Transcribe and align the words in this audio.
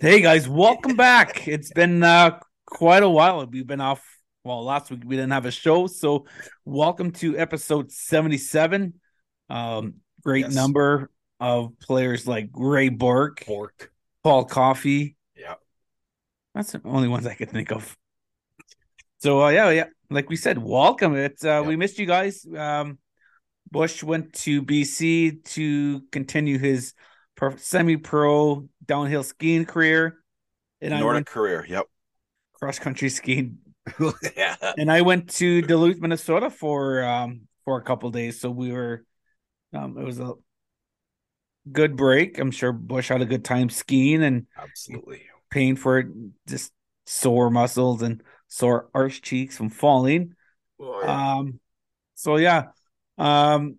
Hey 0.00 0.22
guys, 0.22 0.48
welcome 0.48 0.96
back. 0.96 1.46
It's 1.46 1.70
been 1.72 2.02
uh, 2.02 2.38
quite 2.64 3.02
a 3.02 3.08
while. 3.08 3.44
We've 3.44 3.66
been 3.66 3.82
off. 3.82 4.02
Well, 4.44 4.64
last 4.64 4.90
week 4.90 5.02
we 5.04 5.16
didn't 5.16 5.32
have 5.32 5.44
a 5.44 5.50
show, 5.50 5.86
so 5.86 6.24
welcome 6.64 7.10
to 7.12 7.36
episode 7.36 7.92
seventy-seven. 7.92 8.94
Um, 9.50 9.96
great 10.22 10.46
Yes. 10.46 10.54
number 10.54 11.10
of 11.38 11.78
players 11.80 12.26
like 12.26 12.48
Ray 12.54 12.88
Bourque, 12.88 13.44
Pork. 13.44 13.92
Paul 14.24 14.46
Coffey. 14.46 15.16
Yeah. 15.36 15.54
That's 16.54 16.72
the 16.72 16.80
only 16.84 17.08
ones 17.08 17.26
I 17.26 17.34
could 17.34 17.50
think 17.50 17.70
of. 17.70 17.94
So 19.18 19.42
uh, 19.44 19.48
yeah, 19.50 19.68
yeah, 19.68 19.86
like 20.08 20.30
we 20.30 20.36
said, 20.36 20.56
welcome. 20.56 21.14
It's 21.14 21.44
uh, 21.44 21.62
we 21.66 21.76
missed 21.76 21.98
you 21.98 22.06
guys. 22.06 22.46
Um, 22.56 22.96
Bush 23.70 24.02
went 24.02 24.32
to 24.32 24.62
BC 24.62 25.44
to 25.44 26.00
continue 26.10 26.58
his 26.58 26.94
pro- 27.40 27.56
semi-pro 27.56 28.68
downhill 28.86 29.22
skiing 29.24 29.64
career, 29.64 30.18
and 30.80 30.94
I 30.94 31.00
Nordic 31.00 31.14
went 31.14 31.26
career. 31.26 31.66
Yep. 31.68 31.86
cross 32.54 32.78
country 32.78 33.08
skiing, 33.08 33.58
yeah. 34.36 34.56
and 34.76 34.90
I 34.92 35.00
went 35.02 35.30
to 35.36 35.62
Duluth, 35.62 35.98
Minnesota 36.00 36.50
for 36.50 37.02
um 37.02 37.42
for 37.64 37.78
a 37.78 37.82
couple 37.82 38.10
days. 38.10 38.40
So 38.40 38.50
we 38.50 38.72
were, 38.72 39.04
um, 39.72 39.98
it 39.98 40.04
was 40.04 40.20
a 40.20 40.34
good 41.70 41.96
break. 41.96 42.38
I'm 42.38 42.50
sure 42.50 42.72
Bush 42.72 43.08
had 43.08 43.22
a 43.22 43.26
good 43.26 43.44
time 43.44 43.70
skiing 43.70 44.22
and 44.22 44.46
Absolutely. 44.58 45.22
paying 45.50 45.76
for 45.76 45.98
it, 45.98 46.06
just 46.46 46.72
sore 47.06 47.50
muscles 47.50 48.02
and 48.02 48.22
sore 48.48 48.88
arch 48.94 49.22
cheeks 49.22 49.56
from 49.56 49.68
falling. 49.68 50.34
Oh, 50.80 51.06
Um, 51.06 51.60
so 52.14 52.36
yeah, 52.36 52.68
um, 53.18 53.76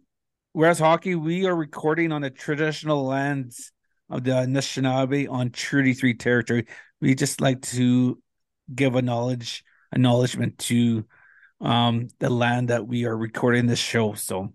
whereas 0.53 0.79
hockey, 0.79 1.15
we 1.15 1.45
are 1.45 1.55
recording 1.55 2.11
on 2.11 2.21
the 2.21 2.29
traditional 2.29 3.05
lands 3.05 3.71
of 4.09 4.23
the 4.23 4.31
Anishinaabe 4.31 5.29
on 5.29 5.51
Treaty 5.51 5.93
Three 5.93 6.13
territory. 6.13 6.67
We 6.99 7.15
just 7.15 7.41
like 7.41 7.61
to 7.63 8.21
give 8.73 8.95
a 8.95 9.01
knowledge 9.01 9.63
acknowledgement 9.93 10.57
to 10.57 11.05
um 11.59 12.07
the 12.19 12.29
land 12.29 12.69
that 12.69 12.87
we 12.87 13.05
are 13.05 13.15
recording 13.15 13.67
this 13.67 13.79
show. 13.79 14.13
So, 14.13 14.53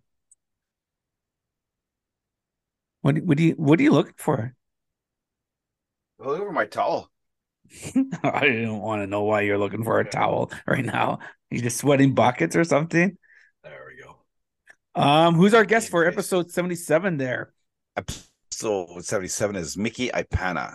what 3.03 3.19
what 3.19 3.37
do 3.37 3.45
you 3.45 3.53
what 3.53 3.79
are 3.79 3.83
you 3.83 3.93
looking 3.93 4.15
for? 4.17 4.55
Look 6.19 6.41
over 6.41 6.53
my 6.53 6.67
towel. 6.67 7.11
I 8.23 8.47
don't 8.47 8.81
want 8.81 9.03
to 9.03 9.07
know 9.07 9.25
why 9.25 9.43
you're 9.43 9.59
looking 9.59 9.85
for 9.85 9.99
a 10.01 10.09
towel 10.09 10.51
right 10.67 10.85
now. 10.85 11.19
You 11.51 11.61
just 11.61 11.79
sweating 11.79 12.15
buckets 12.15 12.57
or 12.57 12.65
something? 12.65 13.19
There 14.97 15.05
we 15.05 15.13
go. 15.13 15.27
Um, 15.29 15.35
who's 15.35 15.55
our 15.55 15.65
guest 15.65 15.91
for 15.91 16.07
episode 16.07 16.51
77 16.51 17.19
there? 17.19 17.53
Episode 17.97 19.05
77 19.05 19.57
is 19.57 19.77
Mickey 19.77 20.09
Ipana. 20.09 20.75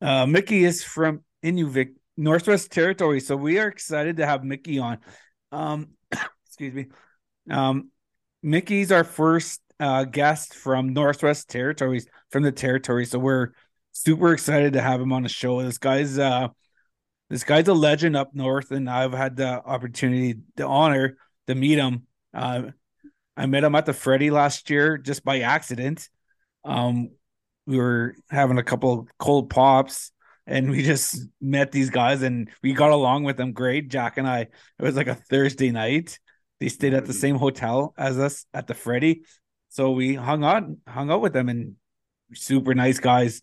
Uh 0.00 0.26
Mickey 0.26 0.64
is 0.64 0.82
from 0.82 1.24
Inuvik, 1.44 1.94
Northwest 2.16 2.70
Territory. 2.70 3.20
So 3.20 3.36
we 3.36 3.58
are 3.58 3.68
excited 3.68 4.16
to 4.18 4.26
have 4.26 4.44
Mickey 4.44 4.78
on. 4.78 4.98
Um 5.52 5.88
excuse 6.46 6.74
me. 6.74 6.86
Um 7.50 7.90
Mickey's 8.42 8.92
our 8.92 9.04
first 9.04 9.60
uh 9.78 10.04
guest 10.04 10.54
from 10.54 10.92
Northwest 10.94 11.50
Territories 11.50 12.06
from 12.30 12.42
the 12.42 12.52
territory. 12.52 13.04
So 13.04 13.18
we're 13.18 13.50
super 13.92 14.32
excited 14.32 14.74
to 14.74 14.80
have 14.80 15.00
him 15.00 15.12
on 15.12 15.24
the 15.24 15.28
show. 15.28 15.62
This 15.62 15.78
guy's 15.78 16.18
uh 16.18 16.48
this 17.28 17.44
guy's 17.44 17.68
a 17.68 17.74
legend 17.74 18.16
up 18.16 18.34
north, 18.34 18.72
and 18.72 18.90
I've 18.90 19.12
had 19.12 19.36
the 19.36 19.46
opportunity, 19.64 20.40
the 20.56 20.66
honor 20.66 21.16
to 21.46 21.54
meet 21.54 21.78
him. 21.78 22.06
Uh, 22.34 22.70
I 23.40 23.46
met 23.46 23.64
him 23.64 23.74
at 23.74 23.86
the 23.86 23.94
Freddy 23.94 24.30
last 24.30 24.68
year 24.68 24.98
just 24.98 25.24
by 25.24 25.40
accident. 25.40 26.10
Um, 26.62 27.12
we 27.66 27.78
were 27.78 28.14
having 28.28 28.58
a 28.58 28.62
couple 28.62 29.08
cold 29.18 29.48
pops, 29.48 30.12
and 30.46 30.70
we 30.70 30.82
just 30.82 31.24
met 31.40 31.72
these 31.72 31.88
guys, 31.88 32.20
and 32.20 32.50
we 32.62 32.74
got 32.74 32.90
along 32.90 33.24
with 33.24 33.38
them 33.38 33.52
great. 33.52 33.88
Jack 33.88 34.18
and 34.18 34.28
I. 34.28 34.40
It 34.40 34.50
was 34.78 34.94
like 34.94 35.06
a 35.06 35.14
Thursday 35.14 35.70
night. 35.70 36.18
They 36.58 36.68
stayed 36.68 36.92
at 36.92 37.06
the 37.06 37.14
same 37.14 37.36
hotel 37.36 37.94
as 37.96 38.18
us 38.18 38.44
at 38.52 38.66
the 38.66 38.74
Freddy, 38.74 39.22
so 39.70 39.92
we 39.92 40.14
hung 40.16 40.44
out, 40.44 40.64
hung 40.86 41.10
out 41.10 41.22
with 41.22 41.32
them, 41.32 41.48
and 41.48 41.76
super 42.34 42.74
nice 42.74 42.98
guys. 42.98 43.40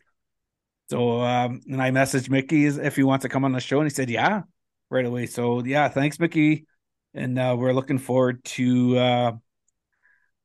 So 0.92 1.22
um 1.22 1.62
and 1.68 1.82
I 1.82 1.90
messaged 1.90 2.30
Mickey 2.30 2.68
if 2.68 2.96
he 2.96 3.04
wants 3.04 3.24
to 3.24 3.30
come 3.30 3.44
on 3.44 3.52
the 3.52 3.60
show 3.60 3.80
and 3.80 3.88
he 3.88 3.94
said 3.94 4.10
yeah 4.10 4.44
right 4.90 5.06
away. 5.06 5.26
So 5.26 5.64
yeah, 5.66 5.90
thanks 5.90 6.20
Mickey. 6.20 6.66
And 7.14 7.38
uh 7.38 7.56
we're 7.58 7.74
looking 7.74 7.98
forward 7.98 8.44
to 8.46 8.98
uh 8.98 9.32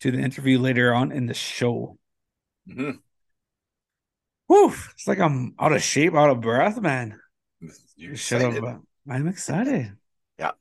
to 0.02 0.10
the 0.10 0.18
interview 0.18 0.58
later 0.58 0.92
on 0.92 1.12
in 1.12 1.26
the 1.26 1.34
show. 1.34 1.96
Mhm. 2.68 2.98
Whew, 4.48 4.74
it's 4.92 5.06
like 5.06 5.20
I'm 5.20 5.54
out 5.58 5.72
of 5.72 5.82
shape, 5.82 6.14
out 6.14 6.30
of 6.30 6.40
breath, 6.40 6.80
man. 6.80 7.20
You 7.96 8.16
Shut 8.16 8.42
up. 8.42 8.82
I'm 9.08 9.28
excited. 9.28 9.96
Yeah. 10.38 10.52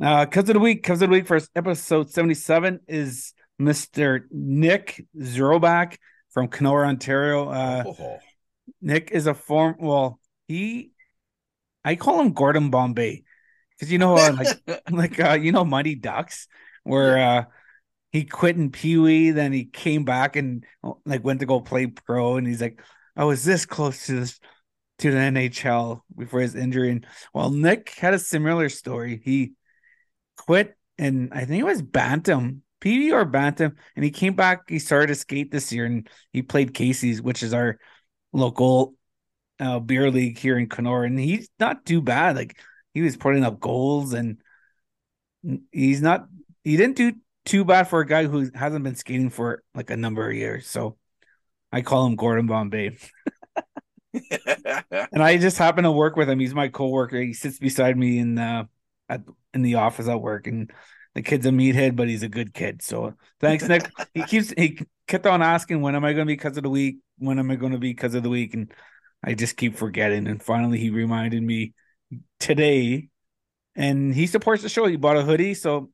Uh 0.00 0.24
Cuz 0.24 0.48
of 0.48 0.54
the 0.54 0.58
week, 0.58 0.82
Cuz 0.82 1.02
of 1.02 1.10
the 1.10 1.12
week 1.12 1.26
for 1.26 1.38
episode 1.54 2.10
77 2.10 2.80
is 2.88 3.34
Mr. 3.60 4.22
Nick 4.30 5.06
Zeroback 5.14 5.98
from 6.30 6.48
Kenora, 6.48 6.88
Ontario. 6.88 7.50
Uh 7.50 7.84
Oh, 7.86 8.18
Nick 8.80 9.10
is 9.10 9.26
a 9.26 9.34
form. 9.34 9.76
Well, 9.78 10.18
he, 10.48 10.92
I 11.84 11.96
call 11.96 12.20
him 12.20 12.32
Gordon 12.32 12.70
Bombay 12.70 13.24
because 13.76 13.92
you 13.92 13.98
know, 13.98 14.16
uh, 14.16 14.32
like, 14.32 14.82
like 14.90 15.20
uh, 15.20 15.34
you 15.34 15.52
know, 15.52 15.66
Mighty 15.66 15.96
Ducks, 15.96 16.48
where 16.82 17.18
uh, 17.18 17.44
he 18.12 18.24
quit 18.24 18.56
in 18.56 18.70
Pee 18.70 18.98
Wee, 18.98 19.30
then 19.30 19.52
he 19.52 19.64
came 19.64 20.04
back 20.04 20.36
and 20.36 20.64
like 21.04 21.24
went 21.24 21.40
to 21.40 21.46
go 21.46 21.60
play 21.60 21.86
pro, 21.86 22.36
and 22.36 22.46
he's 22.46 22.60
like, 22.60 22.80
I 23.16 23.24
was 23.24 23.44
this 23.44 23.66
close 23.66 24.06
to 24.06 24.20
this 24.20 24.40
to 24.98 25.10
the 25.10 25.16
NHL 25.16 26.02
before 26.16 26.40
his 26.40 26.54
injury. 26.54 26.90
And 26.90 27.06
well, 27.32 27.50
Nick 27.50 27.90
had 27.90 28.14
a 28.14 28.18
similar 28.18 28.68
story. 28.68 29.20
He 29.24 29.52
quit, 30.36 30.76
and 30.98 31.32
I 31.32 31.44
think 31.44 31.60
it 31.60 31.66
was 31.66 31.82
Bantam. 31.82 32.62
Pee 32.80 32.98
Wee 32.98 33.12
or 33.12 33.26
Bantam, 33.26 33.76
and 33.94 34.04
he 34.04 34.10
came 34.10 34.34
back. 34.34 34.68
He 34.68 34.78
started 34.78 35.08
to 35.08 35.14
skate 35.14 35.50
this 35.50 35.70
year, 35.70 35.84
and 35.84 36.08
he 36.32 36.42
played 36.42 36.72
Casey's, 36.74 37.20
which 37.20 37.42
is 37.42 37.52
our 37.52 37.78
local 38.32 38.94
uh, 39.58 39.78
beer 39.80 40.10
league 40.10 40.38
here 40.38 40.58
in 40.58 40.68
Kenora, 40.68 41.06
and 41.06 41.18
he's 41.18 41.48
not 41.58 41.84
too 41.84 42.00
bad. 42.00 42.36
Like 42.36 42.58
he 42.94 43.02
was 43.02 43.18
putting 43.18 43.44
up 43.44 43.60
goals, 43.60 44.14
and 44.14 44.38
he's 45.70 46.00
not. 46.00 46.26
He 46.64 46.76
didn't 46.78 46.96
do 46.96 47.12
too 47.44 47.64
bad 47.64 47.88
for 47.88 48.00
a 48.00 48.06
guy 48.06 48.24
who 48.26 48.50
hasn't 48.54 48.84
been 48.84 48.96
skating 48.96 49.30
for 49.30 49.62
like 49.74 49.90
a 49.90 49.96
number 49.96 50.28
of 50.28 50.36
years. 50.36 50.66
So 50.68 50.96
I 51.72 51.82
call 51.82 52.06
him 52.06 52.16
Gordon 52.16 52.46
Bombay, 52.46 52.98
and 54.12 55.22
I 55.22 55.38
just 55.38 55.58
happen 55.58 55.84
to 55.84 55.92
work 55.92 56.16
with 56.16 56.28
him. 56.28 56.40
He's 56.40 56.54
my 56.54 56.68
coworker. 56.68 57.20
He 57.20 57.32
sits 57.32 57.58
beside 57.58 57.96
me 57.96 58.18
in 58.18 58.38
uh 58.38 58.64
at 59.08 59.22
in 59.54 59.62
the 59.62 59.76
office 59.76 60.08
at 60.08 60.20
work, 60.20 60.46
and 60.46 60.70
the 61.14 61.22
kid's 61.22 61.46
a 61.46 61.50
meathead, 61.50 61.96
but 61.96 62.08
he's 62.08 62.22
a 62.22 62.28
good 62.28 62.54
kid. 62.54 62.82
So 62.82 63.14
thanks, 63.40 63.66
Nick. 63.66 63.90
he 64.14 64.22
keeps 64.22 64.52
he 64.56 64.80
kept 65.06 65.26
on 65.26 65.42
asking 65.42 65.80
when 65.80 65.94
am 65.94 66.04
I 66.04 66.12
going 66.12 66.26
to 66.26 66.30
be 66.30 66.34
because 66.34 66.56
of 66.56 66.62
the 66.62 66.70
week? 66.70 66.98
When 67.18 67.38
am 67.38 67.50
I 67.50 67.56
going 67.56 67.72
to 67.72 67.78
be 67.78 67.90
because 67.90 68.14
of 68.14 68.22
the 68.22 68.28
week? 68.28 68.54
And 68.54 68.72
I 69.22 69.34
just 69.34 69.56
keep 69.56 69.76
forgetting. 69.76 70.26
And 70.26 70.42
finally, 70.42 70.78
he 70.78 70.90
reminded 70.90 71.42
me 71.42 71.74
today, 72.38 73.08
and 73.74 74.14
he 74.14 74.26
supports 74.26 74.62
the 74.62 74.68
show. 74.68 74.86
He 74.86 74.96
bought 74.96 75.16
a 75.16 75.22
hoodie, 75.22 75.54
so 75.54 75.90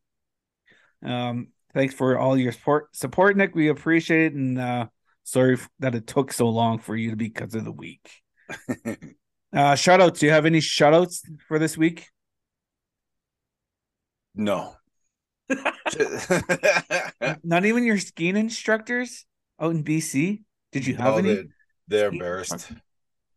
um, 1.05 1.49
thanks 1.75 1.95
for 1.95 2.19
all 2.19 2.37
your 2.37 2.53
support, 2.53 2.95
support, 2.97 3.37
Nick. 3.37 3.55
We 3.55 3.69
appreciate 3.69 4.27
it, 4.27 4.35
and 4.35 4.59
uh, 4.59 4.87
sorry 5.25 5.59
that 5.81 5.95
it 5.95 6.07
took 6.07 6.33
so 6.33 6.49
long 6.49 6.79
for 6.79 6.97
you 6.97 7.11
to 7.11 7.17
be 7.17 7.29
because 7.29 7.55
of 7.55 7.65
the 7.65 7.73
week. 7.73 8.11
Uh, 9.55 9.75
shout 9.75 10.01
outs. 10.03 10.21
Do 10.21 10.27
you 10.27 10.33
have 10.33 10.45
any 10.45 10.61
shout 10.61 10.93
outs 10.93 11.23
for 11.49 11.59
this 11.59 11.79
week? 11.79 12.09
no. 14.35 14.75
Not 17.43 17.65
even 17.65 17.85
your 17.85 17.97
skiing 17.99 18.37
instructors 18.37 19.25
out 19.61 19.71
in 19.71 19.83
BC. 19.85 20.43
Did 20.73 20.87
you 20.87 20.97
have 20.97 21.13
No, 21.15 21.19
any? 21.19 21.35
they- 21.35 21.45
They're 21.89 22.09
embarrassed. 22.09 22.71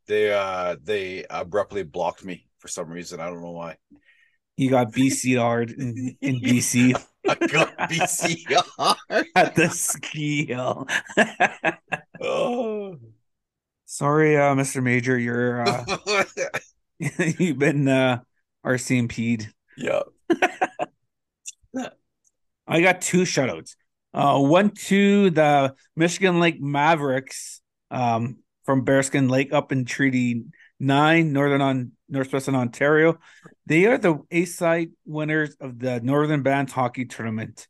They 0.07 0.33
uh 0.33 0.75
they 0.83 1.23
abruptly 1.29 1.83
blocked 1.83 2.25
me 2.25 2.47
for 2.57 2.67
some 2.67 2.89
reason. 2.89 3.19
I 3.19 3.27
don't 3.27 3.41
know 3.43 3.51
why. 3.51 3.77
You 4.57 4.71
got 4.71 4.91
BC 4.91 5.39
hard 5.39 5.69
in, 5.71 6.17
in 6.19 6.41
BC 6.41 7.01
got 7.35 7.77
BCR. 7.77 8.95
at 9.35 9.55
the 9.55 9.69
ski 9.69 10.47
hill. 10.47 10.87
oh. 12.21 12.97
Sorry, 13.91 14.37
uh, 14.37 14.53
Mr. 14.53 14.83
Major, 14.83 15.17
you're 15.17 15.67
uh, 15.67 15.83
you've 17.39 17.57
been 17.57 17.87
uh, 17.87 18.19
RCMP'd. 18.63 19.51
yeah. 19.75 20.01
I 22.67 22.81
got 22.81 23.01
two 23.01 23.23
shutouts. 23.23 23.75
Uh, 24.13 24.39
one 24.39 24.69
to 24.69 25.31
the 25.31 25.73
Michikan 25.99 26.39
Lake 26.39 26.61
Mavericks 26.61 27.61
um, 27.89 28.37
from 28.63 28.85
Bearskin 28.85 29.27
Lake 29.27 29.53
up 29.53 29.71
in 29.71 29.85
Treaty 29.85 30.43
Nine, 30.79 31.33
Northern 31.33 31.61
on 31.61 31.91
Northwestern 32.07 32.55
Ontario. 32.55 33.19
They 33.65 33.85
are 33.85 33.97
the 33.97 34.19
A 34.31 34.45
side 34.45 34.91
winners 35.05 35.55
of 35.59 35.79
the 35.79 35.99
Northern 36.01 36.41
Bands 36.41 36.71
Hockey 36.71 37.05
Tournament 37.05 37.67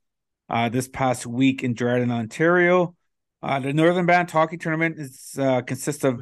uh, 0.50 0.70
this 0.70 0.88
past 0.88 1.26
week 1.26 1.64
in 1.64 1.74
Dryden, 1.74 2.12
Ontario. 2.12 2.96
Uh, 3.42 3.60
the 3.60 3.74
Northern 3.74 4.06
Bands 4.06 4.32
Hockey 4.32 4.58
Tournament 4.58 5.00
is 5.00 5.36
uh, 5.40 5.62
consists 5.62 6.04
of 6.04 6.22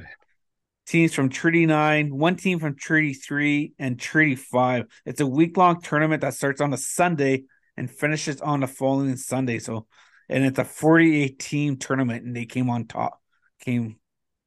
teams 0.85 1.13
from 1.13 1.29
Treaty 1.29 1.65
9, 1.65 2.15
one 2.15 2.35
team 2.35 2.59
from 2.59 2.75
Treaty 2.75 3.13
3, 3.13 3.73
and 3.77 3.99
Treaty 3.99 4.35
5. 4.35 4.85
It's 5.05 5.19
a 5.19 5.27
week 5.27 5.57
long 5.57 5.81
tournament 5.81 6.21
that 6.21 6.33
starts 6.33 6.61
on 6.61 6.73
a 6.73 6.77
Sunday 6.77 7.43
and 7.75 7.91
finishes 7.91 8.39
on 8.41 8.61
the 8.61 8.67
following 8.67 9.17
Sunday. 9.17 9.59
So, 9.59 9.87
and 10.29 10.45
it's 10.45 10.59
a 10.59 10.63
48 10.63 11.37
team 11.39 11.77
tournament, 11.77 12.23
and 12.23 12.35
they 12.35 12.45
came 12.45 12.69
on 12.69 12.85
top, 12.85 13.21
came 13.59 13.97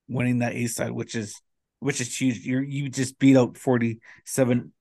winning 0.08 0.38
that 0.38 0.54
A 0.54 0.66
side, 0.66 0.92
which 0.92 1.14
is 1.14 1.40
which 1.80 2.00
is 2.00 2.18
huge. 2.18 2.38
You 2.38 2.60
you 2.60 2.88
just 2.88 3.18
beat 3.18 3.36
out 3.36 3.56
47 3.56 4.72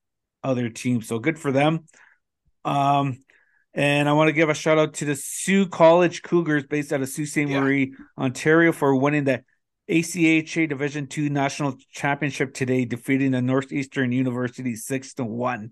other 0.44 0.69
teams. 0.69 1.07
So 1.07 1.19
good 1.19 1.40
for 1.40 1.51
them. 1.51 1.86
Um, 2.63 3.19
and 3.74 4.10
I 4.10 4.13
want 4.13 4.28
to 4.28 4.34
give 4.34 4.50
a 4.50 4.54
shout 4.54 4.78
out 4.78 4.96
to 4.96 5.06
the 5.06 5.16
Sault 5.16 5.72
College 5.72 6.22
Cougars 6.22 6.66
based 6.66 6.92
out 6.92 7.01
of 7.01 7.10
Sault 7.10 7.28
Ste. 7.28 7.48
Marie, 7.48 7.92
yeah. 7.92 8.24
Ontario, 8.24 8.72
for 8.72 8.96
winning 8.96 9.24
the 9.24 9.44
ACHA 9.90 10.69
Division 10.69 11.07
Two 11.07 11.30
National 11.30 11.75
Championship 11.92 12.54
today, 12.54 12.86
defeating 12.86 13.31
the 13.31 13.42
Northeastern 13.42 14.12
University 14.12 14.75
six 14.75 15.13
to 15.16 15.24
one. 15.24 15.72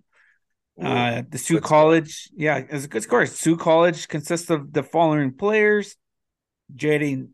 Uh, 0.81 1.23
the 1.27 1.39
Sault 1.39 1.63
College, 1.63 2.25
score. 2.25 2.35
yeah, 2.37 2.57
it's 2.69 2.85
a 2.85 2.87
good 2.87 3.03
score. 3.03 3.25
Sault 3.25 3.59
College 3.59 4.07
consists 4.07 4.49
of 4.49 4.71
the 4.71 4.83
following 4.83 5.33
players: 5.33 5.95
Jade 6.75 7.27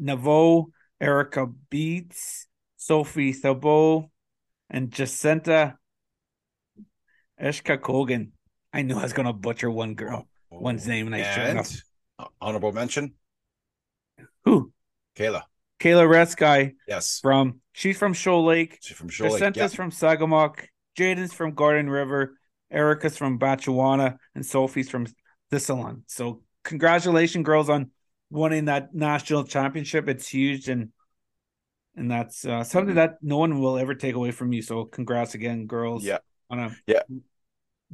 Navo, 0.00 0.66
Erica 1.00 1.48
Beats, 1.68 2.46
Sophie 2.84 3.32
Thabeau, 3.32 4.10
and 4.68 4.90
Jacinta 4.90 5.78
Eshkakogan. 7.40 8.32
I 8.74 8.82
knew 8.82 8.98
I 8.98 9.02
was 9.02 9.14
going 9.14 9.26
to 9.26 9.32
butcher 9.32 9.70
one 9.70 9.94
girl, 9.94 10.28
oh, 10.52 10.58
one's 10.58 10.86
name, 10.86 11.06
and 11.06 11.16
I 11.16 11.34
sure 11.34 11.44
enough. 11.44 11.72
Honorable 12.42 12.72
mention. 12.72 13.14
Who? 14.44 14.70
Kayla. 15.16 15.44
Kayla 15.80 16.06
Resky. 16.06 16.74
Yes. 16.86 17.20
From 17.20 17.60
she's 17.72 17.96
from 17.96 18.12
Shoal 18.12 18.44
Lake. 18.44 18.78
She's 18.82 18.96
from 18.96 19.08
Shoal 19.08 19.30
Lake. 19.30 19.40
Jacinta's 19.40 19.72
yeah. 19.72 19.76
from 19.76 19.90
Sagamok. 19.90 20.66
Jaden's 20.98 21.32
from 21.32 21.54
Garden 21.54 21.88
River. 21.88 22.38
Erica's 22.70 23.16
from 23.16 23.38
Batchewana, 23.38 24.18
and 24.34 24.44
Sophie's 24.44 24.90
from 24.90 25.06
Thessalon. 25.50 26.02
So 26.06 26.42
congratulations, 26.64 27.46
girls, 27.46 27.70
on 27.70 27.92
winning 28.30 28.66
that 28.66 28.94
national 28.94 29.44
championship. 29.44 30.06
It's 30.08 30.28
huge, 30.28 30.68
and 30.68 30.90
and 31.96 32.10
that's 32.10 32.44
uh, 32.44 32.64
something 32.64 32.90
mm-hmm. 32.90 32.96
that 32.96 33.18
no 33.22 33.38
one 33.38 33.60
will 33.60 33.78
ever 33.78 33.94
take 33.94 34.14
away 34.14 34.30
from 34.30 34.52
you. 34.52 34.62
So 34.62 34.84
congrats 34.84 35.34
again, 35.34 35.66
girls. 35.66 36.04
Yeah. 36.04 36.18
On 36.50 36.58
a 36.58 36.76
yeah 36.86 37.02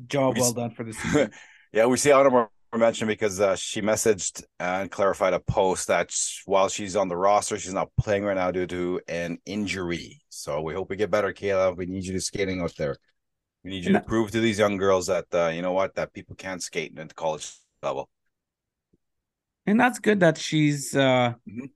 job 0.07 0.35
we 0.35 0.41
well 0.41 0.53
done 0.53 0.71
for 0.71 0.85
this. 0.85 0.99
yeah, 1.73 1.87
we 1.87 1.97
see 1.97 2.13
honorable 2.13 2.51
mention 2.73 3.09
because 3.09 3.41
uh, 3.41 3.57
she 3.57 3.83
messaged 3.83 4.45
and 4.61 4.91
clarified 4.91 5.35
a 5.35 5.41
post 5.41 5.89
that 5.89 6.15
while 6.47 6.69
she's 6.69 6.95
on 6.97 7.09
the 7.09 7.17
roster, 7.17 7.59
she's 7.59 7.73
not 7.73 7.89
playing 7.99 8.25
right 8.25 8.37
now 8.37 8.51
due 8.51 8.67
to 8.67 9.01
an 9.09 9.39
injury. 9.45 10.21
So 10.29 10.61
we 10.61 10.75
hope 10.75 10.89
we 10.91 10.97
get 10.97 11.11
better, 11.11 11.33
Kayla. 11.33 11.77
We 11.77 11.87
need 11.87 12.05
you 12.05 12.13
to 12.13 12.21
skating 12.21 12.61
out 12.61 12.75
there. 12.77 12.97
We 13.65 13.71
need 13.71 13.85
you 13.85 13.93
to 13.93 14.01
prove 14.01 14.31
to 14.31 14.41
these 14.41 14.59
young 14.59 14.77
girls 14.77 15.09
that 15.09 15.27
uh, 15.35 15.49
you 15.49 15.63
know 15.63 15.73
what 15.73 15.95
that 15.97 16.13
people 16.13 16.37
can 16.37 16.61
skate 16.61 16.99
at 16.99 17.09
the 17.09 17.15
college 17.15 17.53
level. 17.83 18.09
And 19.67 19.79
that's 19.79 19.99
good 19.99 20.21
that 20.21 20.39
she's 20.39 20.97
uh 20.97 21.35
mm-hmm. 21.47 21.67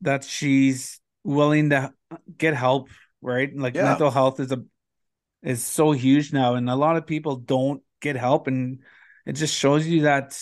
that 0.00 0.24
she's 0.24 1.00
willing 1.24 1.70
to 1.70 1.92
get 2.38 2.54
help, 2.54 2.88
right? 3.20 3.54
Like 3.56 3.74
yeah. 3.74 3.84
mental 3.84 4.10
health 4.10 4.38
is 4.38 4.52
a 4.52 4.62
is 5.42 5.64
so 5.64 5.92
huge 5.92 6.32
now, 6.32 6.54
and 6.54 6.70
a 6.70 6.76
lot 6.76 6.96
of 6.96 7.06
people 7.06 7.36
don't 7.36 7.82
get 8.00 8.16
help, 8.16 8.46
and 8.46 8.80
it 9.26 9.32
just 9.32 9.54
shows 9.54 9.86
you 9.86 10.02
that 10.02 10.38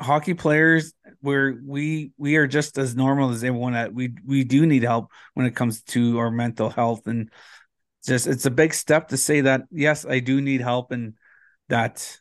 hockey 0.00 0.34
players 0.34 0.94
where 1.20 1.58
we 1.64 2.12
we 2.16 2.36
are 2.36 2.46
just 2.46 2.78
as 2.78 2.96
normal 2.96 3.30
as 3.30 3.44
everyone 3.44 3.74
that 3.74 3.92
we 3.92 4.14
we 4.24 4.44
do 4.44 4.64
need 4.64 4.82
help 4.82 5.10
when 5.34 5.44
it 5.44 5.54
comes 5.54 5.82
to 5.82 6.18
our 6.18 6.30
mental 6.30 6.70
health 6.70 7.06
and 7.06 7.30
just 8.06 8.26
it's 8.26 8.46
a 8.46 8.50
big 8.50 8.72
step 8.72 9.08
to 9.08 9.18
say 9.18 9.42
that 9.42 9.62
yes 9.70 10.06
i 10.06 10.18
do 10.18 10.40
need 10.40 10.62
help 10.62 10.90
and 10.90 11.14
that 11.68 12.18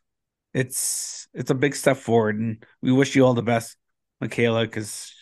it's 0.53 1.29
it's 1.33 1.51
a 1.51 1.55
big 1.55 1.73
step 1.73 1.95
forward 1.95 2.37
and 2.37 2.65
we 2.81 2.91
wish 2.91 3.15
you 3.15 3.25
all 3.25 3.33
the 3.33 3.41
best 3.41 3.77
michaela 4.19 4.65
because 4.65 5.13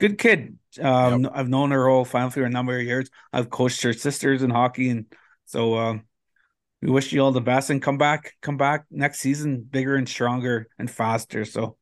good 0.00 0.18
kid 0.18 0.58
um, 0.82 1.24
yep. 1.24 1.32
i've 1.34 1.48
known 1.48 1.70
her 1.70 1.88
whole 1.88 2.04
family 2.04 2.30
for 2.30 2.44
a 2.44 2.50
number 2.50 2.76
of 2.76 2.84
years 2.84 3.08
i've 3.32 3.50
coached 3.50 3.82
her 3.82 3.92
sisters 3.92 4.42
in 4.42 4.50
hockey 4.50 4.88
and 4.88 5.06
so 5.46 5.76
um, 5.76 6.04
we 6.84 6.90
wish 6.90 7.12
you 7.12 7.22
all 7.22 7.32
the 7.32 7.40
best 7.40 7.70
and 7.70 7.80
come 7.80 7.96
back, 7.96 8.34
come 8.42 8.58
back 8.58 8.84
next 8.90 9.20
season 9.20 9.62
bigger 9.62 9.96
and 9.96 10.06
stronger 10.06 10.68
and 10.78 10.90
faster. 10.90 11.46
So, 11.46 11.78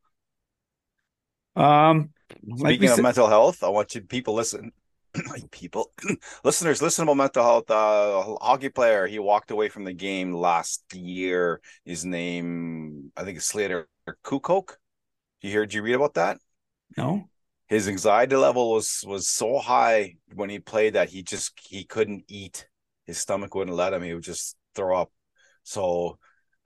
um, 1.56 2.10
speaking 2.56 2.88
of 2.88 2.94
said, 2.94 3.02
mental 3.02 3.26
health, 3.26 3.64
I 3.64 3.68
want 3.68 3.96
you 3.96 4.02
people 4.02 4.34
listen. 4.34 4.70
people, 5.50 5.90
listeners, 6.44 6.80
listen 6.80 7.02
about 7.02 7.16
mental 7.16 7.42
health. 7.42 7.68
Uh, 7.68 8.36
hockey 8.40 8.68
player, 8.68 9.08
he 9.08 9.18
walked 9.18 9.50
away 9.50 9.68
from 9.68 9.82
the 9.82 9.92
game 9.92 10.32
last 10.32 10.84
year. 10.94 11.60
His 11.84 12.04
name, 12.04 13.10
I 13.16 13.24
think, 13.24 13.38
is 13.38 13.44
Slater 13.44 13.88
Koekkoek. 14.24 14.70
You 15.40 15.50
hear? 15.50 15.66
Did 15.66 15.74
you 15.74 15.82
read 15.82 15.94
about 15.94 16.14
that? 16.14 16.38
No 16.96 17.28
his 17.72 17.88
anxiety 17.88 18.36
level 18.36 18.70
was 18.70 19.02
was 19.06 19.28
so 19.28 19.58
high 19.58 20.14
when 20.34 20.50
he 20.50 20.58
played 20.58 20.94
that 20.94 21.08
he 21.08 21.22
just 21.22 21.58
he 21.68 21.84
couldn't 21.84 22.24
eat 22.28 22.66
his 23.06 23.18
stomach 23.18 23.54
wouldn't 23.54 23.76
let 23.76 23.92
him. 23.92 24.02
He 24.02 24.14
would 24.14 24.22
just 24.22 24.56
throw 24.74 24.96
up. 24.96 25.10
So 25.64 26.18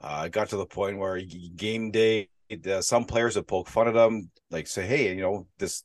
uh, 0.02 0.22
I 0.24 0.28
got 0.28 0.50
to 0.50 0.56
the 0.56 0.66
point 0.66 0.98
where 0.98 1.20
game 1.56 1.90
day, 1.90 2.28
uh, 2.70 2.80
some 2.80 3.04
players 3.04 3.36
would 3.36 3.46
poke 3.48 3.68
fun 3.68 3.88
at 3.88 3.96
him, 3.96 4.30
like 4.50 4.66
say, 4.66 4.86
"Hey, 4.86 5.14
you 5.14 5.22
know 5.22 5.46
this, 5.58 5.84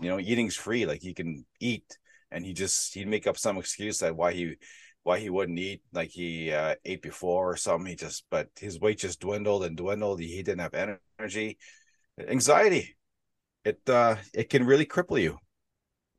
you 0.00 0.08
know, 0.08 0.18
eating's 0.18 0.56
free. 0.56 0.86
Like 0.86 1.02
you 1.02 1.14
can 1.14 1.44
eat." 1.60 1.98
And 2.30 2.44
he 2.44 2.52
just 2.52 2.94
he'd 2.94 3.08
make 3.08 3.26
up 3.26 3.38
some 3.38 3.58
excuse 3.58 3.98
that 3.98 4.16
why 4.16 4.32
he 4.32 4.54
why 5.02 5.18
he 5.18 5.30
wouldn't 5.30 5.58
eat 5.58 5.82
like 5.92 6.10
he 6.10 6.52
uh, 6.52 6.76
ate 6.84 7.02
before 7.02 7.50
or 7.50 7.56
something. 7.56 7.86
He 7.88 7.96
just 7.96 8.24
but 8.30 8.48
his 8.58 8.80
weight 8.80 8.98
just 8.98 9.20
dwindled 9.20 9.64
and 9.64 9.76
dwindled. 9.76 10.20
He 10.20 10.42
didn't 10.42 10.60
have 10.60 10.98
energy, 11.18 11.58
anxiety. 12.18 12.96
It 13.64 13.80
uh 13.88 14.16
it 14.34 14.50
can 14.50 14.64
really 14.64 14.86
cripple 14.86 15.20
you. 15.20 15.38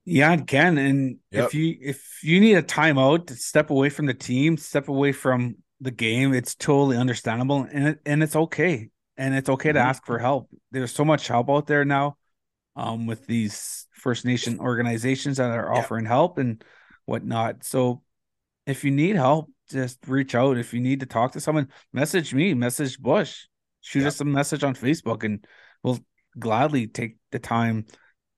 Yeah, 0.05 0.33
it 0.33 0.47
can. 0.47 0.77
And 0.77 1.17
yep. 1.31 1.45
if 1.45 1.53
you 1.53 1.77
if 1.79 2.19
you 2.23 2.39
need 2.39 2.55
a 2.55 2.63
timeout 2.63 3.27
to 3.27 3.35
step 3.35 3.69
away 3.69 3.89
from 3.89 4.05
the 4.05 4.13
team, 4.13 4.57
step 4.57 4.87
away 4.87 5.11
from 5.11 5.57
the 5.79 5.91
game, 5.91 6.33
it's 6.33 6.55
totally 6.55 6.97
understandable 6.97 7.67
and 7.71 7.89
it, 7.89 7.99
and 8.05 8.23
it's 8.23 8.35
okay. 8.35 8.89
And 9.17 9.35
it's 9.35 9.49
okay 9.49 9.69
mm-hmm. 9.69 9.75
to 9.75 9.81
ask 9.81 10.05
for 10.05 10.17
help. 10.17 10.49
There's 10.71 10.93
so 10.93 11.05
much 11.05 11.27
help 11.27 11.49
out 11.49 11.67
there 11.67 11.85
now 11.85 12.17
um 12.75 13.05
with 13.05 13.25
these 13.27 13.87
First 13.91 14.25
Nation 14.25 14.59
organizations 14.59 15.37
that 15.37 15.51
are 15.51 15.71
offering 15.71 16.05
help 16.05 16.37
and 16.37 16.63
whatnot. 17.05 17.63
So 17.63 18.01
if 18.65 18.83
you 18.83 18.91
need 18.91 19.15
help, 19.15 19.51
just 19.69 19.99
reach 20.07 20.35
out. 20.35 20.57
If 20.57 20.73
you 20.73 20.79
need 20.79 20.99
to 21.01 21.05
talk 21.05 21.33
to 21.33 21.39
someone, 21.39 21.69
message 21.93 22.33
me, 22.33 22.53
message 22.53 22.99
Bush, 22.99 23.45
shoot 23.81 24.05
us 24.05 24.19
a 24.21 24.25
message 24.25 24.63
on 24.63 24.75
Facebook, 24.75 25.23
and 25.23 25.45
we'll 25.83 25.99
gladly 26.37 26.87
take 26.87 27.17
the 27.31 27.39
time 27.39 27.85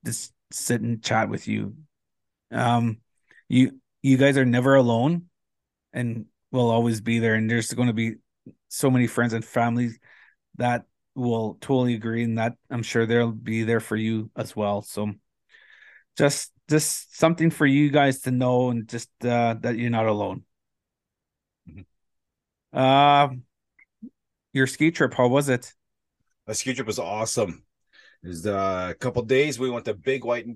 to 0.04 0.14
sit 0.50 0.80
and 0.80 1.02
chat 1.02 1.28
with 1.28 1.48
you. 1.48 1.76
Um, 2.50 2.98
you 3.48 3.80
you 4.02 4.16
guys 4.16 4.36
are 4.36 4.44
never 4.44 4.74
alone, 4.74 5.24
and 5.92 6.26
will 6.50 6.70
always 6.70 7.00
be 7.00 7.18
there. 7.18 7.34
And 7.34 7.50
there's 7.50 7.72
going 7.72 7.88
to 7.88 7.94
be 7.94 8.16
so 8.68 8.90
many 8.90 9.06
friends 9.06 9.32
and 9.32 9.44
families 9.44 9.98
that 10.56 10.84
will 11.14 11.56
totally 11.60 11.94
agree, 11.94 12.22
and 12.24 12.38
that 12.38 12.54
I'm 12.70 12.82
sure 12.82 13.06
they'll 13.06 13.32
be 13.32 13.64
there 13.64 13.80
for 13.80 13.96
you 13.96 14.30
as 14.36 14.54
well. 14.54 14.82
So, 14.82 15.12
just 16.16 16.52
just 16.68 17.16
something 17.18 17.50
for 17.50 17.66
you 17.66 17.90
guys 17.90 18.20
to 18.22 18.30
know, 18.30 18.70
and 18.70 18.88
just 18.88 19.10
uh, 19.24 19.54
that 19.60 19.76
you're 19.76 19.90
not 19.90 20.06
alone. 20.06 20.44
Mm-hmm. 21.68 22.78
Uh, 22.78 23.28
your 24.52 24.66
ski 24.66 24.90
trip, 24.90 25.14
how 25.14 25.28
was 25.28 25.48
it? 25.48 25.72
My 26.46 26.52
ski 26.52 26.74
trip 26.74 26.86
was 26.86 26.98
awesome. 26.98 27.64
There's 28.24 28.46
uh, 28.46 28.88
a 28.90 28.94
couple 28.94 29.20
days 29.20 29.58
we 29.58 29.68
went 29.68 29.84
to 29.84 29.92
Big 29.92 30.24
White. 30.24 30.46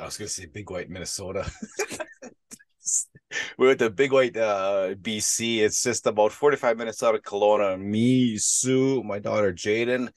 I 0.00 0.06
was 0.06 0.16
gonna 0.16 0.30
say 0.30 0.46
Big 0.46 0.70
White, 0.70 0.88
Minnesota. 0.88 1.46
we 3.58 3.66
went 3.66 3.80
to 3.80 3.90
Big 3.90 4.12
White, 4.12 4.34
uh, 4.34 4.94
BC. 4.94 5.58
It's 5.58 5.82
just 5.82 6.06
about 6.06 6.32
45 6.32 6.78
minutes 6.78 7.02
out 7.02 7.14
of 7.14 7.20
Kelowna. 7.20 7.78
Me, 7.78 8.38
Sue, 8.38 9.02
my 9.02 9.18
daughter 9.18 9.52
Jaden, 9.52 10.08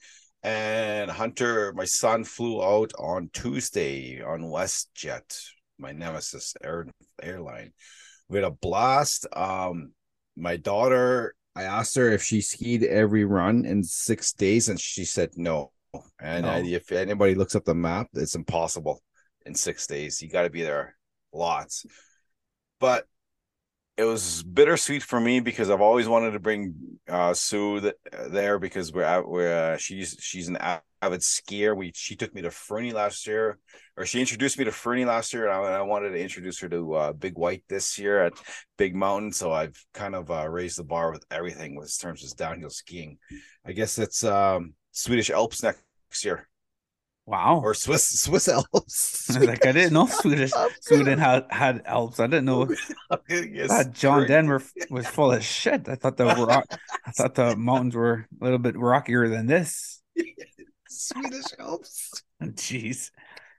and 0.42 1.10
Hunter, 1.10 1.74
my 1.74 1.84
son, 1.84 2.24
flew 2.24 2.64
out 2.64 2.94
on 2.98 3.28
Tuesday 3.34 4.22
on 4.22 4.44
WestJet, 4.44 5.38
my 5.78 5.92
nemesis 5.92 6.54
air, 6.64 6.86
airline. 7.22 7.74
We 8.30 8.38
had 8.38 8.46
a 8.46 8.52
blast. 8.52 9.26
Um, 9.34 9.92
my 10.34 10.56
daughter, 10.56 11.34
I 11.54 11.64
asked 11.64 11.94
her 11.96 12.10
if 12.10 12.22
she 12.22 12.40
skied 12.40 12.84
every 12.84 13.26
run 13.26 13.66
in 13.66 13.84
six 13.84 14.32
days, 14.32 14.70
and 14.70 14.80
she 14.80 15.04
said 15.04 15.32
no. 15.36 15.72
And 16.20 16.46
no. 16.46 16.56
if 16.56 16.90
anybody 16.92 17.34
looks 17.34 17.54
up 17.54 17.64
the 17.64 17.74
map, 17.74 18.08
it's 18.14 18.34
impossible 18.34 19.02
in 19.44 19.54
six 19.54 19.86
days. 19.86 20.22
You 20.22 20.28
got 20.28 20.42
to 20.42 20.50
be 20.50 20.62
there 20.62 20.96
lots. 21.32 21.86
But 22.80 23.06
it 23.96 24.04
was 24.04 24.42
bittersweet 24.42 25.02
for 25.02 25.20
me 25.20 25.40
because 25.40 25.68
I've 25.68 25.80
always 25.80 26.08
wanted 26.08 26.32
to 26.32 26.40
bring 26.40 26.74
uh, 27.08 27.34
Sue 27.34 27.80
th- 27.80 27.94
there 28.28 28.58
because 28.58 28.92
we're 28.92 29.22
we're 29.26 29.74
uh, 29.74 29.76
she's 29.76 30.16
she's 30.18 30.48
an 30.48 30.56
avid 30.56 31.20
skier. 31.20 31.76
We 31.76 31.92
she 31.94 32.16
took 32.16 32.34
me 32.34 32.42
to 32.42 32.50
Fernie 32.50 32.92
last 32.92 33.26
year, 33.26 33.58
or 33.96 34.06
she 34.06 34.20
introduced 34.20 34.58
me 34.58 34.64
to 34.64 34.72
Fernie 34.72 35.04
last 35.04 35.34
year, 35.34 35.46
and 35.46 35.52
I, 35.52 35.78
I 35.78 35.82
wanted 35.82 36.10
to 36.10 36.20
introduce 36.20 36.58
her 36.60 36.68
to 36.70 36.94
uh, 36.94 37.12
Big 37.12 37.36
White 37.36 37.64
this 37.68 37.98
year 37.98 38.24
at 38.24 38.32
Big 38.78 38.94
Mountain. 38.94 39.32
So 39.32 39.52
I've 39.52 39.76
kind 39.92 40.14
of 40.14 40.30
uh, 40.30 40.48
raised 40.48 40.78
the 40.78 40.84
bar 40.84 41.12
with 41.12 41.24
everything 41.30 41.76
with 41.76 41.96
terms 42.00 42.24
of 42.24 42.36
downhill 42.36 42.70
skiing. 42.70 43.18
I 43.66 43.72
guess 43.72 43.98
it's 43.98 44.24
um, 44.24 44.72
Swedish 44.92 45.30
Alps 45.30 45.62
next 45.62 46.24
year. 46.24 46.48
Wow. 47.24 47.60
Or 47.62 47.74
Swiss 47.74 48.20
Swiss 48.20 48.48
Alps. 48.48 49.34
like 49.40 49.64
I 49.64 49.72
didn't 49.72 49.92
know 49.92 50.06
Swedish 50.10 50.52
Sweden 50.80 51.18
had 51.18 51.46
had 51.50 51.82
Alps. 51.86 52.20
I 52.20 52.26
didn't 52.26 52.44
know 52.44 52.64
that 53.10 53.90
John 53.92 54.26
Denver 54.26 54.62
was 54.90 55.06
full 55.06 55.32
of 55.32 55.44
shit. 55.44 55.88
I 55.88 55.94
thought 55.94 56.16
the 56.16 56.26
rock, 56.26 56.66
I 57.06 57.10
thought 57.10 57.34
the 57.34 57.56
mountains 57.56 57.94
were 57.94 58.26
a 58.40 58.44
little 58.44 58.58
bit 58.58 58.76
rockier 58.76 59.28
than 59.28 59.46
this. 59.46 60.02
Swedish 60.88 61.46
Alps. 61.58 62.22
Jeez. 62.42 63.10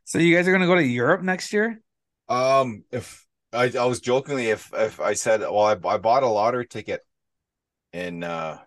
So 0.04 0.20
you 0.20 0.36
guys 0.36 0.48
are 0.48 0.52
gonna 0.52 0.68
go 0.68 0.76
to 0.76 0.84
Europe 0.84 1.22
next 1.22 1.54
year? 1.54 1.82
Um, 2.28 2.84
if 2.92 3.26
I, 3.54 3.72
I 3.80 3.86
was 3.86 4.02
jokingly 4.02 4.48
if 4.50 4.72
if 4.74 5.00
I 5.00 5.14
said, 5.14 5.40
well, 5.42 5.62
I, 5.62 5.78
I 5.88 5.98
bought 5.98 6.24
a 6.24 6.28
lottery 6.28 6.68
ticket 6.68 7.02
in 7.94 8.24
uh, 8.24 8.60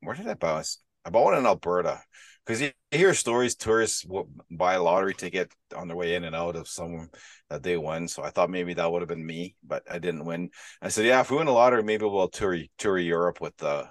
where 0.00 0.14
did 0.14 0.28
I 0.28 0.34
buy? 0.34 0.62
I 1.06 1.10
bought 1.10 1.24
one 1.26 1.38
in 1.38 1.46
Alberta 1.46 2.02
because 2.44 2.60
you 2.60 2.72
hear 2.90 3.14
stories 3.14 3.54
tourists 3.54 4.04
will 4.04 4.28
buy 4.50 4.74
a 4.74 4.82
lottery 4.82 5.14
ticket 5.14 5.54
on 5.74 5.86
their 5.86 5.96
way 5.96 6.16
in 6.16 6.24
and 6.24 6.34
out 6.34 6.56
of 6.56 6.66
someone 6.66 7.10
that 7.48 7.62
they 7.62 7.76
won. 7.76 8.08
So 8.08 8.24
I 8.24 8.30
thought 8.30 8.50
maybe 8.50 8.74
that 8.74 8.90
would 8.90 9.02
have 9.02 9.08
been 9.08 9.24
me, 9.24 9.54
but 9.64 9.84
I 9.88 10.00
didn't 10.00 10.24
win. 10.24 10.50
I 10.82 10.88
said, 10.88 11.06
yeah, 11.06 11.20
if 11.20 11.30
we 11.30 11.36
win 11.36 11.46
a 11.46 11.52
lottery, 11.52 11.84
maybe 11.84 12.04
we'll 12.04 12.28
tour 12.28 12.58
tour 12.76 12.98
Europe 12.98 13.40
with 13.40 13.56
the 13.58 13.68
uh, 13.68 13.86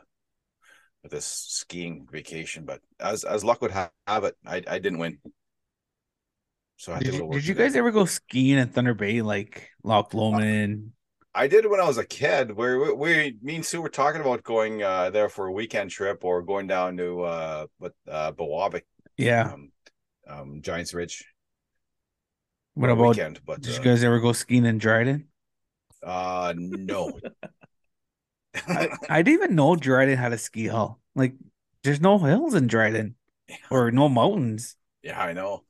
with 1.03 1.13
this 1.13 1.25
skiing 1.25 2.05
vacation. 2.11 2.65
But 2.65 2.81
as 2.99 3.23
as 3.23 3.45
luck 3.45 3.61
would 3.61 3.71
have 3.71 3.91
it, 4.07 4.35
I 4.45 4.61
I 4.67 4.79
didn't 4.79 4.99
win. 4.99 5.19
So 6.75 6.91
I 6.91 6.99
did, 6.99 7.13
you, 7.13 7.29
did 7.31 7.47
you 7.47 7.53
guys 7.55 7.77
ever 7.77 7.91
go 7.91 8.03
skiing 8.03 8.57
in 8.57 8.67
Thunder 8.67 8.93
Bay, 8.93 9.21
like 9.21 9.69
Loch 9.83 10.13
Lomond? 10.13 10.91
I 11.35 11.47
did 11.47 11.69
when 11.69 11.81
I 11.81 11.85
was 11.85 11.97
a 11.97 12.05
kid. 12.05 12.55
Where 12.55 12.79
we, 12.79 12.93
we, 12.93 13.37
me 13.41 13.55
and 13.55 13.65
Sue 13.65 13.81
were 13.81 13.89
talking 13.89 14.21
about 14.21 14.43
going 14.43 14.81
uh, 14.81 15.09
there 15.09 15.27
for 15.27 15.47
a 15.47 15.51
weekend 15.51 15.91
trip 15.91 16.23
or 16.23 16.41
going 16.41 16.65
down 16.65 16.95
to 16.97 17.21
uh, 17.23 17.67
what 17.77 17.93
uh. 18.09 18.31
Yeah. 19.17 19.51
Um, 19.53 19.71
um, 20.27 20.61
Giants 20.61 20.93
Ridge. 20.93 21.25
What 22.73 22.89
about 22.89 23.09
weekend? 23.09 23.41
But 23.45 23.61
did 23.61 23.73
uh, 23.73 23.77
you 23.77 23.83
guys 23.83 24.03
ever 24.03 24.19
go 24.21 24.31
skiing 24.31 24.65
in 24.65 24.77
Dryden? 24.77 25.27
Uh, 26.01 26.53
no. 26.55 27.19
I, 28.67 28.89
I 29.09 29.21
didn't 29.21 29.43
even 29.43 29.55
know 29.55 29.75
Dryden 29.75 30.17
had 30.17 30.31
a 30.31 30.37
ski 30.37 30.63
hill. 30.63 30.99
Like, 31.15 31.33
there's 31.83 31.99
no 31.99 32.17
hills 32.17 32.53
in 32.53 32.67
Dryden, 32.67 33.15
or 33.69 33.91
no 33.91 34.07
mountains. 34.07 34.77
Yeah, 35.03 35.21
I 35.21 35.33
know. 35.33 35.63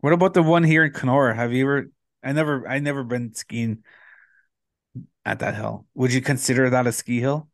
What 0.00 0.14
about 0.14 0.32
the 0.32 0.42
one 0.42 0.64
here 0.64 0.84
in 0.84 0.92
Kenora? 0.92 1.34
Have 1.34 1.52
you 1.52 1.64
ever? 1.64 1.90
I 2.22 2.32
never, 2.32 2.66
I 2.66 2.78
never 2.78 3.04
been 3.04 3.34
skiing 3.34 3.84
at 5.24 5.38
that 5.40 5.54
hill. 5.54 5.86
Would 5.94 6.12
you 6.12 6.20
consider 6.20 6.70
that 6.70 6.86
a 6.86 6.92
ski 6.92 7.20
hill? 7.20 7.48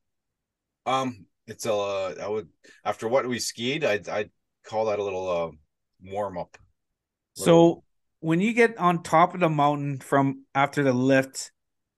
Um, 0.87 1.27
it's 1.47 1.67
a. 1.67 1.73
Uh, 1.73 2.15
I 2.23 2.29
would 2.29 2.49
after 2.85 3.09
what 3.09 3.27
we 3.27 3.39
skied, 3.39 3.85
I'd 3.85 4.09
I'd 4.09 4.31
call 4.65 4.87
that 4.87 4.99
a 4.99 5.05
little 5.05 5.29
uh, 5.29 5.51
warm 6.11 6.39
up. 6.39 6.57
So 7.35 7.85
when 8.21 8.41
you 8.41 8.53
get 8.53 8.77
on 8.79 9.03
top 9.03 9.35
of 9.35 9.41
the 9.41 9.49
mountain 9.49 9.99
from 9.99 10.45
after 10.55 10.83
the 10.83 10.93
lift, 10.93 11.53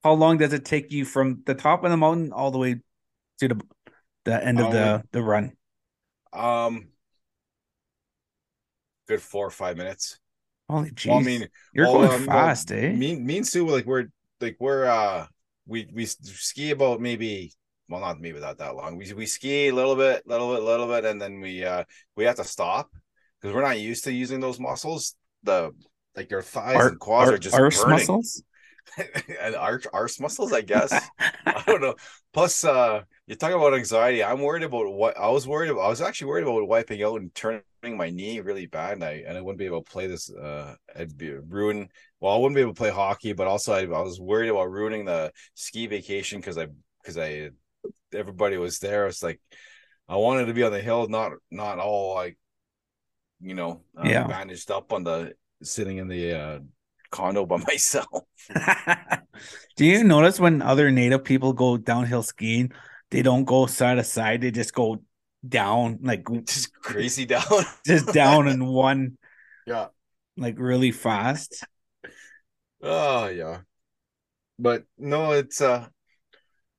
how 0.04 0.12
long 0.12 0.38
does 0.38 0.52
it 0.52 0.64
take 0.64 0.92
you 0.92 1.04
from 1.04 1.42
the 1.46 1.54
top 1.54 1.84
of 1.84 1.90
the 1.90 1.96
mountain 1.96 2.32
all 2.32 2.50
the 2.50 2.58
way 2.58 2.80
to 3.38 3.48
the 3.48 3.60
the 4.24 4.44
end 4.44 4.60
of 4.60 4.66
um, 4.66 4.72
the 4.72 5.02
the 5.12 5.22
run? 5.22 5.52
Um, 6.32 6.88
good 9.08 9.20
four 9.20 9.46
or 9.46 9.50
five 9.50 9.76
minutes. 9.76 10.18
Holy 10.68 10.90
jeez! 10.90 11.08
Well, 11.08 11.18
I 11.18 11.22
mean, 11.22 11.48
you're 11.72 11.86
well, 11.86 12.06
going 12.06 12.20
um, 12.20 12.26
fast, 12.26 12.70
well, 12.70 12.78
eh? 12.78 12.92
Me, 12.92 13.16
me 13.16 13.38
and 13.38 13.46
Sue, 13.46 13.66
like 13.66 13.84
we're 13.84 14.06
like 14.40 14.56
we're 14.60 14.86
uh 14.86 15.26
we 15.72 15.88
we 15.92 16.04
ski 16.06 16.70
about 16.70 17.00
maybe 17.00 17.52
well 17.88 18.00
not 18.00 18.20
maybe 18.20 18.38
not 18.38 18.58
that 18.58 18.76
long. 18.76 18.96
We 18.96 19.12
we 19.14 19.26
ski 19.26 19.68
a 19.68 19.74
little 19.74 19.96
bit, 19.96 20.26
little 20.26 20.54
bit, 20.54 20.62
little 20.62 20.86
bit, 20.86 21.04
and 21.04 21.20
then 21.20 21.40
we 21.40 21.64
uh 21.64 21.84
we 22.16 22.24
have 22.24 22.36
to 22.36 22.44
stop 22.44 22.90
because 23.40 23.54
we're 23.54 23.62
not 23.62 23.80
used 23.80 24.04
to 24.04 24.12
using 24.12 24.40
those 24.40 24.60
muscles. 24.60 25.16
The 25.42 25.72
like 26.14 26.30
your 26.30 26.42
thighs 26.42 26.86
and 26.86 27.00
quads 27.00 27.30
are 27.30 27.38
just 27.38 27.56
arse 27.56 27.82
burning. 27.82 27.98
muscles. 27.98 28.42
and 29.40 29.54
arch 29.54 29.86
arse 29.92 30.20
muscles, 30.20 30.52
I 30.52 30.60
guess. 30.60 30.92
I 31.46 31.62
don't 31.66 31.80
know. 31.80 31.94
Plus, 32.32 32.64
uh, 32.64 33.02
you 33.26 33.34
talk 33.36 33.52
about 33.52 33.74
anxiety. 33.74 34.22
I'm 34.22 34.42
worried 34.42 34.64
about 34.64 34.92
what 34.92 35.16
I 35.16 35.28
was 35.28 35.48
worried 35.48 35.70
about. 35.70 35.82
I 35.82 35.88
was 35.88 36.02
actually 36.02 36.28
worried 36.28 36.42
about 36.42 36.68
wiping 36.68 37.02
out 37.02 37.20
and 37.20 37.34
turning 37.34 37.62
my 37.90 38.10
knee 38.10 38.40
really 38.40 38.66
bad, 38.66 38.94
and 38.94 39.04
I 39.04 39.24
and 39.26 39.36
I 39.36 39.40
wouldn't 39.40 39.58
be 39.58 39.66
able 39.66 39.82
to 39.82 39.90
play 39.90 40.06
this. 40.06 40.30
Uh, 40.30 40.74
I'd 40.96 41.16
be 41.16 41.32
ruin. 41.32 41.88
Well, 42.20 42.32
I 42.32 42.36
wouldn't 42.36 42.54
be 42.54 42.60
able 42.60 42.74
to 42.74 42.78
play 42.78 42.90
hockey, 42.90 43.32
but 43.32 43.48
also 43.48 43.72
I, 43.72 43.80
I 43.80 44.02
was 44.02 44.20
worried 44.20 44.50
about 44.50 44.70
ruining 44.70 45.04
the 45.04 45.32
ski 45.54 45.86
vacation 45.86 46.40
because 46.40 46.58
I 46.58 46.68
because 47.02 47.18
I 47.18 47.50
everybody 48.14 48.56
was 48.56 48.78
there. 48.78 49.06
It's 49.06 49.22
like 49.22 49.40
I 50.08 50.16
wanted 50.16 50.46
to 50.46 50.54
be 50.54 50.62
on 50.62 50.72
the 50.72 50.80
hill, 50.80 51.08
not 51.08 51.32
not 51.50 51.78
all 51.78 52.14
like 52.14 52.38
you 53.40 53.54
know 53.54 53.82
uh, 53.98 54.02
yeah. 54.04 54.26
bandaged 54.26 54.70
up 54.70 54.92
on 54.92 55.02
the 55.02 55.32
sitting 55.62 55.96
in 55.96 56.06
the 56.06 56.38
uh, 56.38 56.58
condo 57.10 57.46
by 57.46 57.56
myself. 57.66 58.22
Do 59.76 59.84
you 59.84 60.04
notice 60.04 60.38
when 60.38 60.62
other 60.62 60.92
native 60.92 61.24
people 61.24 61.52
go 61.52 61.76
downhill 61.76 62.22
skiing, 62.22 62.70
they 63.10 63.22
don't 63.22 63.44
go 63.44 63.66
side 63.66 63.96
to 63.96 64.04
side; 64.04 64.42
they 64.42 64.52
just 64.52 64.72
go 64.72 65.02
down, 65.46 65.98
like 66.02 66.26
just 66.46 66.72
crazy 66.74 67.26
down, 67.26 67.42
just 67.86 68.12
down 68.12 68.48
in 68.48 68.64
one, 68.72 69.18
yeah, 69.66 69.88
like 70.36 70.58
really 70.58 70.92
fast. 70.92 71.64
Oh 72.82 73.28
yeah, 73.28 73.60
but 74.58 74.84
no, 74.98 75.32
it's 75.32 75.60
uh 75.60 75.88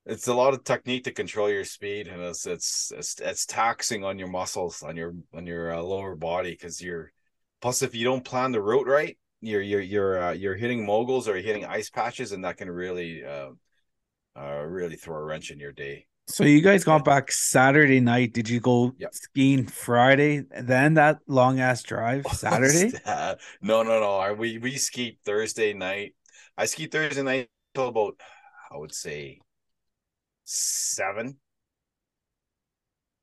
it's 0.06 0.28
a 0.28 0.34
lot 0.34 0.54
of 0.54 0.64
technique 0.64 1.06
to 1.06 1.12
control 1.12 1.50
your 1.50 1.64
speed, 1.64 2.08
and 2.08 2.22
it's 2.22 2.46
it's 2.46 2.92
it's, 2.96 3.20
it's 3.22 3.46
taxing 3.46 4.04
on 4.04 4.20
your 4.20 4.28
muscles, 4.28 4.84
on 4.84 4.98
your 4.98 5.14
on 5.34 5.46
your 5.46 5.74
uh, 5.74 5.82
lower 5.82 6.16
body, 6.16 6.52
because 6.52 6.82
you're 6.82 7.12
plus 7.62 7.82
if 7.82 7.96
you 7.96 8.04
don't 8.04 8.26
plan 8.26 8.52
the 8.52 8.62
route 8.62 8.88
right, 8.88 9.18
you're 9.42 9.62
you're 9.62 9.82
you're 9.82 10.22
uh, 10.22 10.32
you're 10.34 10.56
hitting 10.56 10.86
moguls 10.86 11.28
or 11.28 11.34
you're 11.34 11.46
hitting 11.46 11.66
ice 11.66 11.90
patches, 11.90 12.32
and 12.34 12.44
that 12.44 12.58
can 12.58 12.70
really 12.70 13.24
uh, 13.24 13.52
uh 14.38 14.64
really 14.66 14.96
throw 14.98 15.18
a 15.18 15.24
wrench 15.24 15.52
in 15.52 15.60
your 15.60 15.72
day. 15.72 16.06
So 16.28 16.46
you 16.46 16.62
guys 16.62 16.84
got 16.84 17.04
back 17.04 17.32
Saturday 17.32 18.00
night. 18.00 18.34
Did 18.34 18.48
you 18.48 18.60
go 18.60 18.94
yep. 18.98 19.14
skiing 19.14 19.66
Friday? 19.66 20.46
Then 20.58 20.94
that 20.94 21.20
long 21.28 21.60
ass 21.60 21.84
drive 21.84 22.26
Saturday? 22.32 22.94
no, 23.62 23.84
no, 23.84 24.00
no. 24.00 24.34
We 24.34 24.58
we 24.58 24.78
skied 24.78 25.18
Thursday 25.26 25.74
night. 25.74 26.16
I 26.58 26.66
skied 26.66 26.92
Thursday 26.92 27.24
night 27.24 27.50
till 27.76 27.90
about 27.90 28.22
I 28.72 28.78
would 28.78 28.94
say 28.94 29.40
seven, 30.46 31.40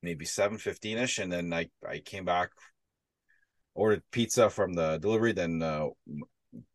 maybe 0.03 0.27
seven 0.27 0.59
fifteen 0.59 0.99
ish, 0.99 1.19
and 1.19 1.33
then 1.33 1.55
I 1.55 1.71
I 1.89 2.01
came 2.01 2.27
back, 2.27 2.51
ordered 3.75 4.03
pizza 4.13 4.51
from 4.51 4.75
the 4.75 4.99
delivery, 4.99 5.33
then 5.33 5.63
uh, 5.63 5.87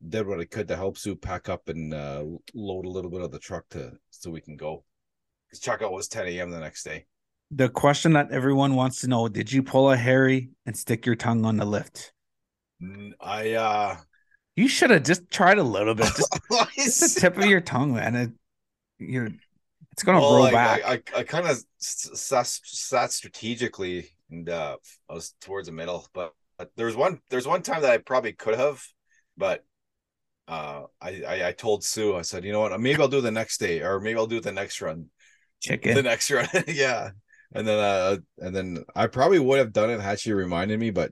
did 0.08 0.26
what 0.26 0.40
I 0.40 0.46
could 0.46 0.68
to 0.70 0.76
help 0.76 0.98
Sue 0.98 1.16
pack 1.16 1.50
up 1.50 1.70
and 1.70 1.94
uh, 1.94 2.24
load 2.56 2.86
a 2.86 2.90
little 2.90 3.12
bit 3.12 3.22
of 3.22 3.32
the 3.32 3.40
truck 3.40 3.70
to 3.70 3.94
so 4.10 4.32
we 4.32 4.42
can 4.42 4.56
go 4.56 4.84
because 5.50 5.64
checkout 5.64 5.92
was 5.92 6.08
10 6.08 6.28
a.m. 6.28 6.52
the 6.52 6.60
next 6.60 6.84
day. 6.84 7.06
The 7.52 7.70
question 7.70 8.14
that 8.14 8.32
everyone 8.32 8.76
wants 8.76 9.02
to 9.02 9.08
know: 9.08 9.28
Did 9.28 9.52
you 9.52 9.64
pull 9.64 9.92
a 9.92 9.98
Harry 9.98 10.50
and 10.66 10.76
stick 10.76 11.06
your 11.06 11.16
tongue 11.16 11.46
on 11.46 11.58
the 11.58 11.66
lift? 11.66 12.12
I 13.20 13.52
uh 13.52 13.98
you 14.56 14.68
should 14.68 14.90
have 14.90 15.04
just 15.04 15.30
tried 15.30 15.58
a 15.58 15.64
little 15.64 15.96
bit, 15.96 16.08
just, 16.16 16.40
just 16.76 17.16
the 17.16 17.22
tip 17.22 17.38
of 17.38 17.46
your 17.46 17.62
tongue, 17.62 17.94
man. 17.94 18.16
It, 18.16 18.32
you're 19.00 19.30
it's 19.92 20.04
gonna 20.04 20.20
well, 20.20 20.36
roll 20.36 20.52
back. 20.52 20.82
I, 20.86 20.94
I, 20.94 21.20
I 21.20 21.24
kind 21.24 21.48
of 21.48 21.62
sat, 21.78 22.48
sat 22.48 23.12
strategically 23.12 24.10
and 24.30 24.50
uh 24.50 24.78
I 25.10 25.14
was 25.14 25.34
towards 25.42 25.68
the 25.68 25.74
middle, 25.74 26.08
but, 26.14 26.34
but 26.58 26.72
there's 26.76 26.96
one 26.96 27.20
there's 27.30 27.48
one 27.48 27.62
time 27.62 27.82
that 27.82 27.92
I 27.92 27.98
probably 27.98 28.34
could 28.34 28.56
have, 28.56 28.84
but 29.38 29.64
uh 30.48 30.84
I, 31.02 31.24
I 31.28 31.48
I 31.48 31.52
told 31.52 31.84
Sue 31.84 32.16
I 32.16 32.22
said 32.22 32.44
you 32.44 32.52
know 32.52 32.62
what 32.62 32.80
maybe 32.80 33.02
I'll 33.02 33.08
do 33.08 33.22
the 33.22 33.32
next 33.32 33.58
day 33.58 33.82
or 33.82 34.00
maybe 34.00 34.18
I'll 34.18 34.28
do 34.28 34.38
it 34.38 34.44
the 34.44 34.52
next 34.52 34.82
run 34.82 35.10
chicken 35.66 35.96
the 35.96 36.04
next 36.04 36.32
run. 36.32 36.48
yeah. 36.68 37.12
And 37.54 37.68
then 37.68 37.80
uh 37.80 38.18
and 38.40 38.56
then 38.56 38.86
I 38.96 39.08
probably 39.08 39.40
would 39.40 39.60
have 39.60 39.74
done 39.74 39.90
it 39.90 40.00
had 40.02 40.20
she 40.20 40.34
reminded 40.34 40.80
me, 40.80 40.92
but 40.92 41.12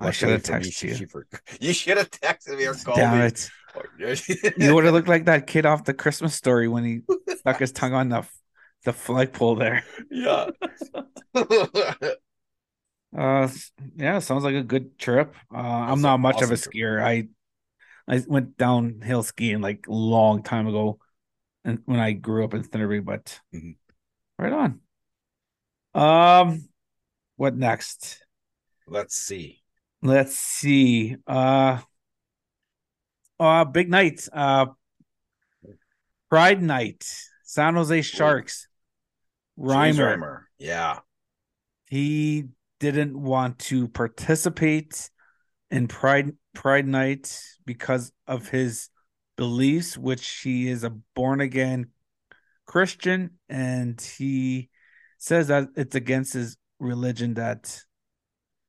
I 0.00 0.10
should 0.10 0.30
have 0.30 0.42
texted 0.42 0.82
you. 0.82 0.94
She, 0.94 1.04
for, 1.06 1.26
you 1.60 1.72
should 1.72 1.96
have 1.96 2.10
texted 2.10 2.58
me 2.58 2.66
or 2.66 2.74
called 2.74 2.96
Damn 2.98 3.18
me. 3.18 3.26
It. 3.26 3.50
you 4.56 4.74
would 4.74 4.84
have 4.84 4.94
looked 4.94 5.08
like 5.08 5.24
that 5.24 5.46
kid 5.46 5.66
off 5.66 5.84
the 5.84 5.94
Christmas 5.94 6.34
story 6.34 6.68
when 6.68 6.84
he 6.84 7.00
stuck 7.38 7.58
his 7.58 7.72
tongue 7.72 7.92
on 7.92 8.08
the 8.08 8.24
the 8.84 8.92
flagpole 8.92 9.56
there. 9.56 9.84
Yeah. 10.10 10.50
uh 13.16 13.48
yeah, 13.96 14.18
sounds 14.18 14.44
like 14.44 14.54
a 14.54 14.62
good 14.62 14.98
trip. 14.98 15.34
Uh 15.52 15.58
I'm 15.58 16.02
not 16.02 16.18
much 16.18 16.36
awesome 16.36 16.52
of 16.52 16.52
a 16.52 16.54
skier. 16.54 16.98
Trip. 16.98 17.28
I 18.08 18.14
I 18.16 18.22
went 18.26 18.56
downhill 18.56 19.22
skiing 19.22 19.60
like 19.60 19.86
a 19.88 19.92
long 19.92 20.42
time 20.42 20.66
ago 20.66 20.98
and 21.64 21.80
when 21.86 21.98
I 21.98 22.12
grew 22.12 22.44
up 22.44 22.54
in 22.54 22.62
Thunder 22.62 23.00
but 23.00 23.40
Mhm. 23.54 23.76
Right 24.44 24.52
on. 25.94 26.48
Um, 26.48 26.68
what 27.36 27.56
next? 27.56 28.24
Let's 28.86 29.16
see. 29.16 29.62
Let's 30.02 30.36
see. 30.36 31.16
Uh, 31.26 31.78
uh, 33.40 33.64
big 33.64 33.90
night. 33.90 34.28
Uh, 34.32 34.66
Pride 36.28 36.62
Night. 36.62 37.06
San 37.44 37.74
Jose 37.74 38.02
Sharks. 38.02 38.68
Reimer. 39.58 40.16
Reimer. 40.16 40.40
Yeah. 40.58 40.98
He 41.88 42.48
didn't 42.80 43.16
want 43.16 43.58
to 43.60 43.88
participate 43.88 45.10
in 45.70 45.88
Pride 45.88 46.32
Pride 46.54 46.86
Night 46.86 47.40
because 47.64 48.12
of 48.26 48.48
his 48.48 48.90
beliefs, 49.36 49.96
which 49.96 50.28
he 50.42 50.68
is 50.68 50.84
a 50.84 50.90
born 51.14 51.40
again 51.40 51.86
Christian, 52.74 53.38
and 53.48 54.00
he 54.00 54.68
says 55.18 55.46
that 55.46 55.68
it's 55.76 55.94
against 55.94 56.32
his 56.32 56.56
religion 56.80 57.34
that 57.34 57.80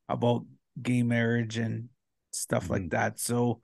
about 0.08 0.46
gay 0.80 1.02
marriage 1.02 1.58
and 1.58 1.90
stuff 2.30 2.70
like 2.70 2.84
Mhm. 2.84 2.92
that. 2.92 3.20
So 3.20 3.62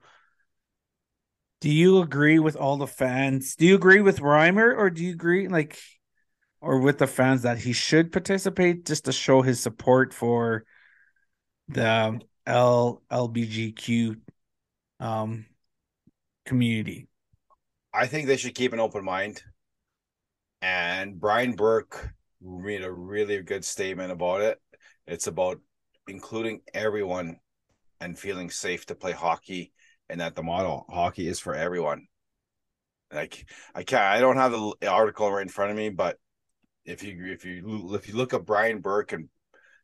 do 1.60 1.70
you 1.70 2.02
agree 2.02 2.40
with 2.40 2.56
all 2.56 2.76
the 2.76 2.88
fans? 2.88 3.54
Do 3.54 3.64
you 3.64 3.76
agree 3.76 4.00
with 4.00 4.18
Reimer 4.18 4.76
or 4.76 4.90
do 4.90 5.04
you 5.04 5.12
agree 5.12 5.46
like 5.46 5.78
or 6.60 6.80
with 6.80 6.98
the 6.98 7.06
fans 7.06 7.42
that 7.42 7.58
he 7.58 7.72
should 7.72 8.10
participate 8.10 8.84
just 8.84 9.04
to 9.04 9.12
show 9.12 9.42
his 9.42 9.60
support 9.60 10.12
for 10.12 10.64
the 11.68 12.20
L 12.46 13.00
LBGQ 13.12 14.16
um 14.98 15.46
community? 16.44 17.06
I 17.94 18.08
think 18.08 18.26
they 18.26 18.36
should 18.36 18.56
keep 18.56 18.72
an 18.72 18.80
open 18.80 19.04
mind. 19.04 19.44
And 20.62 21.18
Brian 21.18 21.54
Burke 21.54 22.14
made 22.40 22.84
a 22.84 22.92
really 22.92 23.42
good 23.42 23.64
statement 23.64 24.12
about 24.12 24.40
it. 24.42 24.60
It's 25.08 25.26
about 25.26 25.60
including 26.06 26.60
everyone 26.72 27.38
and 28.00 28.18
feeling 28.18 28.48
safe 28.48 28.86
to 28.86 28.94
play 28.94 29.12
hockey, 29.12 29.72
and 30.08 30.20
that 30.20 30.36
the 30.36 30.42
model 30.42 30.86
hockey 30.88 31.26
is 31.26 31.40
for 31.40 31.54
everyone. 31.54 32.06
Like 33.12 33.44
I 33.74 33.82
can't, 33.82 34.02
I 34.02 34.20
don't 34.20 34.36
have 34.36 34.52
the 34.52 34.88
article 34.88 35.30
right 35.30 35.42
in 35.42 35.48
front 35.48 35.72
of 35.72 35.76
me, 35.76 35.90
but 35.90 36.16
if 36.84 37.02
you 37.02 37.32
if 37.32 37.44
you 37.44 37.94
if 37.94 38.08
you 38.08 38.14
look 38.14 38.32
up 38.32 38.46
Brian 38.46 38.80
Burke 38.80 39.12
and 39.12 39.28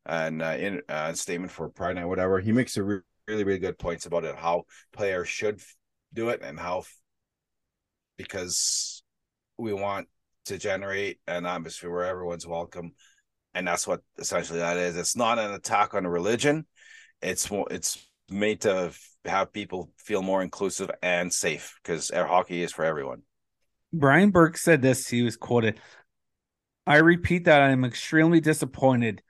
and 0.07 0.41
uh, 0.41 0.57
in 0.59 0.81
uh, 0.89 1.13
statement 1.13 1.53
for 1.53 1.69
Pride 1.69 1.97
Night, 1.97 2.07
whatever, 2.07 2.39
he 2.41 2.53
makes 2.53 2.77
a 2.77 2.85
re- 2.85 3.01
really 3.27 3.45
really 3.45 3.59
good 3.59 3.79
points 3.79 4.07
about 4.07 4.25
it. 4.25 4.37
How 4.37 4.65
players 4.93 5.29
should 5.29 5.61
do 6.15 6.29
it 6.29 6.41
and 6.43 6.59
how 6.59 6.85
because 8.17 9.03
we 9.59 9.73
want 9.73 10.09
to 10.49 10.59
generate 10.59 11.19
an 11.27 11.47
atmosphere 11.47 11.91
where 11.91 12.05
everyone's 12.05 12.47
welcome 12.47 12.93
and 13.55 13.67
that's 13.67 13.87
what 13.87 14.01
essentially 14.19 14.59
that 14.59 14.77
is 14.77 14.97
it's 14.97 15.17
not 15.17 15.39
an 15.39 15.53
attack 15.53 15.95
on 15.95 16.05
a 16.05 16.11
religion 16.11 16.67
it's 17.23 17.49
it's 17.71 18.07
made 18.31 18.61
to 18.61 18.93
have 19.25 19.53
people 19.53 19.91
feel 19.97 20.23
more 20.23 20.43
inclusive 20.43 20.91
and 21.03 21.33
safe 21.33 21.79
because 21.83 22.11
air 22.11 22.27
hockey 22.27 22.63
is 22.63 22.73
for 22.73 22.85
everyone 22.85 23.23
Brian 23.91 24.31
Burke 24.31 24.59
said 24.59 24.83
this. 24.83 25.09
He 25.09 25.23
was 25.23 25.39
quoted 25.39 25.81
I 26.89 26.97
repeat 26.97 27.45
that 27.45 27.61
I 27.61 27.69
am 27.69 27.85
extremely 27.85 28.41
disappointed. 28.41 29.23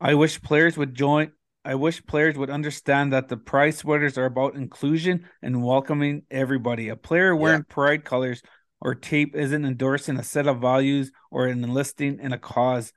I 0.00 0.14
wish 0.14 0.42
players 0.42 0.76
would 0.76 0.94
join. 0.94 1.30
I 1.64 1.76
wish 1.76 2.04
players 2.04 2.36
would 2.36 2.50
understand 2.50 3.12
that 3.12 3.28
the 3.28 3.36
pride 3.36 3.76
sweaters 3.76 4.18
are 4.18 4.24
about 4.24 4.56
inclusion 4.56 5.28
and 5.40 5.62
welcoming 5.62 6.22
everybody. 6.28 6.88
A 6.88 6.96
player 6.96 7.36
wearing 7.36 7.64
yeah. 7.68 7.72
pride 7.72 8.04
colors 8.04 8.42
or 8.84 8.94
tape 8.94 9.34
isn't 9.34 9.64
endorsing 9.64 10.18
a 10.18 10.22
set 10.22 10.46
of 10.46 10.60
values 10.60 11.10
or 11.30 11.46
an 11.46 11.64
enlisting 11.64 12.20
in 12.20 12.32
a 12.34 12.38
cause. 12.38 12.92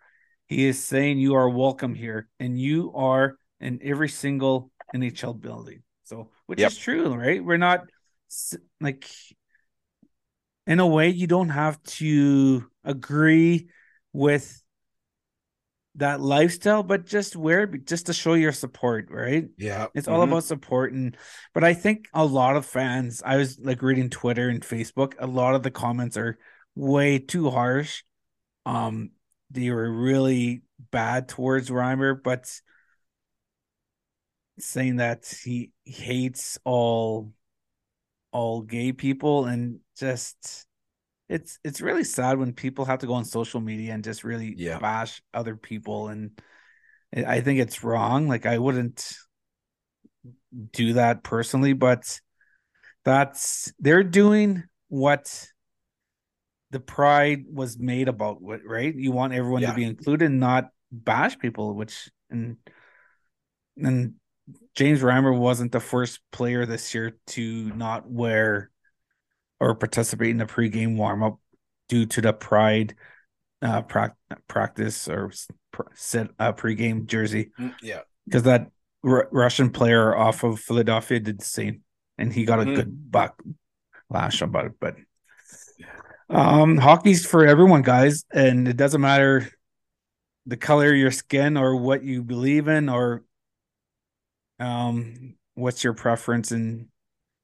He 0.45 0.65
is 0.65 0.83
saying 0.83 1.17
you 1.17 1.35
are 1.35 1.49
welcome 1.49 1.95
here 1.95 2.27
and 2.39 2.59
you 2.59 2.91
are 2.93 3.37
in 3.61 3.79
every 3.81 4.09
single 4.09 4.69
NHL 4.93 5.39
building. 5.39 5.83
So, 6.03 6.29
which 6.45 6.59
yep. 6.59 6.71
is 6.71 6.77
true, 6.77 7.15
right? 7.15 7.43
We're 7.43 7.57
not 7.57 7.85
like, 8.81 9.09
in 10.67 10.79
a 10.79 10.87
way, 10.87 11.09
you 11.09 11.25
don't 11.25 11.49
have 11.49 11.81
to 11.83 12.69
agree 12.83 13.69
with 14.11 14.61
that 15.97 16.21
lifestyle, 16.21 16.83
but 16.83 17.05
just 17.05 17.35
wear 17.35 17.63
it 17.63 17.85
just 17.85 18.05
to 18.05 18.13
show 18.13 18.35
your 18.35 18.51
support, 18.51 19.09
right? 19.09 19.45
Yeah. 19.57 19.87
It's 19.93 20.07
all 20.07 20.21
mm-hmm. 20.21 20.31
about 20.31 20.43
support. 20.43 20.93
And 20.93 21.17
but 21.53 21.63
I 21.63 21.73
think 21.73 22.07
a 22.13 22.23
lot 22.23 22.55
of 22.55 22.65
fans, 22.65 23.21
I 23.25 23.37
was 23.37 23.59
like 23.59 23.81
reading 23.81 24.09
Twitter 24.09 24.49
and 24.49 24.61
Facebook, 24.61 25.13
a 25.19 25.27
lot 25.27 25.55
of 25.55 25.63
the 25.63 25.71
comments 25.71 26.15
are 26.15 26.37
way 26.75 27.19
too 27.19 27.49
harsh. 27.49 28.03
Um, 28.65 29.11
they 29.49 29.71
were 29.71 29.91
really 29.91 30.61
bad 30.91 31.29
towards 31.29 31.69
Reimer, 31.69 32.21
but 32.21 32.49
saying 34.59 34.97
that 34.97 35.25
he 35.43 35.71
hates 35.85 36.59
all 36.63 37.33
all 38.31 38.61
gay 38.61 38.91
people 38.91 39.45
and 39.45 39.79
just 39.97 40.66
it's 41.29 41.59
it's 41.63 41.81
really 41.81 42.03
sad 42.03 42.37
when 42.37 42.53
people 42.53 42.85
have 42.85 42.99
to 42.99 43.07
go 43.07 43.13
on 43.13 43.25
social 43.25 43.59
media 43.59 43.93
and 43.93 44.03
just 44.03 44.23
really 44.23 44.53
yeah. 44.57 44.79
bash 44.79 45.21
other 45.33 45.55
people 45.55 46.07
and 46.07 46.41
i 47.25 47.41
think 47.41 47.59
it's 47.59 47.83
wrong 47.83 48.27
like 48.27 48.45
i 48.45 48.57
wouldn't 48.57 49.15
do 50.71 50.93
that 50.93 51.23
personally 51.23 51.73
but 51.73 52.19
that's 53.03 53.71
they're 53.79 54.03
doing 54.03 54.63
what 54.89 55.47
the 56.71 56.79
pride 56.79 57.45
was 57.51 57.77
made 57.77 58.07
about 58.07 58.41
what 58.41 58.61
right 58.65 58.95
you 58.95 59.11
want 59.11 59.33
everyone 59.33 59.61
yeah. 59.61 59.69
to 59.69 59.75
be 59.75 59.83
included 59.83 60.25
and 60.25 60.39
not 60.39 60.69
bash 60.91 61.37
people 61.37 61.73
which 61.73 62.09
and 62.29 62.57
and 63.77 64.15
James 64.75 65.01
Reimer 65.01 65.37
wasn't 65.37 65.71
the 65.71 65.79
first 65.79 66.19
player 66.31 66.65
this 66.65 66.93
year 66.93 67.17
to 67.27 67.69
not 67.75 68.09
wear 68.09 68.71
or 69.59 69.75
participate 69.75 70.29
in 70.29 70.37
the 70.37 70.45
pregame 70.45 70.95
warm 70.95 71.23
up 71.23 71.39
due 71.89 72.05
to 72.05 72.21
the 72.21 72.33
pride 72.33 72.95
uh 73.61 73.81
pra- 73.81 74.15
practice 74.47 75.07
or 75.07 75.31
set 75.93 76.29
a 76.39 76.53
pregame 76.53 77.05
jersey. 77.05 77.51
Yeah, 77.81 78.01
because 78.25 78.43
that 78.43 78.69
R- 79.03 79.29
Russian 79.31 79.69
player 79.69 80.15
off 80.15 80.43
of 80.43 80.59
Philadelphia 80.59 81.19
did 81.19 81.39
the 81.39 81.45
same, 81.45 81.81
and 82.17 82.31
he 82.31 82.45
got 82.45 82.59
mm-hmm. 82.59 82.71
a 82.71 82.75
good 82.75 83.11
buck 83.11 83.41
lash 84.09 84.41
about 84.41 84.65
it. 84.65 84.73
But 84.79 84.95
um, 86.29 86.77
hockey's 86.77 87.25
for 87.25 87.45
everyone, 87.45 87.81
guys, 87.81 88.25
and 88.31 88.67
it 88.67 88.77
doesn't 88.77 89.01
matter 89.01 89.49
the 90.45 90.57
color 90.57 90.91
of 90.91 90.97
your 90.97 91.11
skin 91.11 91.57
or 91.57 91.75
what 91.75 92.03
you 92.03 92.23
believe 92.23 92.69
in 92.69 92.87
or 92.87 93.23
um 94.59 95.35
what's 95.55 95.83
your 95.83 95.93
preference 95.93 96.51
in 96.51 96.87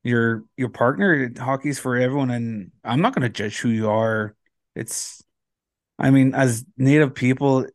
your 0.04 0.44
your 0.58 0.70
partner 0.70 1.32
hockey's 1.40 1.80
for 1.80 1.96
everyone 1.96 2.30
and 2.30 2.72
i'm 2.84 3.02
not 3.02 3.16
going 3.16 3.24
to 3.24 3.30
judge 3.30 3.60
who 3.60 3.70
you 3.70 3.90
are 3.90 4.36
it's 4.76 5.24
i 5.98 6.12
mean 6.12 6.36
as 6.36 6.66
native 6.78 7.16
people 7.16 7.66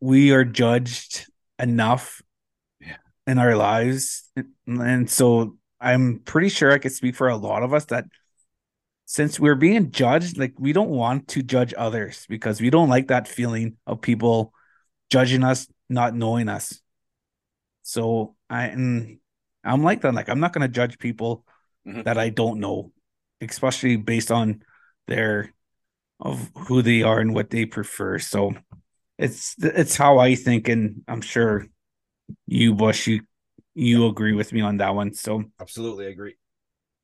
we 0.00 0.30
are 0.30 0.44
judged 0.44 1.26
enough 1.58 2.22
yeah. 2.80 2.96
in 3.26 3.38
our 3.38 3.56
lives 3.56 4.30
and 4.66 5.10
so 5.10 5.56
i'm 5.80 6.20
pretty 6.20 6.48
sure 6.48 6.72
i 6.72 6.78
could 6.78 6.92
speak 6.92 7.16
for 7.16 7.28
a 7.28 7.36
lot 7.36 7.62
of 7.62 7.74
us 7.74 7.86
that 7.86 8.04
since 9.06 9.40
we're 9.40 9.56
being 9.56 9.90
judged 9.90 10.38
like 10.38 10.54
we 10.58 10.72
don't 10.72 10.90
want 10.90 11.26
to 11.26 11.42
judge 11.42 11.74
others 11.76 12.24
because 12.28 12.60
we 12.60 12.70
don't 12.70 12.90
like 12.90 13.08
that 13.08 13.26
feeling 13.26 13.76
of 13.86 14.00
people 14.00 14.52
judging 15.10 15.42
us 15.42 15.66
not 15.88 16.14
knowing 16.14 16.48
us 16.48 16.80
so 17.82 18.36
i 18.48 18.66
and 18.66 19.18
I'm 19.64 19.82
like 19.82 20.02
that. 20.02 20.14
Like 20.14 20.28
I'm 20.28 20.40
not 20.40 20.52
gonna 20.52 20.68
judge 20.68 20.98
people 20.98 21.44
mm-hmm. 21.86 22.02
that 22.02 22.18
I 22.18 22.30
don't 22.30 22.60
know, 22.60 22.92
especially 23.40 23.96
based 23.96 24.30
on 24.30 24.62
their 25.06 25.52
of 26.20 26.50
who 26.66 26.82
they 26.82 27.02
are 27.02 27.20
and 27.20 27.34
what 27.34 27.50
they 27.50 27.64
prefer. 27.64 28.18
So 28.18 28.52
it's 29.18 29.54
it's 29.58 29.96
how 29.96 30.18
I 30.18 30.34
think, 30.34 30.68
and 30.68 31.02
I'm 31.08 31.20
sure 31.20 31.66
you 32.46 32.74
Bush 32.74 33.06
you 33.06 33.22
you 33.74 34.06
agree 34.06 34.32
with 34.32 34.52
me 34.52 34.60
on 34.60 34.78
that 34.78 34.94
one. 34.94 35.14
So 35.14 35.44
absolutely 35.60 36.06
agree. 36.06 36.36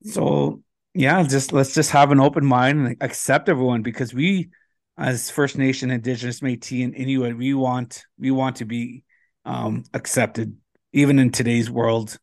So 0.05 0.62
yeah, 0.95 1.23
just 1.23 1.53
let's 1.53 1.75
just 1.75 1.90
have 1.90 2.12
an 2.12 2.21
open 2.21 2.45
mind 2.45 2.87
and 2.87 2.97
accept 3.01 3.49
everyone 3.49 3.83
because 3.83 4.14
we 4.14 4.51
as 4.97 5.31
First 5.31 5.59
Nation, 5.59 5.90
Indigenous, 5.90 6.40
Métis, 6.40 6.85
and 6.85 6.95
Inuit, 6.95 7.37
we 7.37 7.55
want 7.55 8.05
we 8.19 8.31
want 8.31 8.57
to 8.57 8.64
be 8.64 9.05
um, 9.45 9.85
accepted 9.93 10.57
even 10.93 11.19
in 11.19 11.31
today's 11.31 11.71
world 11.71 12.17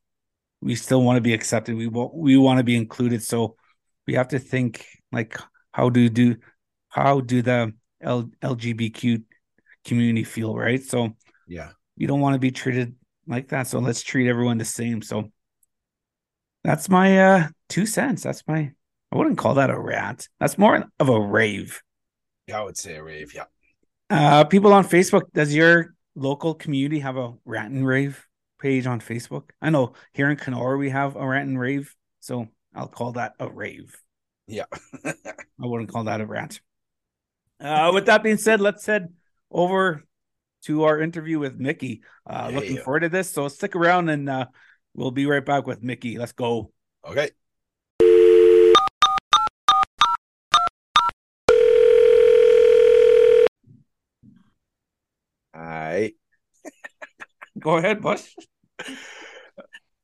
we 0.62 0.76
still 0.76 1.02
want 1.02 1.17
to 1.17 1.21
be 1.21 1.34
accepted. 1.34 1.76
We 1.76 1.88
want 1.88 2.13
we 2.13 2.38
want 2.38 2.60
to 2.60 2.63
be 2.63 2.76
included. 2.76 3.24
So 3.24 3.56
we 4.08 4.13
have 4.13 4.30
to 4.30 4.39
think 4.39 4.86
like 5.12 5.38
how 5.71 5.89
do 5.89 6.10
do 6.10 6.38
how 6.89 7.21
do 7.21 7.41
the 7.41 7.74
L, 8.02 8.30
LGBTQ 8.41 9.24
community 9.86 10.24
feel, 10.24 10.56
right? 10.56 10.82
So 10.82 11.15
yeah, 11.47 11.71
you 11.95 12.08
don't 12.08 12.21
want 12.21 12.36
to 12.36 12.39
be 12.39 12.52
treated 12.52 12.95
like 13.28 13.50
that. 13.50 13.67
So 13.67 13.80
let's 13.80 14.02
treat 14.02 14.30
everyone 14.30 14.58
the 14.58 14.65
same. 14.65 15.02
So 15.02 15.32
that's 16.63 16.89
my 16.89 17.19
uh 17.19 17.47
two 17.69 17.86
cents. 17.86 18.24
That's 18.24 18.43
my 18.47 18.71
I 19.12 19.17
wouldn't 19.17 19.38
call 19.38 19.56
that 19.56 19.69
a 19.69 19.80
rant. 19.80 20.30
That's 20.39 20.58
more 20.58 20.86
of 21.00 21.10
a 21.10 21.19
rave. 21.19 21.82
Yeah, 22.47 22.62
I 22.62 22.63
would 22.63 22.78
say 22.78 22.95
a 22.95 23.04
rave. 23.04 23.34
Yeah. 23.34 23.45
Uh, 24.10 24.43
people 24.43 24.74
on 24.74 24.86
Facebook, 24.86 25.24
does 25.34 25.54
your 25.54 25.95
local 26.15 26.54
community 26.54 27.00
have 27.00 27.17
a 27.17 27.34
rant 27.45 27.74
and 27.74 27.86
rave 27.86 28.26
page 28.62 28.86
on 28.86 29.02
Facebook? 29.02 29.50
I 29.62 29.69
know 29.69 29.93
here 30.13 30.30
in 30.30 30.38
Kenora 30.38 30.78
we 30.78 30.89
have 30.91 31.15
a 31.15 31.28
rant 31.28 31.50
and 31.50 31.60
rave, 31.60 31.95
so 32.19 32.47
I'll 32.76 32.88
call 32.88 33.13
that 33.13 33.34
a 33.39 33.50
rave. 33.50 34.00
Yeah. 34.47 34.65
I 35.06 35.13
wouldn't 35.60 35.89
call 35.89 36.06
that 36.06 36.21
a 36.21 36.26
rant. 36.26 36.62
Uh, 37.60 37.91
with 37.93 38.06
that 38.06 38.24
being 38.24 38.38
said, 38.38 38.62
let's 38.62 38.86
head 38.86 39.13
over 39.50 40.04
to 40.63 40.84
our 40.84 41.00
interview 41.02 41.39
with 41.39 41.60
Mickey. 41.60 42.02
Uh, 42.26 42.47
Yeah, 42.50 42.56
looking 42.56 42.76
yeah. 42.76 42.84
forward 42.84 43.02
to 43.02 43.10
this. 43.10 43.30
So 43.30 43.47
stick 43.47 43.76
around 43.76 44.10
and 44.10 44.30
uh, 44.30 44.45
we'll 44.93 45.12
be 45.12 45.26
right 45.26 45.45
back 45.45 45.65
with 45.67 45.82
Mickey. 45.84 46.17
Let's 46.17 46.32
go. 46.34 46.71
Okay. 47.06 47.32
Hi. 55.54 56.13
Go 57.59 57.77
ahead, 57.77 58.01
Bush. 58.01 58.33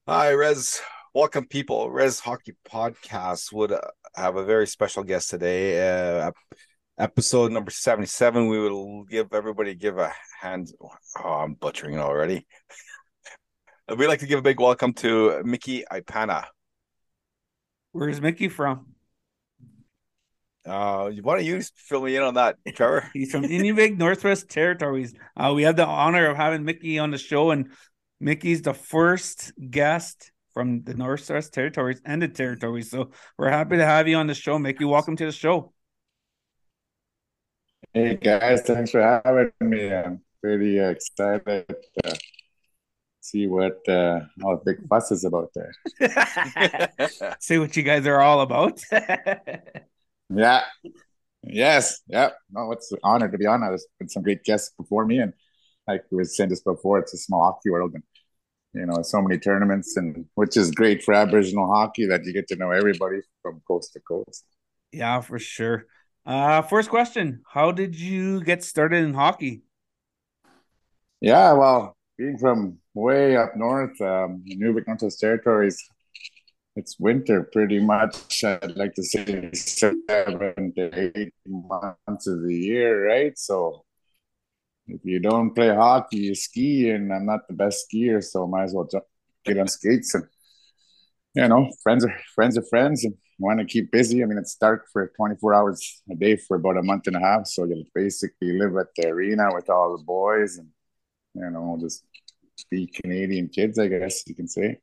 Hi, 0.05 0.29
Res. 0.31 0.81
Welcome, 1.13 1.47
people. 1.47 1.89
Rez 1.89 2.19
Hockey 2.19 2.53
Podcast 2.69 3.53
would 3.53 3.71
uh, 3.71 3.79
have 4.15 4.35
a 4.35 4.43
very 4.43 4.67
special 4.67 5.03
guest 5.03 5.29
today. 5.29 6.19
Uh, 6.19 6.31
episode 6.97 7.53
number 7.53 7.71
77. 7.71 8.49
We 8.49 8.59
will 8.59 9.03
give 9.05 9.33
everybody 9.33 9.75
give 9.75 9.97
a 9.97 10.11
hand. 10.41 10.73
Oh, 10.81 11.23
I'm 11.23 11.53
butchering 11.53 11.95
it 11.95 11.99
already. 11.99 12.45
We'd 13.97 14.07
like 14.07 14.19
to 14.19 14.27
give 14.27 14.39
a 14.39 14.43
big 14.43 14.59
welcome 14.59 14.91
to 14.95 15.41
Mickey 15.45 15.85
Ipana. 15.89 16.45
Where's 17.93 18.19
Mickey 18.19 18.49
from? 18.49 18.87
Uh, 20.67 21.11
why 21.21 21.35
don't 21.35 21.45
you 21.45 21.61
fill 21.75 22.01
me 22.01 22.15
in 22.15 22.23
on 22.23 22.33
that, 22.33 22.57
Trevor? 22.75 23.09
He's 23.13 23.31
from 23.31 23.43
Inuvik 23.43 23.97
Northwest 23.97 24.49
Territories. 24.49 25.13
Uh, 25.35 25.53
we 25.55 25.63
have 25.63 25.77
the 25.77 25.85
honor 25.85 26.29
of 26.29 26.35
having 26.35 26.65
Mickey 26.65 26.99
on 26.99 27.11
the 27.11 27.17
show, 27.17 27.51
and 27.51 27.71
Mickey's 28.19 28.61
the 28.61 28.73
first 28.73 29.53
guest 29.69 30.31
from 30.53 30.83
the 30.83 30.93
Northwest 30.93 31.53
Territories 31.53 32.01
and 32.03 32.21
the 32.21 32.27
territories. 32.27 32.91
So 32.91 33.11
we're 33.37 33.49
happy 33.49 33.77
to 33.77 33.85
have 33.85 34.07
you 34.07 34.17
on 34.17 34.27
the 34.27 34.33
show, 34.33 34.59
Mickey. 34.59 34.85
Welcome 34.85 35.15
to 35.17 35.25
the 35.25 35.31
show. 35.31 35.71
Hey 37.93 38.15
guys, 38.15 38.61
thanks 38.63 38.91
for 38.91 39.01
having 39.01 39.51
me. 39.61 39.93
I'm 39.93 40.21
pretty 40.41 40.79
uh, 40.79 40.89
excited 40.89 41.65
to 42.03 42.17
see 43.21 43.47
what 43.47 43.87
uh, 43.87 44.21
all 44.43 44.57
the 44.57 44.73
big 44.73 44.87
fuss 44.87 45.11
is 45.11 45.23
about 45.23 45.51
there. 45.53 45.73
See 47.39 47.57
what 47.57 47.75
you 47.75 47.83
guys 47.83 48.05
are 48.05 48.21
all 48.21 48.41
about. 48.41 48.81
Yeah, 50.29 50.63
yes, 51.43 52.01
Yep. 52.07 52.37
No, 52.51 52.71
it's 52.71 52.91
an 52.91 52.99
honor 53.03 53.29
to 53.29 53.37
be 53.37 53.45
on. 53.45 53.61
There's 53.61 53.85
been 53.99 54.09
some 54.09 54.23
great 54.23 54.43
guests 54.43 54.73
before 54.77 55.05
me, 55.05 55.19
and 55.19 55.33
like 55.87 56.03
we 56.11 56.17
were 56.17 56.25
saying 56.25 56.49
just 56.49 56.65
before, 56.65 56.99
it's 56.99 57.13
a 57.13 57.17
small 57.17 57.43
hockey 57.43 57.69
world, 57.69 57.93
and 57.93 58.03
you 58.73 58.85
know, 58.85 59.01
so 59.01 59.21
many 59.21 59.39
tournaments, 59.39 59.97
and 59.97 60.25
which 60.35 60.57
is 60.57 60.71
great 60.71 61.03
for 61.03 61.13
Aboriginal 61.13 61.67
hockey 61.73 62.05
that 62.07 62.25
you 62.25 62.33
get 62.33 62.47
to 62.49 62.55
know 62.55 62.71
everybody 62.71 63.21
from 63.41 63.61
coast 63.67 63.93
to 63.93 63.99
coast. 64.01 64.45
yeah, 64.91 65.21
for 65.21 65.39
sure. 65.39 65.85
Uh, 66.25 66.61
first 66.61 66.89
question: 66.89 67.41
How 67.47 67.71
did 67.71 67.95
you 67.99 68.41
get 68.43 68.63
started 68.63 69.03
in 69.03 69.13
hockey? 69.13 69.63
Yeah, 71.21 71.53
well, 71.53 71.95
being 72.17 72.37
from 72.37 72.79
way 72.93 73.37
up 73.37 73.55
north, 73.55 73.99
um, 74.01 74.43
Inuvik 74.47 74.87
Northwest 74.87 75.19
Territories, 75.19 75.77
it's 76.77 76.99
winter 76.99 77.49
pretty 77.51 77.79
much. 77.79 78.43
I'd 78.43 78.77
like 78.77 78.93
to 78.95 79.03
say 79.03 79.51
seven 79.53 80.73
to 80.75 81.11
eight 81.17 81.33
months 81.47 82.27
of 82.27 82.43
the 82.43 82.53
year, 82.53 83.07
right? 83.07 83.37
So 83.37 83.83
if 84.87 85.01
you 85.03 85.19
don't 85.19 85.53
play 85.53 85.69
hockey, 85.73 86.17
you 86.17 86.35
ski, 86.35 86.89
and 86.91 87.11
I'm 87.11 87.25
not 87.25 87.47
the 87.47 87.55
best 87.55 87.87
skier, 87.87 88.23
so 88.23 88.47
might 88.47 88.65
as 88.65 88.73
well 88.73 88.87
jump, 88.91 89.05
get 89.45 89.57
on 89.57 89.67
skates 89.67 90.15
and 90.15 90.25
you 91.35 91.47
know, 91.47 91.69
friends 91.83 92.03
are 92.05 92.15
friends 92.33 92.57
are 92.57 92.63
friends, 92.63 93.05
and 93.05 93.13
want 93.39 93.59
to 93.59 93.65
keep 93.65 93.91
busy. 93.91 94.23
I 94.23 94.25
mean, 94.25 94.39
it's 94.39 94.55
dark 94.55 94.85
for 94.91 95.11
24 95.17 95.53
hours 95.53 96.01
a 96.11 96.15
day 96.15 96.35
for 96.37 96.57
about 96.57 96.77
a 96.77 96.83
month 96.83 97.07
and 97.07 97.15
a 97.15 97.19
half, 97.19 97.47
so 97.47 97.65
you 97.65 97.85
basically 97.93 98.57
live 98.57 98.75
at 98.77 98.87
the 98.95 99.07
arena 99.09 99.49
with 99.53 99.69
all 99.69 99.95
the 99.97 100.03
boys 100.03 100.57
and 100.57 100.69
you 101.35 101.49
know, 101.51 101.77
just 101.79 102.03
be 102.71 102.87
Canadian 102.87 103.49
kids, 103.49 103.77
I 103.77 103.87
guess 103.87 104.27
you 104.27 104.35
can 104.35 104.47
say. 104.47 104.79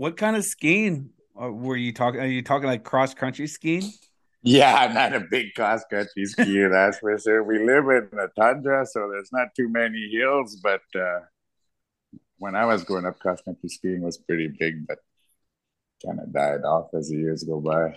What 0.00 0.16
kind 0.16 0.34
of 0.34 0.46
skiing 0.46 1.10
uh, 1.38 1.52
were 1.52 1.76
you 1.76 1.92
talking? 1.92 2.22
Are 2.22 2.26
you 2.26 2.40
talking 2.40 2.66
like 2.66 2.84
cross 2.84 3.12
country 3.12 3.46
skiing? 3.46 3.92
Yeah, 4.42 4.74
I'm 4.74 4.94
not 4.94 5.12
a 5.14 5.20
big 5.20 5.52
cross 5.54 5.82
country 5.90 6.24
skier, 6.24 6.70
that's 6.70 7.00
for 7.00 7.18
sure. 7.18 7.44
We 7.44 7.58
live 7.58 7.84
in 7.90 8.08
the 8.10 8.30
tundra, 8.34 8.86
so 8.86 9.10
there's 9.12 9.30
not 9.30 9.48
too 9.54 9.68
many 9.68 10.08
hills. 10.10 10.56
But 10.62 10.80
uh, 10.98 11.18
when 12.38 12.56
I 12.56 12.64
was 12.64 12.82
growing 12.82 13.04
up, 13.04 13.18
cross 13.18 13.42
country 13.42 13.68
skiing 13.68 14.00
was 14.00 14.16
pretty 14.16 14.48
big, 14.58 14.86
but 14.86 15.00
kind 16.02 16.18
of 16.18 16.32
died 16.32 16.64
off 16.64 16.86
as 16.94 17.10
the 17.10 17.16
years 17.16 17.44
go 17.44 17.60
by. 17.60 17.94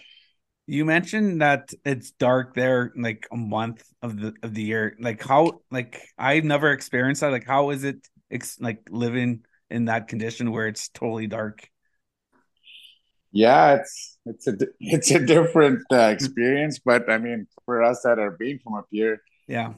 You 0.67 0.83
mentioned 0.83 1.41
that 1.41 1.71
it's 1.85 2.11
dark 2.11 2.53
there 2.53 2.91
like 2.97 3.29
a 3.31 3.37
month 3.37 3.81
of 4.01 4.19
the 4.19 4.33
of 4.43 4.53
the 4.53 4.63
year. 4.63 4.97
Like 4.99 5.23
how 5.23 5.61
like 5.71 6.05
I've 6.17 6.43
never 6.43 6.73
experienced 6.73 7.21
that. 7.21 7.31
Like 7.31 7.47
how 7.47 7.69
is 7.69 7.85
it 7.85 8.05
ex- 8.29 8.59
like 8.59 8.89
living 8.89 9.45
in 9.69 9.85
that 9.85 10.09
condition 10.09 10.51
where 10.51 10.67
it's 10.67 10.89
totally 10.89 11.27
dark? 11.27 11.69
Yeah, 13.33 13.75
it's 13.81 14.17
it's 14.25 14.47
a 14.47 14.55
it's 14.79 15.11
a 15.11 15.19
different 15.25 15.81
uh, 15.91 16.13
experience, 16.15 16.79
but 16.79 17.09
I 17.11 17.17
mean, 17.17 17.47
for 17.65 17.83
us 17.83 18.01
that 18.03 18.19
are 18.19 18.31
being 18.31 18.59
from 18.63 18.75
up 18.75 18.87
here, 18.91 19.21
Yeah. 19.47 19.73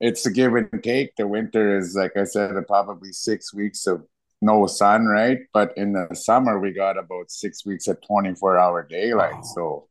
it's 0.00 0.26
a 0.26 0.30
give 0.30 0.54
and 0.54 0.68
take. 0.82 1.16
The 1.16 1.26
winter 1.26 1.76
is, 1.78 1.96
like 1.96 2.16
I 2.16 2.24
said, 2.24 2.52
probably 2.68 3.12
six 3.12 3.52
weeks 3.54 3.86
of 3.86 4.04
no 4.42 4.66
sun, 4.66 5.06
right? 5.06 5.38
But 5.54 5.72
in 5.76 5.92
the 5.94 6.14
summer, 6.14 6.58
we 6.60 6.72
got 6.72 6.98
about 6.98 7.30
six 7.30 7.64
weeks 7.64 7.86
of 7.88 7.98
24 8.06 8.58
hour 8.58 8.82
daylight. 8.82 9.34
Wow. 9.34 9.54
So, 9.54 9.88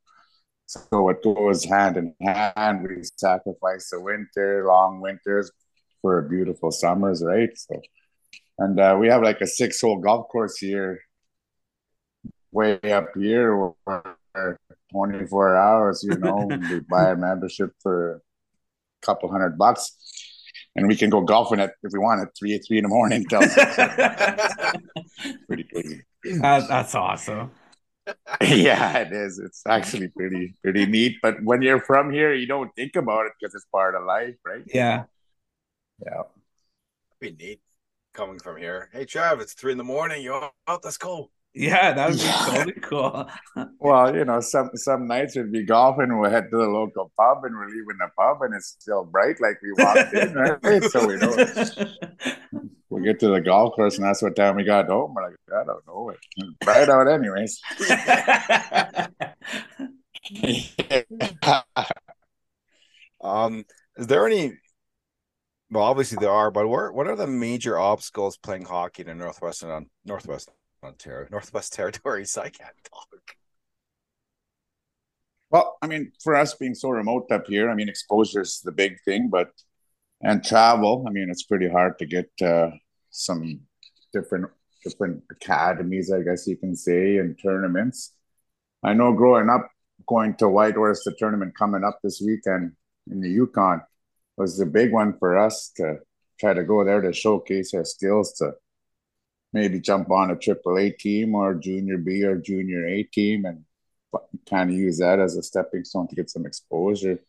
so 0.68 1.10
it 1.10 1.24
goes 1.24 1.64
hand 1.66 1.98
in 1.98 2.14
hand. 2.22 2.84
We 2.84 3.02
sacrifice 3.18 3.90
the 3.90 4.00
winter, 4.02 4.66
long 4.68 5.02
winters 5.02 5.52
for 6.02 6.22
beautiful 6.24 6.72
summers, 6.72 7.24
right? 7.24 7.50
So, 7.56 7.82
and 8.60 8.80
uh, 8.80 8.98
we 9.00 9.08
have 9.08 9.24
like 9.24 9.42
a 9.42 9.48
six 9.48 9.80
hole 9.82 10.00
golf 10.00 10.28
course 10.28 10.58
here, 10.58 11.00
way 12.52 12.80
up 12.92 13.10
here, 13.16 13.56
where 13.56 14.60
24 14.92 15.56
hours, 15.56 16.04
you 16.04 16.18
know, 16.18 16.48
we 16.70 16.80
buy 16.82 17.12
a 17.12 17.16
membership 17.16 17.72
for 17.82 18.16
a 18.16 19.06
couple 19.06 19.32
hundred 19.32 19.58
bucks 19.58 19.96
and 20.76 20.88
we 20.88 20.96
can 20.96 21.10
go 21.10 21.22
golfing 21.22 21.60
at 21.60 21.74
if 21.84 21.92
we 21.92 22.00
want 22.00 22.22
at 22.22 22.30
three 22.38 22.58
three 22.60 22.78
in 22.78 22.84
the 22.84 22.90
morning 22.90 23.26
till 23.26 23.42
pretty 25.48 25.64
crazy. 25.64 26.04
That- 26.40 26.68
that's 26.68 26.96
awesome. 26.96 27.52
yeah, 28.42 29.00
it 29.00 29.12
is. 29.12 29.40
It's 29.40 29.64
actually 29.68 30.08
pretty 30.08 30.56
pretty 30.64 30.86
neat. 30.86 31.18
But 31.22 31.44
when 31.44 31.62
you're 31.62 31.82
from 31.82 32.12
here, 32.12 32.34
you 32.34 32.48
don't 32.48 32.74
think 32.76 32.96
about 32.96 33.28
it 33.28 33.34
because 33.40 33.54
it's 33.54 33.66
part 33.66 33.96
of 33.96 34.06
life, 34.06 34.36
right? 34.46 34.64
Yeah. 34.74 35.04
Yeah. 36.04 36.24
Be 37.20 37.32
neat 37.32 37.62
coming 38.14 38.40
from 38.40 38.58
here. 38.58 38.90
Hey, 38.92 39.06
Trav, 39.06 39.40
it's 39.40 39.54
three 39.54 39.72
in 39.72 39.78
the 39.78 39.84
morning. 39.84 40.24
You 40.24 40.34
out? 40.68 40.84
Let's 40.84 40.98
go. 40.98 41.30
Yeah, 41.54 41.94
that 41.94 42.10
would 42.10 42.18
be 42.18 42.24
Yeah. 42.24 42.46
totally 42.46 42.74
cool. 42.82 43.30
Well, 43.80 44.16
you 44.16 44.26
know, 44.26 44.40
some 44.40 44.70
some 44.76 45.08
nights 45.08 45.36
we'd 45.36 45.52
be 45.52 45.66
golfing, 45.66 46.18
we'll 46.18 46.30
head 46.30 46.46
to 46.50 46.58
the 46.58 46.68
local 46.68 47.12
pub 47.18 47.44
and 47.44 47.56
we're 47.56 47.68
leaving 47.68 47.98
the 48.00 48.10
pub 48.18 48.42
and 48.42 48.56
it's 48.56 48.76
still 48.80 49.04
bright 49.04 49.36
like 49.42 49.58
we 49.62 49.74
walked 49.84 50.14
in, 50.14 50.34
right? 50.64 50.84
So 50.86 51.06
we 51.06 51.18
know 51.18 51.36
we 52.90 53.02
get 53.04 53.20
to 53.20 53.30
the 53.30 53.42
golf 53.42 53.74
course 53.76 53.98
and 53.98 54.06
that's 54.06 54.22
what 54.22 54.36
time 54.36 54.56
we 54.56 54.64
got 54.64 54.88
home. 54.88 55.14
We're 55.14 55.24
like, 55.30 55.36
I 55.54 55.64
don't 55.66 55.86
know. 55.88 56.14
It's 56.38 56.50
bright 56.62 56.90
out 56.90 57.08
anyways. 57.08 57.60
Um, 63.22 63.66
is 63.98 64.08
there 64.08 64.26
any? 64.26 64.54
Well, 65.70 65.84
obviously 65.84 66.18
there 66.20 66.32
are, 66.32 66.52
but 66.52 66.68
what 66.68 66.94
what 66.94 67.08
are 67.08 67.16
the 67.16 67.28
major 67.28 67.78
obstacles 67.78 68.38
playing 68.38 68.66
hockey 68.66 69.04
in 69.04 69.08
the 69.08 69.16
northwestern 69.16 69.70
on 69.70 69.90
northwest 70.06 70.50
Ontario, 70.92 71.28
Northwest 71.32 71.74
Territories? 71.74 72.38
I 72.38 72.50
can't 72.50 72.76
talk. 72.84 73.08
Well, 75.50 75.78
I 75.82 75.88
mean, 75.88 76.12
for 76.24 76.36
us 76.36 76.54
being 76.54 76.76
so 76.76 76.90
remote 76.90 77.32
up 77.32 77.48
here, 77.48 77.70
I 77.70 77.76
mean, 77.76 77.90
exposure 77.90 78.42
is 78.42 78.62
the 78.64 78.72
big 78.72 78.98
thing, 79.04 79.30
but 79.30 79.52
and 80.22 80.44
travel. 80.44 81.06
I 81.08 81.12
mean, 81.12 81.30
it's 81.30 81.44
pretty 81.44 81.70
hard 81.70 81.98
to 82.00 82.06
get 82.06 82.30
uh, 82.42 82.72
some 83.10 83.62
different 84.14 84.48
different 84.84 85.24
academies, 85.30 86.12
I 86.12 86.22
guess 86.22 86.48
you 86.48 86.58
can 86.58 86.76
say, 86.76 87.18
and 87.18 87.38
tournaments. 87.42 88.14
I 88.84 88.94
know 88.94 89.14
growing 89.14 89.50
up, 89.50 89.70
going 90.08 90.36
to 90.36 90.50
Whitehorse, 90.50 91.04
the 91.04 91.16
tournament 91.18 91.58
coming 91.58 91.84
up 91.84 92.00
this 92.04 92.22
weekend 92.26 92.74
in 93.10 93.22
the 93.22 93.30
Yukon 93.30 93.82
was 94.38 94.58
the 94.58 94.66
big 94.66 94.92
one 94.92 95.18
for 95.20 95.38
us 95.38 95.72
to 95.78 96.00
try 96.40 96.54
to 96.54 96.64
go 96.64 96.84
there 96.84 97.02
to 97.02 97.14
showcase 97.14 97.74
our 97.74 97.86
skills 97.86 98.34
to 98.40 98.54
maybe 99.54 99.80
jump 99.80 100.10
on 100.12 100.32
a 100.32 100.36
triple 100.36 100.78
A 100.78 100.90
team 100.90 101.36
or 101.36 101.54
junior 101.56 101.98
B 101.98 102.24
or 102.24 102.38
junior 102.38 102.86
A 102.88 103.04
team 103.04 103.46
and 103.46 103.66
kind 104.50 104.70
of 104.70 104.76
use 104.76 105.00
that 105.00 105.20
as 105.20 105.36
a 105.36 105.44
stepping 105.44 105.84
stone 105.84 106.08
to 106.08 106.16
get 106.16 106.30
some 106.30 106.46
exposure. 106.46 107.20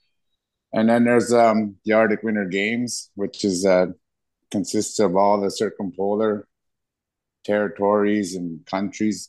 And 0.72 0.88
then 0.88 1.04
there's 1.04 1.32
um, 1.32 1.76
the 1.84 1.92
Arctic 1.92 2.22
Winter 2.22 2.46
Games, 2.46 3.10
which 3.14 3.44
is 3.44 3.66
uh, 3.66 3.86
consists 4.50 4.98
of 4.98 5.16
all 5.16 5.40
the 5.40 5.50
circumpolar 5.50 6.46
territories 7.44 8.36
and 8.36 8.64
countries 8.66 9.28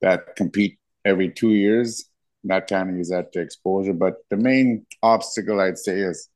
that 0.00 0.36
compete 0.36 0.78
every 1.04 1.30
two 1.30 1.52
years. 1.52 2.06
Not 2.42 2.66
kind 2.66 2.90
of 2.90 2.96
use 2.96 3.10
that 3.10 3.32
to 3.32 3.40
exposure. 3.40 3.92
But 3.92 4.16
the 4.28 4.36
main 4.36 4.86
obstacle 5.02 5.60
I'd 5.60 5.78
say 5.78 6.00
is 6.00 6.28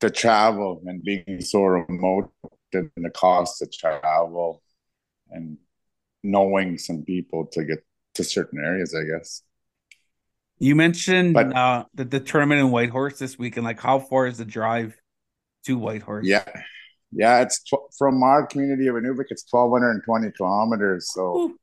the 0.00 0.10
travel 0.10 0.82
and 0.86 1.02
being 1.02 1.40
so 1.40 1.62
remote 1.62 2.30
and 2.72 2.90
the 2.96 3.10
cost 3.10 3.62
of 3.62 3.72
travel 3.72 4.62
and 5.30 5.58
knowing 6.22 6.78
some 6.78 7.02
people 7.02 7.46
to 7.52 7.64
get 7.64 7.78
to 8.14 8.24
certain 8.24 8.62
areas, 8.64 8.94
I 8.94 9.04
guess. 9.04 9.42
You 10.58 10.74
mentioned 10.74 11.34
but, 11.34 11.54
uh, 11.56 11.84
the, 11.94 12.04
the 12.04 12.20
tournament 12.20 12.60
in 12.60 12.70
Whitehorse 12.70 13.18
this 13.18 13.38
week, 13.38 13.56
and 13.56 13.64
like 13.64 13.80
how 13.80 13.98
far 13.98 14.26
is 14.26 14.38
the 14.38 14.44
drive 14.44 14.94
to 15.64 15.78
Whitehorse? 15.78 16.26
Yeah, 16.26 16.44
yeah, 17.12 17.40
it's 17.40 17.62
tw- 17.62 17.90
from 17.98 18.22
our 18.22 18.46
community 18.46 18.86
of 18.86 18.94
Inuvik. 18.96 19.26
It's 19.30 19.44
twelve 19.44 19.72
hundred 19.72 19.92
and 19.92 20.04
twenty 20.04 20.30
kilometers. 20.36 21.10
So, 21.14 21.36
Ooh. 21.36 21.56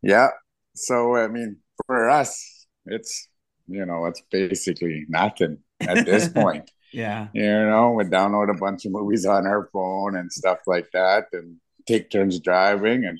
yeah. 0.00 0.28
So 0.76 1.16
I 1.16 1.26
mean, 1.26 1.56
for 1.86 2.08
us, 2.08 2.66
it's 2.86 3.28
you 3.66 3.84
know, 3.84 4.06
it's 4.06 4.22
basically 4.30 5.04
nothing 5.08 5.58
at 5.80 6.06
this 6.06 6.28
point. 6.32 6.70
yeah. 6.92 7.28
You 7.34 7.66
know, 7.66 7.92
we 7.92 8.04
download 8.04 8.50
a 8.50 8.58
bunch 8.58 8.86
of 8.86 8.92
movies 8.92 9.26
on 9.26 9.46
our 9.46 9.68
phone 9.72 10.16
and 10.16 10.32
stuff 10.32 10.58
like 10.66 10.88
that, 10.92 11.24
and 11.32 11.56
take 11.88 12.10
turns 12.10 12.38
driving 12.38 13.04
and 13.04 13.18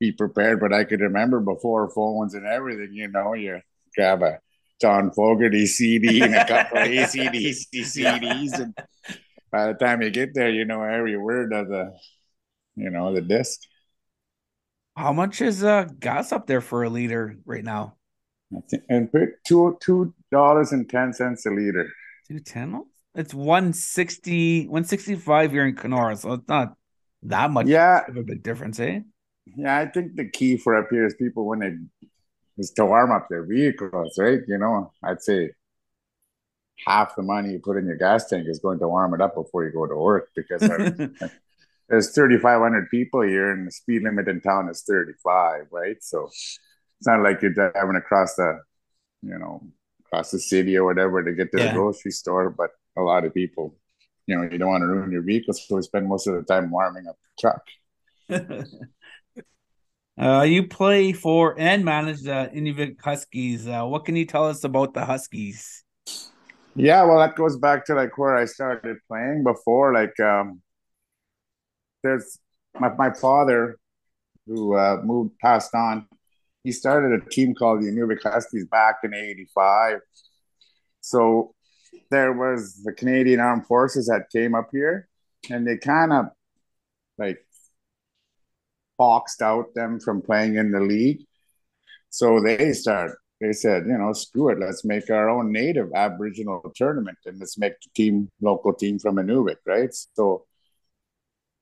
be 0.00 0.12
prepared. 0.12 0.58
But 0.60 0.72
I 0.72 0.84
could 0.84 1.00
remember 1.00 1.40
before 1.40 1.90
phones 1.90 2.34
and 2.34 2.46
everything. 2.46 2.92
You 2.92 3.08
know, 3.08 3.34
you 3.34 3.60
grab 3.94 4.22
a 4.22 4.40
John 4.80 5.12
Fogerty 5.12 5.66
CD 5.66 6.22
and 6.22 6.34
a 6.34 6.44
couple 6.44 6.78
of 6.78 6.88
ACDC 6.88 7.66
CDs. 7.72 8.58
And 8.58 8.74
by 9.50 9.68
the 9.68 9.74
time 9.74 10.02
you 10.02 10.10
get 10.10 10.34
there, 10.34 10.50
you 10.50 10.64
know 10.64 10.82
every 10.82 11.16
word 11.16 11.52
of 11.52 11.68
the, 11.68 11.92
you 12.74 12.90
know, 12.90 13.14
the 13.14 13.20
disc. 13.20 13.60
How 14.96 15.12
much 15.12 15.40
is 15.40 15.62
uh 15.62 15.86
gas 16.00 16.32
up 16.32 16.46
there 16.46 16.60
for 16.60 16.82
a 16.82 16.90
liter 16.90 17.38
right 17.46 17.64
now? 17.64 17.96
And 18.88 19.08
two 19.46 19.78
two 19.80 20.14
dollars 20.30 20.72
and 20.72 20.88
ten 20.88 21.12
cents 21.12 21.46
a 21.46 21.50
liter. 21.50 21.88
Two 22.28 22.40
ten? 22.40 22.84
It's 23.14 23.34
160, 23.34 24.68
165 24.68 25.52
here 25.52 25.66
in 25.66 25.76
Kenora, 25.76 26.16
so 26.16 26.32
it's 26.32 26.48
not 26.48 26.76
that 27.24 27.50
much 27.50 27.66
yeah. 27.66 28.04
of 28.08 28.16
a 28.16 28.22
big 28.22 28.42
difference, 28.42 28.80
eh? 28.80 29.00
Yeah, 29.56 29.76
I 29.76 29.86
think 29.86 30.16
the 30.16 30.28
key 30.28 30.56
for 30.56 30.76
up 30.76 30.88
here 30.90 31.06
is 31.06 31.14
people 31.14 31.46
when 31.46 31.58
they 31.60 31.76
is 32.58 32.70
to 32.72 32.86
warm 32.86 33.10
up 33.10 33.28
their 33.28 33.44
vehicles, 33.44 34.18
right? 34.18 34.40
You 34.46 34.58
know, 34.58 34.92
I'd 35.02 35.22
say 35.22 35.50
half 36.86 37.16
the 37.16 37.22
money 37.22 37.52
you 37.52 37.58
put 37.58 37.76
in 37.76 37.86
your 37.86 37.96
gas 37.96 38.28
tank 38.28 38.46
is 38.48 38.58
going 38.58 38.78
to 38.80 38.88
warm 38.88 39.14
it 39.14 39.20
up 39.20 39.34
before 39.34 39.64
you 39.64 39.72
go 39.72 39.86
to 39.86 39.96
work 39.96 40.30
because 40.34 40.60
there's 41.88 42.10
3,500 42.14 42.90
people 42.90 43.22
here 43.22 43.52
and 43.52 43.66
the 43.66 43.70
speed 43.70 44.02
limit 44.02 44.28
in 44.28 44.40
town 44.40 44.68
is 44.68 44.82
35, 44.82 45.66
right? 45.70 45.96
So 46.00 46.26
it's 46.26 46.58
not 47.06 47.22
like 47.22 47.42
you're 47.42 47.52
driving 47.52 47.96
across 47.96 48.34
the, 48.34 48.60
you 49.22 49.38
know, 49.38 49.62
across 50.06 50.30
the 50.30 50.38
city 50.38 50.76
or 50.76 50.84
whatever 50.84 51.22
to 51.22 51.32
get 51.32 51.52
to 51.52 51.58
yeah. 51.58 51.68
the 51.68 51.74
grocery 51.74 52.10
store, 52.10 52.50
but 52.50 52.70
a 52.96 53.02
lot 53.02 53.24
of 53.24 53.34
people, 53.34 53.76
you 54.26 54.36
know, 54.36 54.42
you 54.42 54.58
don't 54.58 54.68
want 54.68 54.82
to 54.82 54.86
ruin 54.86 55.10
your 55.10 55.22
vehicle, 55.22 55.54
so 55.54 55.76
we 55.76 55.82
spend 55.82 56.08
most 56.08 56.26
of 56.26 56.34
the 56.34 56.42
time 56.42 56.70
warming 56.70 57.06
up 57.06 57.16
the 57.22 57.40
truck. 57.40 58.66
Uh, 60.20 60.42
you 60.42 60.68
play 60.68 61.12
for 61.12 61.58
and 61.58 61.84
manage 61.84 62.20
the 62.22 62.50
Inuvik 62.54 63.00
Huskies. 63.00 63.66
Uh, 63.66 63.84
what 63.84 64.04
can 64.04 64.14
you 64.14 64.26
tell 64.26 64.46
us 64.46 64.62
about 64.62 64.92
the 64.92 65.04
Huskies? 65.04 65.84
Yeah, 66.76 67.04
well, 67.04 67.18
that 67.18 67.34
goes 67.34 67.56
back 67.56 67.86
to 67.86 67.94
like 67.94 68.16
where 68.18 68.36
I 68.36 68.44
started 68.44 68.98
playing 69.08 69.42
before. 69.42 69.92
Like, 69.92 70.18
um, 70.20 70.60
there's 72.02 72.38
my 72.78 72.90
my 72.90 73.12
father 73.12 73.78
who 74.46 74.76
uh, 74.76 75.00
moved 75.02 75.38
passed 75.38 75.74
on. 75.74 76.06
He 76.62 76.72
started 76.72 77.20
a 77.20 77.28
team 77.30 77.54
called 77.54 77.82
the 77.82 77.86
Inuvik 77.86 78.22
Huskies 78.22 78.66
back 78.66 78.96
in 79.04 79.14
'85. 79.14 80.00
So 81.00 81.54
there 82.10 82.32
was 82.32 82.82
the 82.84 82.92
Canadian 82.92 83.40
Armed 83.40 83.66
Forces 83.66 84.06
that 84.06 84.30
came 84.30 84.54
up 84.54 84.70
here, 84.72 85.08
and 85.50 85.66
they 85.66 85.76
kind 85.76 86.12
of 86.12 86.26
like 87.18 87.44
boxed 88.98 89.42
out 89.42 89.74
them 89.74 89.98
from 90.00 90.22
playing 90.22 90.56
in 90.56 90.70
the 90.70 90.80
league. 90.80 91.22
So 92.10 92.40
they 92.40 92.72
start, 92.72 93.18
they 93.40 93.52
said, 93.52 93.84
you 93.86 93.96
know, 93.96 94.12
screw 94.12 94.50
it, 94.50 94.60
let's 94.60 94.84
make 94.84 95.10
our 95.10 95.28
own 95.28 95.50
native 95.50 95.90
Aboriginal 95.94 96.72
tournament 96.76 97.18
and 97.24 97.38
let's 97.38 97.58
make 97.58 97.72
the 97.80 97.88
team, 97.94 98.30
local 98.40 98.74
team 98.74 98.98
from 98.98 99.16
Inuvik, 99.16 99.56
right? 99.66 99.92
So, 100.14 100.44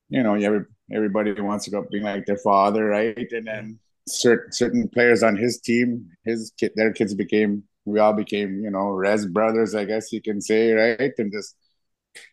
you 0.09 0.23
know, 0.23 0.35
every, 0.35 0.65
everybody 0.93 1.33
wants 1.41 1.67
to 1.67 1.71
go 1.71 1.87
being 1.91 2.03
like 2.03 2.27
their 2.27 2.37
father, 2.37 2.87
right? 2.87 3.31
And 3.31 3.47
then 3.47 3.79
certain 4.09 4.53
certain 4.53 4.89
players 4.89 5.23
on 5.23 5.37
his 5.37 5.61
team, 5.61 6.11
his 6.25 6.53
kid, 6.59 6.73
their 6.75 6.93
kids 6.93 7.15
became, 7.15 7.63
we 7.85 7.99
all 7.99 8.13
became, 8.13 8.61
you 8.63 8.71
know, 8.71 8.89
res 8.89 9.27
brothers, 9.27 9.75
I 9.75 9.85
guess 9.85 10.13
you 10.13 10.21
can 10.23 10.41
say, 10.41 10.73
right? 10.73 11.13
And 11.19 11.33
just 11.33 11.57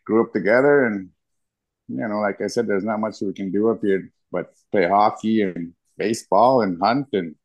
grew 0.05 0.23
up 0.23 0.33
together 0.33 0.85
and 0.85 1.09
you 1.89 2.05
know, 2.05 2.19
like 2.19 2.41
I 2.41 2.47
said, 2.47 2.67
there's 2.67 2.83
not 2.83 2.99
much 2.99 3.21
we 3.21 3.31
can 3.33 3.51
do 3.51 3.69
up 3.69 3.79
here 3.81 4.11
but 4.31 4.53
play 4.71 4.87
hockey 4.87 5.41
and 5.41 5.73
baseball 5.97 6.61
and 6.61 6.79
hunt 6.81 7.07
and 7.13 7.35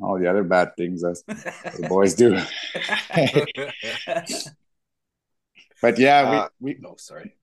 all 0.00 0.18
the 0.18 0.28
other 0.28 0.42
bad 0.42 0.74
things 0.76 1.02
that 1.02 1.22
the 1.26 1.88
boys 1.88 2.14
do. 2.14 2.38
but 5.82 5.98
yeah, 5.98 6.22
uh, 6.22 6.48
we, 6.60 6.74
we 6.74 6.80
no 6.80 6.94
sorry. 6.98 7.36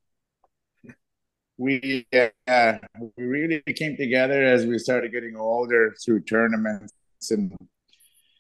We 1.57 2.07
uh, 2.47 2.77
we 3.15 3.23
really 3.23 3.61
came 3.75 3.97
together 3.97 4.43
as 4.43 4.65
we 4.65 4.79
started 4.79 5.11
getting 5.11 5.35
older 5.35 5.95
through 6.03 6.21
tournaments 6.21 6.93
and 7.29 7.53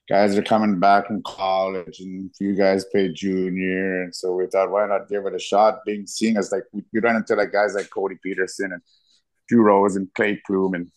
guys 0.09 0.37
are 0.37 0.41
coming 0.41 0.79
back 0.79 1.07
from 1.07 1.21
college 1.23 1.99
and 1.99 2.29
a 2.29 2.33
few 2.33 2.55
guys 2.55 2.83
played 2.85 3.13
junior 3.13 4.03
and 4.03 4.15
so 4.15 4.33
we 4.33 4.47
thought 4.47 4.71
why 4.71 4.87
not 4.87 5.07
give 5.07 5.25
it 5.25 5.35
a 5.35 5.39
shot 5.39 5.85
being 5.85 6.07
seen 6.07 6.35
as 6.35 6.51
like 6.51 6.63
we, 6.73 6.81
we 6.91 6.99
ran 6.99 7.15
into 7.15 7.35
like 7.35 7.51
guys 7.51 7.75
like 7.75 7.89
Cody 7.89 8.15
Peterson 8.23 8.73
and 8.73 8.81
Drew 9.49 9.63
Rose 9.63 9.95
and 9.95 10.13
Clay 10.13 10.39
Plume, 10.45 10.75
and 10.75 10.91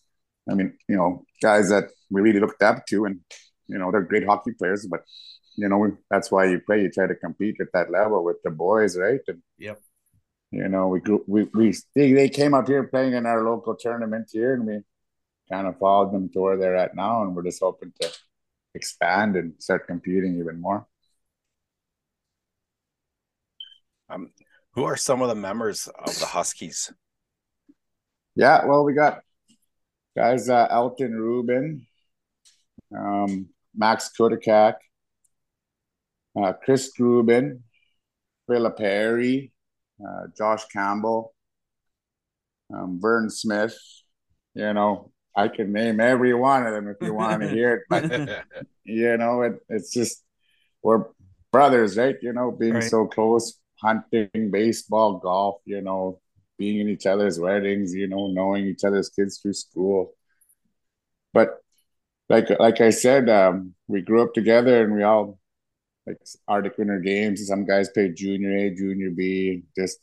I 0.48 0.54
mean, 0.54 0.74
you 0.88 0.96
know, 0.96 1.24
guys 1.40 1.70
that 1.70 1.90
we 2.10 2.20
really 2.20 2.38
looked 2.38 2.62
up 2.62 2.86
to, 2.86 3.06
and 3.06 3.20
you 3.66 3.78
know, 3.78 3.90
they're 3.90 4.02
great 4.02 4.26
hockey 4.26 4.52
players. 4.52 4.86
But 4.86 5.00
you 5.56 5.68
know, 5.68 5.96
that's 6.10 6.30
why 6.30 6.44
you 6.44 6.60
play. 6.60 6.82
You 6.82 6.90
try 6.90 7.06
to 7.06 7.14
compete 7.14 7.56
at 7.60 7.72
that 7.72 7.90
level 7.90 8.22
with 8.22 8.36
the 8.44 8.50
boys, 8.50 8.96
right? 8.96 9.20
And 9.26 9.42
yep. 9.58 9.80
You 10.50 10.68
know, 10.68 10.88
we 10.88 11.00
grew, 11.00 11.24
we 11.26 11.48
we 11.54 11.74
they, 11.94 12.12
they 12.12 12.28
came 12.28 12.52
up 12.52 12.68
here 12.68 12.84
playing 12.84 13.14
in 13.14 13.24
our 13.24 13.42
local 13.42 13.74
tournament 13.74 14.28
here, 14.30 14.52
and 14.52 14.66
we 14.66 14.80
kind 15.50 15.66
of 15.66 15.78
followed 15.78 16.12
them 16.12 16.28
to 16.34 16.40
where 16.40 16.58
they're 16.58 16.76
at 16.76 16.94
now, 16.94 17.22
and 17.22 17.34
we're 17.34 17.44
just 17.44 17.60
hoping 17.60 17.92
to 18.02 18.12
expand 18.74 19.36
and 19.36 19.54
start 19.58 19.86
competing 19.86 20.38
even 20.38 20.60
more. 20.60 20.86
Um, 24.08 24.30
who 24.74 24.84
are 24.84 24.96
some 24.96 25.22
of 25.22 25.28
the 25.28 25.34
members 25.34 25.88
of 25.88 26.18
the 26.18 26.26
Huskies? 26.26 26.92
Yeah, 28.34 28.64
well, 28.64 28.84
we 28.84 28.94
got 28.94 29.20
guys 30.16 30.48
uh, 30.48 30.66
Elton 30.70 31.14
Rubin, 31.14 31.86
um, 32.96 33.48
Max 33.74 34.10
Kodakak, 34.18 34.74
uh, 36.36 36.52
Chris 36.64 36.90
Rubin, 36.98 37.62
Philip 38.48 38.76
Perry, 38.76 39.52
uh, 40.02 40.26
Josh 40.36 40.64
Campbell, 40.66 41.34
um, 42.74 42.98
Vern 43.00 43.30
Smith. 43.30 43.76
You 44.54 44.72
know, 44.74 45.11
I 45.34 45.48
can 45.48 45.72
name 45.72 46.00
every 46.00 46.34
one 46.34 46.66
of 46.66 46.74
them 46.74 46.88
if 46.88 46.96
you 47.00 47.14
want 47.14 47.42
to 47.42 47.48
hear 47.56 47.74
it, 47.74 47.82
but 47.88 48.44
you 48.84 49.16
know, 49.16 49.42
it, 49.42 49.54
it's 49.68 49.92
just 49.92 50.22
we're 50.82 51.04
brothers, 51.52 51.96
right? 51.96 52.16
You 52.20 52.32
know, 52.32 52.50
being 52.50 52.74
right. 52.74 52.82
so 52.82 53.06
close, 53.06 53.58
hunting, 53.80 54.50
baseball, 54.50 55.18
golf. 55.18 55.60
You 55.64 55.80
know, 55.80 56.20
being 56.58 56.80
in 56.80 56.88
each 56.88 57.06
other's 57.06 57.38
weddings, 57.38 57.94
you 57.94 58.08
know, 58.08 58.28
knowing 58.28 58.66
each 58.66 58.84
other's 58.84 59.08
kids 59.08 59.38
through 59.38 59.54
school. 59.54 60.12
But 61.32 61.58
like 62.28 62.48
like 62.58 62.80
I 62.80 62.90
said, 62.90 63.28
um, 63.28 63.74
we 63.88 64.02
grew 64.02 64.22
up 64.22 64.34
together 64.34 64.82
and 64.82 64.94
we 64.94 65.02
all 65.02 65.38
like 66.06 66.18
Arctic 66.48 66.78
Winter 66.78 66.98
Games. 66.98 67.46
Some 67.46 67.64
guys 67.64 67.88
played 67.90 68.16
junior 68.16 68.56
A, 68.56 68.74
junior 68.74 69.10
B, 69.10 69.62
just 69.76 69.98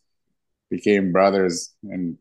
became 0.69 1.11
brothers. 1.11 1.73
And 1.83 2.17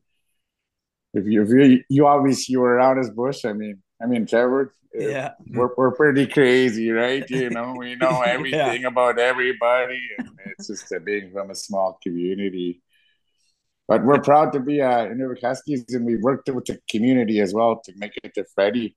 if 1.15 1.27
you 1.27 1.43
if 1.43 1.49
you 1.51 1.85
you 1.89 2.07
obviously 2.07 2.53
you 2.53 2.61
were 2.61 2.75
around 2.75 2.99
as 2.99 3.11
Bush, 3.11 3.45
I 3.45 3.53
mean, 3.53 3.83
I 4.03 4.07
mean 4.07 4.27
Trevor, 4.27 4.73
yeah, 4.95 5.33
we're 5.51 5.71
we're 5.77 5.95
pretty 5.95 6.27
crazy, 6.27 6.91
right? 6.91 7.29
You 7.29 7.51
know, 7.51 7.75
we 7.79 7.95
know 7.97 8.23
everything 8.23 8.83
yeah. 8.83 8.89
about 8.89 9.19
everybody, 9.19 10.01
and 10.19 10.29
it's 10.47 10.69
just 10.69 10.91
a 10.93 11.01
being 11.01 11.31
from 11.33 11.51
a 11.51 11.55
small 11.55 11.99
community. 12.03 12.83
But 13.87 14.05
we're 14.05 14.21
proud 14.21 14.53
to 14.53 14.61
be 14.61 14.83
uh, 14.83 15.07
Inuvik 15.07 15.43
Huskies, 15.43 15.85
and 15.91 16.05
we 16.05 16.17
worked 16.17 16.49
with 16.51 16.67
the 16.67 16.79
community 16.91 17.41
as 17.41 17.55
well 17.55 17.81
to 17.85 17.93
make 17.97 18.13
it 18.23 18.35
to 18.35 18.45
Freddie. 18.55 18.95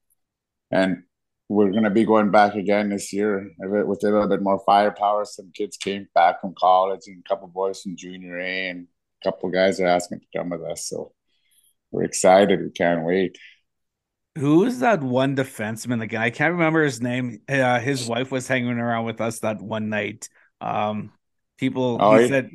And 0.69 1.03
we're 1.47 1.71
going 1.71 1.83
to 1.83 1.89
be 1.89 2.03
going 2.03 2.29
back 2.29 2.55
again 2.55 2.89
this 2.89 3.13
year 3.13 3.51
with 3.59 4.03
a 4.03 4.09
little 4.09 4.27
bit 4.27 4.41
more 4.41 4.61
firepower. 4.65 5.23
Some 5.23 5.51
kids 5.53 5.77
came 5.77 6.07
back 6.13 6.41
from 6.41 6.53
college, 6.57 7.01
and 7.07 7.23
a 7.25 7.29
couple 7.29 7.47
boys 7.47 7.81
from 7.81 7.95
junior 7.95 8.37
A, 8.37 8.69
and 8.69 8.87
a 9.21 9.29
couple 9.29 9.49
guys 9.49 9.79
are 9.79 9.87
asking 9.87 10.19
to 10.19 10.25
come 10.37 10.49
with 10.49 10.61
us. 10.61 10.87
So 10.87 11.13
we're 11.91 12.03
excited. 12.03 12.61
We 12.61 12.71
can't 12.71 13.03
wait. 13.03 13.37
Who 14.37 14.63
is 14.63 14.79
that 14.79 15.01
one 15.01 15.35
defenseman 15.35 16.01
again? 16.01 16.21
I 16.21 16.29
can't 16.29 16.53
remember 16.53 16.83
his 16.83 17.01
name. 17.01 17.41
Uh, 17.49 17.79
his 17.79 18.07
wife 18.07 18.31
was 18.31 18.47
hanging 18.47 18.79
around 18.79 19.05
with 19.05 19.19
us 19.19 19.39
that 19.39 19.61
one 19.61 19.89
night. 19.89 20.29
Um, 20.61 21.11
people, 21.57 21.97
oh, 21.99 22.15
he, 22.15 22.23
he 22.23 22.29
said, 22.29 22.49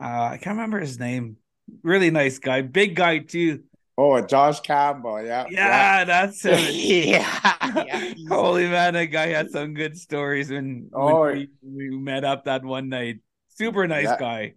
uh, 0.00 0.24
I 0.32 0.36
can't 0.36 0.56
remember 0.56 0.80
his 0.80 0.98
name. 0.98 1.38
Really 1.82 2.10
nice 2.10 2.38
guy, 2.38 2.60
big 2.60 2.94
guy 2.94 3.18
too. 3.18 3.62
Oh, 3.96 4.20
Josh 4.20 4.60
Campbell, 4.60 5.22
yeah, 5.22 5.46
yeah, 5.50 5.98
yeah. 5.98 6.04
that's 6.04 6.42
him. 6.44 6.58
yeah, 6.58 7.84
yeah. 7.86 8.14
holy 8.28 8.68
man, 8.68 8.94
that 8.94 9.06
guy 9.06 9.28
had 9.28 9.50
some 9.50 9.74
good 9.74 9.96
stories 9.96 10.50
when, 10.50 10.90
oh, 10.92 11.20
when 11.20 11.48
we, 11.62 11.90
we, 11.90 11.96
met 11.96 12.24
up 12.24 12.44
that 12.44 12.64
one 12.64 12.88
night. 12.88 13.20
Super 13.48 13.86
nice 13.86 14.04
yeah. 14.04 14.18
guy. 14.18 14.54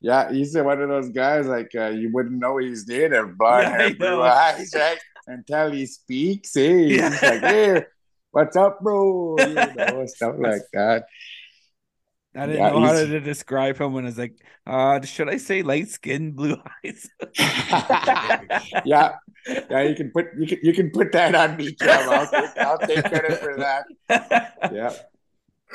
Yeah, 0.00 0.32
he's 0.32 0.56
one 0.56 0.80
of 0.80 0.88
those 0.88 1.10
guys 1.10 1.46
like 1.46 1.72
uh, 1.74 1.88
you 1.88 2.10
wouldn't 2.12 2.38
know 2.38 2.56
he's 2.56 2.86
native, 2.88 3.36
blonde 3.36 3.62
yeah, 3.68 3.76
hair, 3.76 3.94
blue 3.94 4.22
eyes, 4.22 4.72
right? 4.74 4.98
until 5.26 5.70
he 5.70 5.86
speaks. 5.86 6.54
Hey, 6.54 6.96
yeah. 6.96 7.10
he's 7.10 7.22
like, 7.22 7.40
"Hey, 7.40 7.84
what's 8.30 8.56
up, 8.56 8.80
bro?" 8.80 9.36
You 9.38 9.54
know, 9.76 10.06
stuff 10.06 10.36
like 10.38 10.62
that. 10.72 11.04
I 12.34 12.46
didn't 12.46 12.62
yeah, 12.62 12.70
know 12.70 12.80
how 12.80 12.92
to 12.92 13.20
describe 13.20 13.80
him 13.80 13.92
when 13.92 14.06
it's 14.06 14.16
like, 14.16 14.38
uh, 14.64 15.00
should 15.02 15.28
I 15.28 15.36
say 15.36 15.62
light 15.62 15.88
skin, 15.88 16.30
blue 16.30 16.56
eyes? 16.84 17.10
yeah, 18.84 19.16
yeah, 19.68 19.82
you 19.82 19.96
can 19.96 20.12
put 20.12 20.26
you 20.38 20.46
can 20.46 20.58
you 20.62 20.72
can 20.72 20.90
put 20.90 21.10
that 21.12 21.34
on 21.34 21.56
me, 21.56 21.74
Kev. 21.74 22.08
I'll 22.08 22.30
take, 22.30 22.56
I'll 22.58 22.78
take 22.78 23.04
credit 23.04 23.38
for 23.40 23.56
that. 23.56 23.84
Yeah, 24.72 24.94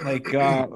like 0.03 0.33
uh, 0.33 0.67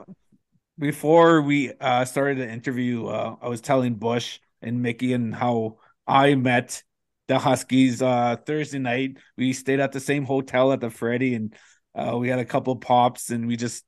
before 0.80 1.42
we 1.42 1.74
uh, 1.74 2.06
started 2.06 2.38
the 2.38 2.50
interview, 2.50 3.06
uh, 3.08 3.36
I 3.42 3.50
was 3.50 3.60
telling 3.60 3.96
Bush 3.96 4.40
and 4.62 4.82
Mickey 4.82 5.14
and 5.14 5.36
how 5.36 5.78
I 6.08 6.36
met 6.36 6.82
the 7.28 7.38
Huskies 7.38 8.02
uh, 8.02 8.38
Thursday 8.46 8.80
night. 8.80 9.18
We 9.38 9.54
stayed 9.54 9.82
at 9.82 9.92
the 9.92 10.00
same 10.00 10.24
hotel 10.24 10.72
at 10.72 10.80
the 10.80 10.90
Freddy, 10.90 11.36
and 11.36 11.54
uh, 11.94 12.18
we 12.18 12.30
had 12.30 12.40
a 12.40 12.46
couple 12.46 12.76
pops, 12.78 13.30
and 13.30 13.46
we 13.46 13.58
just 13.58 13.84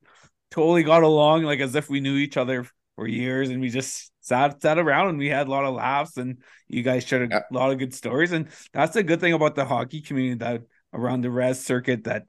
totally 0.50 0.82
got 0.82 1.02
along 1.02 1.44
like 1.44 1.60
as 1.60 1.74
if 1.74 1.88
we 1.88 2.00
knew 2.00 2.16
each 2.16 2.36
other 2.36 2.66
for 2.96 3.06
years, 3.08 3.48
and 3.48 3.60
we 3.60 3.70
just 3.70 4.12
sat 4.20 4.60
sat 4.60 4.78
around 4.78 5.08
and 5.08 5.18
we 5.18 5.28
had 5.28 5.48
a 5.48 5.50
lot 5.50 5.64
of 5.64 5.74
laughs, 5.74 6.18
and 6.18 6.42
you 6.68 6.82
guys 6.82 7.04
shared 7.06 7.32
a 7.32 7.34
yeah. 7.34 7.40
lot 7.50 7.72
of 7.72 7.78
good 7.78 7.94
stories, 7.94 8.32
and 8.32 8.48
that's 8.72 8.94
the 8.94 9.02
good 9.02 9.20
thing 9.20 9.32
about 9.32 9.54
the 9.54 9.64
hockey 9.64 10.02
community 10.02 10.38
that 10.38 10.62
around 10.92 11.22
the 11.22 11.30
res 11.30 11.64
circuit 11.64 12.04
that 12.04 12.26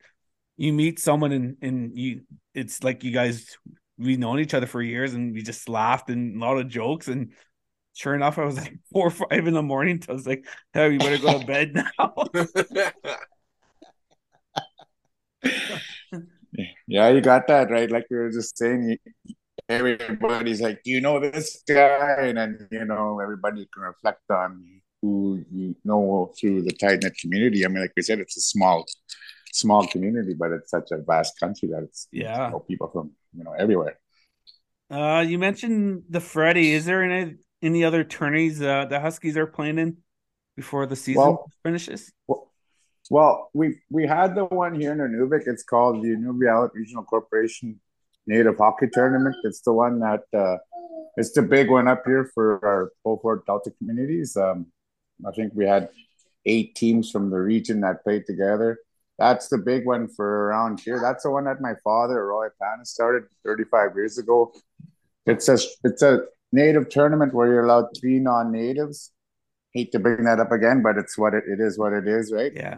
you 0.55 0.71
meet 0.71 0.99
someone 0.99 1.31
and 1.33 1.57
and 1.61 1.97
you 1.97 2.21
it's 2.53 2.81
like 2.83 3.03
you 3.03 3.11
guys 3.11 3.57
we've 3.97 4.19
known 4.19 4.39
each 4.39 4.53
other 4.53 4.67
for 4.67 4.81
years 4.81 5.13
and 5.13 5.33
we 5.33 5.41
just 5.41 5.69
laughed 5.69 6.09
and 6.09 6.41
a 6.41 6.45
lot 6.45 6.57
of 6.57 6.67
jokes 6.67 7.07
and 7.07 7.33
sure 7.93 8.15
enough, 8.15 8.37
I 8.37 8.45
was 8.45 8.57
like 8.57 8.77
four 8.91 9.07
or 9.07 9.11
five 9.11 9.47
in 9.47 9.53
the 9.53 9.63
morning. 9.63 10.03
I 10.09 10.13
was 10.13 10.27
like, 10.27 10.45
"Hey, 10.73 10.89
we 10.89 10.97
better 10.97 11.17
go 11.17 11.39
to 11.39 11.45
bed 11.45 11.73
now." 11.73 12.13
yeah, 16.87 17.09
you 17.09 17.21
got 17.21 17.47
that 17.47 17.71
right. 17.71 17.89
Like 17.89 18.07
we 18.09 18.17
were 18.17 18.31
just 18.31 18.57
saying, 18.57 18.97
everybody's 19.69 20.61
like, 20.61 20.83
"Do 20.83 20.91
you 20.91 21.01
know 21.01 21.19
this 21.19 21.63
guy?" 21.67 22.27
And 22.27 22.37
then 22.37 22.67
you 22.71 22.85
know, 22.85 23.19
everybody 23.19 23.67
can 23.73 23.83
reflect 23.83 24.29
on 24.29 24.81
who 25.01 25.43
you 25.51 25.75
know 25.83 26.33
through 26.39 26.63
the 26.63 26.71
tight 26.73 27.03
knit 27.03 27.17
community. 27.17 27.65
I 27.65 27.67
mean, 27.67 27.81
like 27.81 27.93
we 27.95 28.03
said, 28.03 28.19
it's 28.19 28.37
a 28.37 28.41
small, 28.41 28.85
small 29.51 29.87
community, 29.87 30.33
but 30.33 30.51
it's 30.51 30.71
such 30.71 30.91
a 30.91 30.97
vast 30.97 31.39
country 31.39 31.69
that 31.69 31.83
it's 31.83 32.07
yeah, 32.11 32.47
you 32.47 32.51
know, 32.53 32.59
people 32.59 32.89
from 32.89 33.11
you 33.35 33.43
know 33.43 33.53
everywhere. 33.53 33.97
Uh, 34.89 35.21
you 35.27 35.39
mentioned 35.39 36.03
the 36.09 36.19
Freddy. 36.19 36.73
Is 36.73 36.85
there 36.85 37.03
any 37.03 37.35
any 37.61 37.83
other 37.83 38.03
tourneys 38.03 38.61
uh, 38.61 38.85
the 38.85 38.99
Huskies 38.99 39.37
are 39.37 39.47
playing 39.47 39.79
in 39.79 39.97
before 40.55 40.85
the 40.85 40.95
season 40.95 41.21
well, 41.21 41.51
finishes? 41.63 42.11
Well, 42.27 42.51
well, 43.09 43.49
we 43.53 43.79
we 43.89 44.05
had 44.05 44.35
the 44.35 44.45
one 44.45 44.79
here 44.79 44.91
in 44.91 44.99
Inuvik. 44.99 45.47
It's 45.47 45.63
called 45.63 46.03
the 46.03 46.09
Inuvialuit 46.09 46.73
Regional 46.73 47.03
Corporation 47.03 47.79
Native 48.27 48.57
Hockey 48.57 48.87
Tournament. 48.91 49.35
It's 49.43 49.61
the 49.61 49.73
one 49.73 49.99
that 49.99 50.23
uh, 50.33 50.57
it's 51.17 51.31
the 51.33 51.41
big 51.41 51.69
one 51.69 51.87
up 51.87 52.03
here 52.05 52.29
for 52.33 52.65
our 52.65 52.91
Beaufort 53.03 53.45
Delta 53.45 53.71
communities. 53.71 54.37
Um, 54.37 54.67
I 55.25 55.31
think 55.31 55.53
we 55.53 55.65
had 55.65 55.89
eight 56.45 56.75
teams 56.75 57.11
from 57.11 57.29
the 57.29 57.39
region 57.39 57.81
that 57.81 58.03
played 58.03 58.25
together. 58.25 58.79
That's 59.19 59.47
the 59.47 59.57
big 59.57 59.85
one 59.85 60.07
for 60.07 60.47
around 60.47 60.79
here. 60.79 60.99
That's 60.99 61.23
the 61.23 61.31
one 61.31 61.45
that 61.45 61.61
my 61.61 61.73
father, 61.83 62.25
Roy 62.27 62.47
Ipana, 62.47 62.85
started 62.85 63.23
35 63.45 63.91
years 63.95 64.17
ago. 64.17 64.53
It's 65.25 65.47
a 65.47 65.57
it's 65.83 66.01
a 66.01 66.23
native 66.51 66.89
tournament 66.89 67.33
where 67.33 67.47
you're 67.47 67.65
allowed 67.65 67.87
three 67.99 68.19
non-natives. 68.19 69.11
Hate 69.73 69.91
to 69.91 69.99
bring 69.99 70.23
that 70.25 70.39
up 70.39 70.51
again, 70.51 70.81
but 70.83 70.97
it's 70.97 71.17
what 71.17 71.33
it, 71.33 71.43
it 71.47 71.59
is. 71.59 71.77
What 71.77 71.93
it 71.93 72.07
is, 72.07 72.31
right? 72.31 72.51
Yeah. 72.53 72.77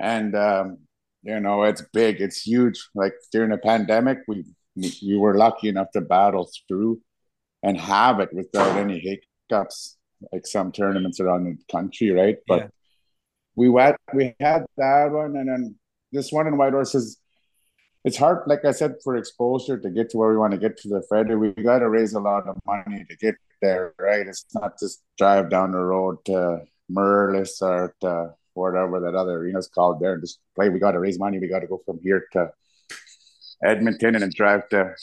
And 0.00 0.34
um, 0.34 0.78
you 1.22 1.38
know, 1.40 1.62
it's 1.62 1.82
big. 1.92 2.20
It's 2.20 2.42
huge. 2.42 2.88
Like 2.94 3.14
during 3.32 3.50
the 3.50 3.58
pandemic, 3.58 4.18
we 4.26 4.44
we 4.76 5.16
were 5.16 5.36
lucky 5.36 5.68
enough 5.68 5.90
to 5.92 6.00
battle 6.00 6.50
through 6.66 7.00
and 7.62 7.80
have 7.80 8.20
it 8.20 8.32
without 8.32 8.76
any 8.76 8.98
hiccups, 8.98 9.96
like 10.32 10.46
some 10.46 10.72
tournaments 10.72 11.20
around 11.20 11.44
the 11.44 11.56
country, 11.72 12.10
right? 12.10 12.38
But 12.46 12.60
yeah. 12.60 12.66
We 13.56 13.68
went, 13.68 13.96
we 14.12 14.34
had 14.40 14.66
that 14.76 15.10
one, 15.10 15.36
and 15.36 15.48
then 15.48 15.76
this 16.12 16.32
one 16.32 16.46
in 16.46 16.56
Whitehorse 16.56 16.94
is 16.94 17.18
it's 18.04 18.18
hard, 18.18 18.42
like 18.46 18.64
I 18.66 18.72
said, 18.72 18.96
for 19.02 19.16
exposure 19.16 19.78
to 19.78 19.90
get 19.90 20.10
to 20.10 20.18
where 20.18 20.30
we 20.30 20.36
want 20.36 20.52
to 20.52 20.58
get 20.58 20.76
to 20.78 20.88
the 20.88 21.02
Fed. 21.08 21.34
We 21.36 21.52
got 21.52 21.78
to 21.78 21.88
raise 21.88 22.12
a 22.12 22.20
lot 22.20 22.46
of 22.46 22.58
money 22.66 23.04
to 23.08 23.16
get 23.16 23.36
there, 23.62 23.94
right? 23.98 24.26
It's 24.26 24.44
not 24.54 24.78
just 24.78 25.02
drive 25.16 25.48
down 25.48 25.72
the 25.72 25.78
road 25.78 26.18
to 26.26 26.64
Merlis 26.92 27.62
or 27.62 27.94
to 28.02 28.34
whatever 28.52 29.00
that 29.00 29.14
other 29.14 29.38
arena's 29.38 29.68
called 29.68 30.00
there 30.00 30.12
and 30.12 30.22
just 30.22 30.38
play. 30.54 30.68
We 30.68 30.78
got 30.78 30.92
to 30.92 31.00
raise 31.00 31.18
money. 31.18 31.38
We 31.38 31.48
got 31.48 31.60
to 31.60 31.66
go 31.66 31.80
from 31.86 31.98
here 32.02 32.26
to 32.32 32.50
Edmonton 33.64 34.14
and 34.14 34.22
then 34.22 34.32
drive 34.36 34.68
to 34.68 34.94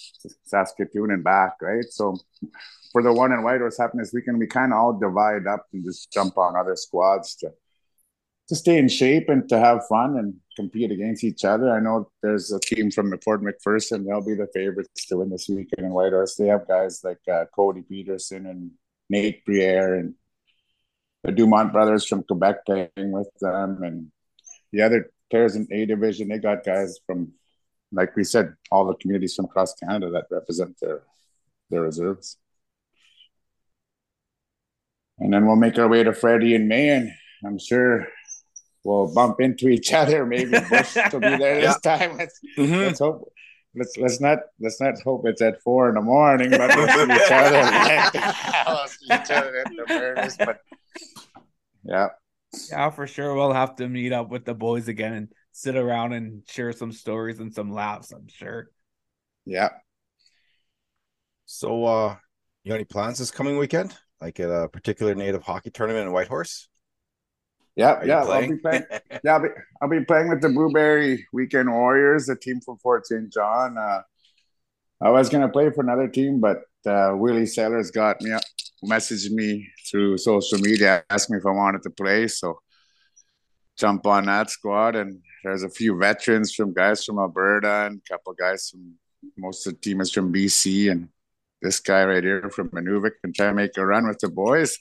Saskatoon 0.44 1.10
and 1.10 1.24
back, 1.24 1.56
right? 1.60 1.86
So 1.90 2.18
for 2.92 3.02
the 3.02 3.12
one 3.12 3.32
in 3.32 3.42
Whitehorse 3.42 3.80
happening 3.80 4.04
this 4.04 4.14
weekend, 4.14 4.38
we 4.38 4.46
kind 4.46 4.74
of 4.74 4.78
all 4.78 4.94
divide 4.94 5.48
up 5.48 5.66
and 5.74 5.84
just 5.84 6.12
jump 6.12 6.38
on 6.38 6.56
other 6.56 6.76
squads 6.76 7.36
to 7.38 7.52
to 8.52 8.56
stay 8.58 8.78
in 8.78 8.90
shape 8.90 9.30
and 9.30 9.48
to 9.48 9.58
have 9.58 9.88
fun 9.88 10.18
and 10.18 10.34
compete 10.58 10.92
against 10.92 11.24
each 11.24 11.46
other. 11.46 11.72
I 11.72 11.80
know 11.80 12.12
there's 12.22 12.52
a 12.52 12.60
team 12.60 12.92
from 12.92 13.10
the 13.10 13.18
Fort 13.24 13.42
McPherson. 13.42 14.06
They'll 14.06 14.20
be 14.20 14.36
the 14.36 14.50
favorites 14.54 15.06
to 15.06 15.20
win 15.20 15.30
this 15.30 15.48
weekend 15.48 15.86
in 15.86 15.94
Whitehorse. 15.94 16.36
They 16.36 16.48
have 16.48 16.68
guys 16.68 17.00
like 17.02 17.22
uh, 17.32 17.46
Cody 17.56 17.82
Peterson 17.82 18.46
and 18.48 18.72
Nate 19.10 19.46
Briere 19.46 19.96
and 19.96 20.16
the 21.24 21.32
Dumont 21.32 21.72
brothers 21.72 22.06
from 22.06 22.24
Quebec 22.24 22.66
playing 22.66 22.90
with 22.98 23.30
them. 23.40 23.84
And 23.84 24.12
the 24.74 24.82
other 24.82 25.10
players 25.30 25.56
in 25.56 25.66
A 25.72 25.86
division, 25.86 26.28
they 26.28 26.38
got 26.38 26.66
guys 26.66 27.00
from, 27.08 27.32
like 27.94 28.18
we 28.18 28.26
said, 28.26 28.54
all 28.70 28.86
the 28.86 28.96
communities 28.96 29.34
from 29.34 29.46
across 29.46 29.76
Canada 29.76 30.12
that 30.12 30.26
represent 30.30 30.76
their 30.82 31.04
their 31.70 31.84
reserves. 31.84 32.36
And 35.20 35.34
then 35.34 35.46
we'll 35.46 35.56
make 35.56 35.80
our 35.80 35.88
way 35.88 36.04
to 36.04 36.14
Freddy 36.14 36.54
in 36.54 36.68
May, 36.68 36.90
and 36.90 37.14
I'm 37.46 37.58
sure 37.58 38.08
we'll 38.84 39.14
bump 39.14 39.40
into 39.40 39.70
each 39.70 39.94
other. 40.02 40.26
Maybe 40.26 40.60
Bush 40.70 40.98
will 41.12 41.20
be 41.20 41.38
there 41.38 41.62
this 41.62 41.80
yeah. 41.84 41.98
time. 41.98 42.18
Let's, 42.18 42.40
mm-hmm. 42.58 42.74
let's 42.74 43.00
hope. 43.00 43.32
Let's 43.74 43.96
let's 43.98 44.20
not 44.20 44.40
let's 44.60 44.82
not 44.82 45.02
hope 45.02 45.26
it's 45.26 45.42
at 45.42 45.62
four 45.62 45.88
in 45.88 45.96
the 45.96 46.02
morning, 46.02 46.50
but 46.50 46.76
we'll 46.76 46.88
see 46.88 47.04
each 47.04 47.32
other. 47.32 47.62
we'll 48.68 48.88
see 48.88 49.06
each 49.06 49.32
other 49.32 49.58
at 49.60 49.68
the 49.68 49.84
fairness, 49.88 50.36
but 50.38 50.60
yeah, 51.86 52.10
yeah, 52.70 52.90
for 52.90 53.08
sure. 53.08 53.34
We'll 53.34 53.54
have 53.54 53.78
to 53.78 53.88
meet 53.88 54.12
up 54.12 54.30
with 54.30 54.44
the 54.44 54.54
boys 54.54 54.90
again 54.90 55.14
and 55.14 55.30
sit 55.54 55.78
around 55.78 56.14
and 56.14 56.44
share 56.50 56.74
some 56.74 56.92
stories 56.92 57.40
and 57.40 57.54
some 57.54 57.72
laughs. 57.72 58.12
I'm 58.12 58.28
sure. 58.28 58.70
Yeah. 59.46 59.70
So, 61.46 61.86
uh, 61.86 62.16
you 62.64 62.70
got 62.70 62.76
any 62.76 62.86
plans 62.86 63.20
this 63.20 63.32
coming 63.32 63.58
weekend? 63.58 63.96
Like 64.20 64.40
at 64.40 64.50
a 64.50 64.68
particular 64.68 65.16
native 65.16 65.44
hockey 65.44 65.72
tournament 65.72 66.08
in 66.08 66.14
Whitehorse? 66.14 66.70
Yeah, 67.76 68.04
yeah, 68.04 68.24
I'll 68.24 68.48
be 68.48 68.58
playing. 68.58 68.84
yeah, 69.24 69.34
I'll 69.34 69.42
be, 69.42 69.48
I'll 69.82 69.90
be 69.90 70.04
playing 70.04 70.30
with 70.30 70.42
the 70.42 70.50
Blueberry 70.50 71.26
Weekend 71.32 71.72
Warriors, 71.72 72.26
the 72.26 72.36
team 72.36 72.60
from 72.60 72.78
Fort 72.78 73.08
St. 73.08 73.32
John. 73.32 73.78
Uh, 73.78 74.02
I 75.02 75.10
was 75.10 75.30
gonna 75.30 75.50
play 75.50 75.70
for 75.72 75.82
another 75.82 76.08
team, 76.08 76.42
but 76.42 76.64
uh, 76.86 77.12
Willie 77.16 77.46
Sellers 77.46 77.90
got 77.90 78.22
me, 78.22 78.34
up, 78.34 78.42
messaged 78.84 79.32
me 79.32 79.68
through 79.90 80.18
social 80.18 80.60
media, 80.60 81.04
asked 81.10 81.30
me 81.30 81.38
if 81.38 81.46
I 81.46 81.52
wanted 81.52 81.84
to 81.84 81.90
play. 81.90 82.28
So 82.28 82.60
jump 83.78 84.06
on 84.06 84.26
that 84.26 84.50
squad, 84.50 84.96
and 84.98 85.22
there's 85.44 85.64
a 85.64 85.70
few 85.70 85.98
veterans 85.98 86.54
from 86.54 86.74
guys 86.74 87.06
from 87.06 87.20
Alberta 87.20 87.86
and 87.88 88.02
a 88.06 88.14
couple 88.14 88.34
guys 88.34 88.70
from 88.70 88.96
most 89.38 89.66
of 89.66 89.74
the 89.74 89.80
team 89.80 90.02
is 90.02 90.12
from 90.12 90.34
BC, 90.34 90.92
and 90.92 91.08
this 91.62 91.80
guy 91.80 92.04
right 92.04 92.24
here 92.24 92.50
from 92.54 92.70
Inuvik 92.70 93.12
can 93.24 93.32
try 93.32 93.48
to 93.48 93.54
make 93.54 93.78
a 93.78 93.86
run 93.86 94.08
with 94.08 94.20
the 94.20 94.30
boys 94.30 94.78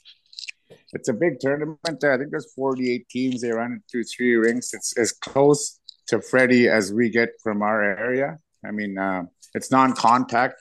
it's 0.93 1.09
a 1.09 1.13
big 1.13 1.39
tournament. 1.39 1.79
I 1.85 2.17
think 2.17 2.31
there's 2.31 2.53
48 2.53 3.09
teams. 3.09 3.41
They 3.41 3.51
run 3.51 3.73
it 3.73 3.81
through 3.89 4.03
three 4.03 4.35
rinks. 4.35 4.73
It's 4.73 4.97
as 4.97 5.11
close 5.11 5.79
to 6.07 6.21
Freddie 6.21 6.67
as 6.67 6.93
we 6.93 7.09
get 7.09 7.29
from 7.43 7.61
our 7.61 7.81
area. 7.81 8.37
I 8.65 8.71
mean, 8.71 8.97
uh, 8.97 9.23
it's 9.53 9.71
non-contact, 9.71 10.55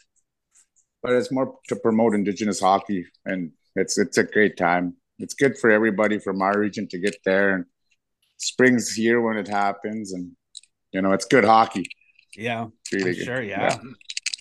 but 1.03 1.13
it's 1.13 1.33
more 1.33 1.59
to 1.69 1.77
promote 1.77 2.15
Indigenous 2.15 2.61
hockey, 2.61 3.07
and 3.25 3.53
it's 3.77 3.99
it's 3.99 4.19
a 4.19 4.25
great 4.25 4.57
time. 4.57 4.97
It's 5.19 5.35
good 5.35 5.59
for 5.59 5.71
everybody 5.71 6.19
from 6.19 6.41
our 6.41 6.59
region 6.59 6.89
to 6.89 6.99
get 6.99 7.17
there, 7.25 7.55
and 7.55 7.65
spring's 8.39 8.93
here 8.93 9.21
when 9.21 9.37
it 9.37 9.49
happens, 9.49 10.13
and 10.13 10.33
you 10.93 11.03
know 11.03 11.13
it's 11.13 11.27
good 11.27 11.45
hockey. 11.45 11.87
Yeah, 12.37 12.69
Really 12.93 13.15
sure. 13.15 13.43
Yeah. 13.43 13.77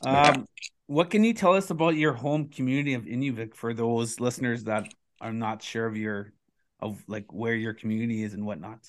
Yeah. 0.04 0.30
Um, 0.30 0.48
what 0.88 1.10
can 1.10 1.24
you 1.24 1.34
tell 1.34 1.54
us 1.54 1.70
about 1.70 1.96
your 1.96 2.14
home 2.14 2.48
community 2.48 2.94
of 2.94 3.04
Inuvik 3.04 3.54
for 3.54 3.74
those 3.74 4.20
listeners 4.20 4.64
that 4.64 4.92
are 5.22 5.34
not 5.34 5.62
sure 5.62 5.86
of 5.86 5.98
your 5.98 6.34
of 6.80 7.04
like 7.08 7.32
where 7.34 7.56
your 7.56 7.74
community 7.74 8.24
is 8.24 8.34
and 8.34 8.46
whatnot? 8.46 8.80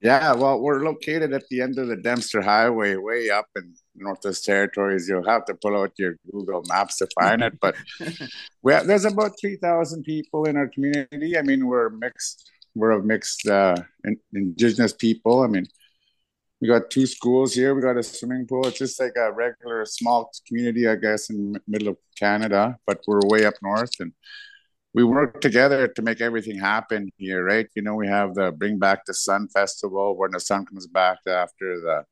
Yeah, 0.00 0.34
well, 0.34 0.60
we're 0.60 0.84
located 0.84 1.32
at 1.32 1.48
the 1.48 1.62
end 1.62 1.78
of 1.78 1.88
the 1.88 1.96
Dempster 1.96 2.42
Highway, 2.42 2.96
way 2.96 3.30
up 3.30 3.46
in 3.56 3.72
Northwest 3.94 4.44
Territories. 4.44 5.08
You'll 5.08 5.26
have 5.26 5.46
to 5.46 5.54
pull 5.54 5.76
out 5.76 5.92
your 5.96 6.16
Google 6.30 6.62
Maps 6.68 6.98
to 6.98 7.08
find 7.18 7.42
it, 7.42 7.58
but 7.58 7.74
we 8.62 8.74
have, 8.74 8.86
there's 8.86 9.06
about 9.06 9.40
three 9.40 9.56
thousand 9.56 10.02
people 10.02 10.44
in 10.44 10.56
our 10.56 10.68
community. 10.68 11.38
I 11.38 11.42
mean, 11.42 11.66
we're 11.66 11.88
mixed. 11.88 12.50
We're 12.74 12.90
of 12.90 13.04
mixed 13.04 13.46
uh, 13.46 13.76
in, 14.04 14.16
Indigenous 14.34 14.92
people. 14.92 15.42
I 15.42 15.46
mean, 15.46 15.64
we 16.60 16.68
got 16.68 16.90
two 16.90 17.06
schools 17.06 17.54
here. 17.54 17.74
We 17.74 17.80
got 17.80 17.96
a 17.96 18.02
swimming 18.02 18.46
pool. 18.46 18.66
It's 18.66 18.78
just 18.78 19.00
like 19.00 19.12
a 19.16 19.32
regular 19.32 19.86
small 19.86 20.30
community, 20.46 20.88
I 20.88 20.96
guess, 20.96 21.30
in 21.30 21.52
the 21.52 21.60
middle 21.66 21.88
of 21.88 21.96
Canada, 22.18 22.76
but 22.86 23.00
we're 23.06 23.20
way 23.24 23.46
up 23.46 23.54
north 23.62 23.92
and 24.00 24.12
we 24.94 25.02
work 25.02 25.40
together 25.40 25.88
to 25.88 26.02
make 26.02 26.20
everything 26.20 26.58
happen 26.58 27.10
here, 27.16 27.44
right? 27.44 27.66
You 27.74 27.82
know, 27.82 27.96
we 27.96 28.06
have 28.06 28.34
the 28.34 28.52
Bring 28.52 28.78
Back 28.78 29.04
the 29.04 29.12
Sun 29.12 29.48
festival 29.48 30.16
when 30.16 30.30
the 30.30 30.40
sun 30.40 30.64
comes 30.64 30.86
back 30.86 31.18
after 31.26 31.80
the 31.80 32.04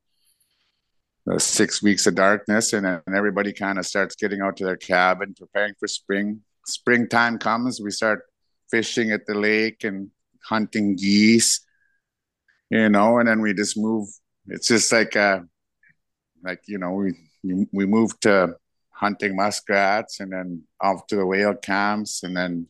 the 1.25 1.39
six 1.39 1.81
weeks 1.81 2.09
of 2.09 2.17
darkness, 2.17 2.73
and, 2.73 2.85
and 2.85 3.15
everybody 3.15 3.53
kind 3.53 3.79
of 3.79 3.87
starts 3.87 4.17
getting 4.17 4.41
out 4.41 4.57
to 4.57 4.65
their 4.65 4.77
cabin, 4.77 5.37
preparing 5.39 5.73
for 5.79 5.87
spring. 5.87 6.41
Springtime 6.67 7.39
comes, 7.39 7.81
we 7.81 7.93
start 7.93 8.25
fishing 8.73 9.13
at 9.13 9.25
the 9.27 9.35
lake 9.35 9.85
and 9.85 10.11
hunting 10.45 10.97
geese, 10.97 11.61
you 12.71 12.89
know, 12.89 13.19
and 13.19 13.29
then 13.29 13.41
we 13.41 13.55
just 13.55 13.79
move. 13.79 14.09
It's 14.49 14.67
just 14.67 14.91
like 14.91 15.15
uh 15.15 15.41
like 16.43 16.63
you 16.67 16.79
know, 16.79 16.91
we 16.91 17.15
we 17.73 17.87
move 17.87 18.19
to 18.21 18.57
hunting 18.91 19.37
muskrats 19.37 20.19
and 20.19 20.33
then 20.33 20.63
off 20.81 21.07
to 21.07 21.17
the 21.17 21.27
whale 21.27 21.55
camps 21.55 22.25
and 22.25 22.37
then 22.37 22.67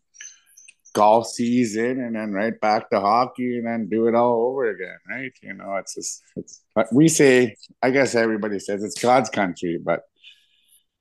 golf 0.94 1.26
season 1.26 2.00
and 2.00 2.14
then 2.14 2.32
right 2.32 2.60
back 2.60 2.90
to 2.90 3.00
hockey 3.00 3.58
and 3.58 3.66
then 3.66 3.88
do 3.88 4.06
it 4.08 4.14
all 4.14 4.48
over 4.48 4.68
again 4.70 4.98
right 5.08 5.32
you 5.42 5.54
know 5.54 5.76
it's 5.76 5.94
just 5.94 6.22
it's 6.36 6.62
we 6.92 7.08
say 7.08 7.56
i 7.82 7.90
guess 7.90 8.14
everybody 8.14 8.58
says 8.58 8.82
it's 8.84 9.00
god's 9.00 9.30
country 9.30 9.78
but 9.82 10.02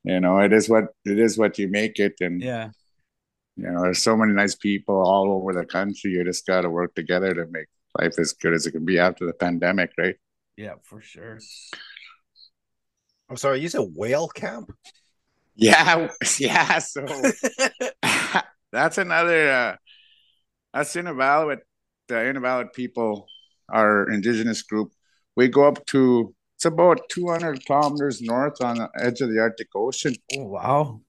you 0.04 0.18
know 0.20 0.38
it 0.38 0.52
is 0.52 0.68
what 0.68 0.84
it 1.04 1.18
is 1.18 1.36
what 1.38 1.58
you 1.58 1.68
make 1.68 1.98
it 1.98 2.14
and 2.20 2.40
Yeah. 2.40 2.70
you 3.56 3.70
know 3.70 3.82
there's 3.82 4.02
so 4.02 4.16
many 4.16 4.32
nice 4.32 4.54
people 4.54 4.96
all 4.96 5.30
over 5.32 5.52
the 5.52 5.66
country 5.66 6.12
you 6.12 6.24
just 6.24 6.46
got 6.46 6.62
to 6.62 6.70
work 6.70 6.94
together 6.94 7.34
to 7.34 7.46
make 7.50 7.66
life 8.00 8.18
as 8.18 8.32
good 8.32 8.54
as 8.54 8.66
it 8.66 8.72
can 8.72 8.84
be 8.84 8.98
after 8.98 9.26
the 9.26 9.34
pandemic 9.34 9.90
right 9.98 10.16
Yeah, 10.56 10.74
for 10.84 11.00
sure. 11.00 11.38
I'm 13.28 13.36
sorry, 13.36 13.60
you 13.60 13.68
said 13.68 13.86
whale 13.94 14.28
camp? 14.28 14.70
yeah 15.54 16.08
yeah 16.38 16.78
so 16.78 17.04
that's 18.72 18.98
another 18.98 19.50
uh 19.50 19.76
that's 20.72 20.94
Inuvialuit. 20.94 21.58
The 22.08 22.14
Inuvialuit 22.14 22.72
people, 22.72 23.26
our 23.68 24.10
indigenous 24.10 24.62
group, 24.62 24.92
we 25.36 25.48
go 25.48 25.66
up 25.66 25.84
to 25.86 26.34
it's 26.56 26.64
about 26.64 27.00
200 27.10 27.64
kilometers 27.66 28.22
north 28.22 28.62
on 28.62 28.78
the 28.78 28.88
edge 29.00 29.20
of 29.20 29.30
the 29.30 29.40
Arctic 29.40 29.68
Ocean. 29.74 30.14
Oh 30.36 30.44
wow. 30.44 31.00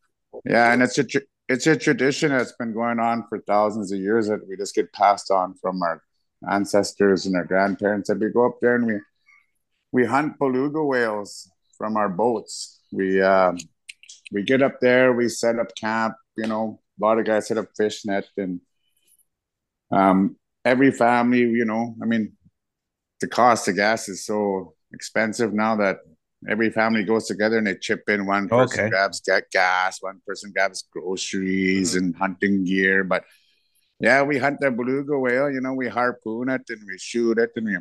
Yeah, 0.45 0.73
and 0.73 0.81
it's 0.81 0.97
a 0.97 1.03
tr- 1.03 1.29
it's 1.47 1.67
a 1.67 1.77
tradition 1.77 2.31
that's 2.31 2.53
been 2.53 2.73
going 2.73 2.99
on 2.99 3.25
for 3.29 3.39
thousands 3.39 3.91
of 3.91 3.99
years 3.99 4.27
that 4.27 4.47
we 4.47 4.57
just 4.57 4.73
get 4.73 4.91
passed 4.93 5.29
on 5.29 5.53
from 5.55 5.81
our 5.83 6.01
ancestors 6.49 7.25
and 7.25 7.35
our 7.35 7.43
grandparents. 7.43 8.09
That 8.09 8.19
we 8.19 8.29
go 8.29 8.47
up 8.47 8.59
there 8.61 8.75
and 8.75 8.87
we 8.87 8.99
we 9.91 10.05
hunt 10.05 10.39
beluga 10.39 10.83
whales 10.83 11.49
from 11.77 11.97
our 11.97 12.09
boats. 12.09 12.81
We 12.91 13.21
um, 13.21 13.57
we 14.31 14.43
get 14.43 14.61
up 14.61 14.79
there, 14.81 15.13
we 15.13 15.29
set 15.29 15.59
up 15.59 15.75
camp. 15.75 16.15
You 16.35 16.47
know, 16.47 16.79
a 16.99 17.05
lot 17.05 17.19
of 17.19 17.25
guys 17.25 17.47
set 17.47 17.57
up 17.57 17.67
fish 17.75 18.05
net 18.05 18.25
and 18.37 18.61
um, 19.91 20.35
every 20.65 20.91
family. 20.91 21.39
You 21.39 21.65
know, 21.65 21.95
I 22.01 22.05
mean, 22.05 22.33
the 23.21 23.27
cost 23.27 23.67
of 23.67 23.75
gas 23.75 24.09
is 24.09 24.25
so 24.25 24.75
expensive 24.93 25.53
now 25.53 25.75
that 25.77 25.97
every 26.49 26.69
family 26.69 27.03
goes 27.03 27.25
together 27.27 27.57
and 27.57 27.67
they 27.67 27.75
chip 27.75 28.03
in. 28.07 28.25
One 28.25 28.49
person 28.49 28.81
Okay. 28.81 28.89
grabs 28.89 29.21
ga- 29.21 29.41
gas, 29.51 30.01
one 30.01 30.21
person 30.25 30.51
grabs 30.53 30.83
groceries 30.91 31.95
and 31.95 32.15
hunting 32.15 32.63
gear. 32.63 33.03
But 33.03 33.23
yeah, 33.99 34.21
we 34.23 34.37
hunt 34.37 34.59
the 34.59 34.71
beluga 34.71 35.17
whale. 35.17 35.49
You 35.49 35.61
know, 35.61 35.73
we 35.73 35.87
harpoon 35.87 36.49
it 36.49 36.63
and 36.69 36.81
we 36.85 36.97
shoot 36.97 37.37
it 37.37 37.51
and 37.55 37.65
we 37.65 37.77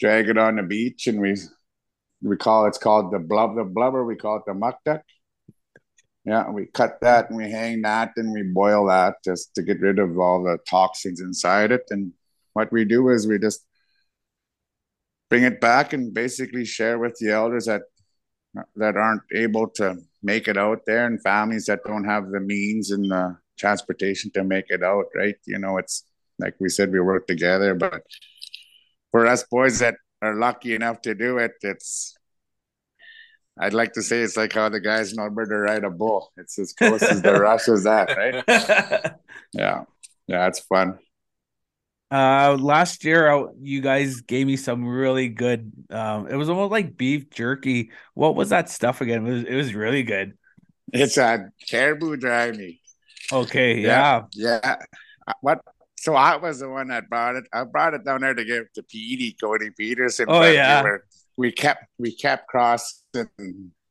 drag 0.00 0.28
it 0.28 0.38
on 0.38 0.56
the 0.56 0.62
beach 0.62 1.06
and 1.06 1.20
we 1.20 1.36
we 2.20 2.36
call 2.36 2.66
it's 2.66 2.78
called 2.78 3.12
the 3.12 3.18
blub 3.18 3.54
the 3.56 3.64
blubber. 3.64 4.04
We 4.04 4.16
call 4.16 4.38
it 4.38 4.42
the 4.46 4.52
muktuk. 4.52 5.02
Yeah, 6.28 6.50
we 6.50 6.66
cut 6.66 7.00
that 7.00 7.30
and 7.30 7.38
we 7.38 7.50
hang 7.50 7.80
that 7.82 8.12
and 8.16 8.32
we 8.32 8.42
boil 8.42 8.86
that 8.88 9.14
just 9.24 9.54
to 9.54 9.62
get 9.62 9.80
rid 9.80 9.98
of 9.98 10.18
all 10.18 10.42
the 10.42 10.58
toxins 10.68 11.22
inside 11.22 11.72
it. 11.72 11.84
And 11.88 12.12
what 12.52 12.70
we 12.70 12.84
do 12.84 13.08
is 13.08 13.26
we 13.26 13.38
just 13.38 13.64
bring 15.30 15.44
it 15.44 15.58
back 15.58 15.94
and 15.94 16.12
basically 16.12 16.66
share 16.66 16.98
with 16.98 17.16
the 17.18 17.30
elders 17.30 17.64
that 17.64 17.82
that 18.76 18.96
aren't 18.96 19.22
able 19.34 19.68
to 19.68 19.96
make 20.22 20.48
it 20.48 20.58
out 20.58 20.82
there 20.86 21.06
and 21.06 21.22
families 21.22 21.64
that 21.66 21.80
don't 21.86 22.04
have 22.04 22.28
the 22.28 22.40
means 22.40 22.90
and 22.90 23.10
the 23.10 23.38
transportation 23.58 24.30
to 24.32 24.44
make 24.44 24.66
it 24.68 24.82
out 24.82 25.06
right 25.14 25.36
you 25.46 25.58
know 25.58 25.78
it's 25.78 26.04
like 26.38 26.54
we 26.58 26.68
said 26.68 26.90
we 26.90 27.00
work 27.00 27.26
together 27.26 27.74
but 27.74 28.02
for 29.10 29.26
us 29.26 29.44
boys 29.50 29.78
that 29.78 29.94
are 30.22 30.34
lucky 30.34 30.74
enough 30.74 31.00
to 31.02 31.14
do 31.14 31.38
it 31.38 31.52
it's 31.62 32.17
I'd 33.58 33.74
like 33.74 33.92
to 33.94 34.02
say 34.02 34.20
it's 34.20 34.36
like 34.36 34.52
how 34.52 34.68
the 34.68 34.80
guys 34.80 35.12
in 35.12 35.18
Alberta 35.18 35.56
ride 35.58 35.84
a 35.84 35.90
bull. 35.90 36.32
It's 36.36 36.58
as 36.58 36.72
close 36.72 37.02
as 37.02 37.22
the 37.22 37.34
rush 37.40 37.68
as 37.68 37.84
that, 37.84 38.16
right? 38.16 39.12
Yeah. 39.54 39.84
Yeah, 40.26 40.46
it's 40.46 40.60
fun. 40.60 40.98
Uh, 42.10 42.56
last 42.58 43.04
year 43.04 43.30
I, 43.30 43.44
you 43.60 43.80
guys 43.80 44.20
gave 44.22 44.46
me 44.46 44.56
some 44.56 44.86
really 44.86 45.28
good. 45.28 45.72
Um, 45.90 46.26
it 46.28 46.36
was 46.36 46.48
almost 46.48 46.70
like 46.70 46.96
beef 46.96 47.30
jerky. 47.30 47.90
What 48.14 48.34
was 48.34 48.50
that 48.50 48.70
stuff 48.70 49.00
again? 49.00 49.26
It 49.26 49.30
was 49.30 49.44
it 49.44 49.54
was 49.54 49.74
really 49.74 50.02
good. 50.02 50.36
It's 50.92 51.18
a 51.18 51.50
caribou 51.68 52.16
dry 52.16 52.50
meat. 52.52 52.80
Okay, 53.32 53.80
yeah, 53.80 54.22
Yeah. 54.34 54.60
Yeah. 54.62 54.76
Uh, 55.26 55.32
What? 55.40 55.60
So 55.96 56.14
I 56.14 56.36
was 56.36 56.60
the 56.60 56.68
one 56.68 56.88
that 56.88 57.08
brought 57.10 57.36
it. 57.36 57.44
I 57.52 57.64
brought 57.64 57.92
it 57.94 58.04
down 58.04 58.20
there 58.20 58.32
to 58.34 58.44
give 58.44 58.72
to 58.74 58.82
Petey, 58.84 59.36
Cody 59.40 59.70
Peterson. 59.76 60.26
Oh, 60.28 60.44
yeah. 60.44 60.82
We, 60.82 60.90
were, 60.90 61.04
we 61.38 61.52
kept 61.52 61.84
we 61.98 62.14
kept 62.14 62.48
crossing. 62.48 63.28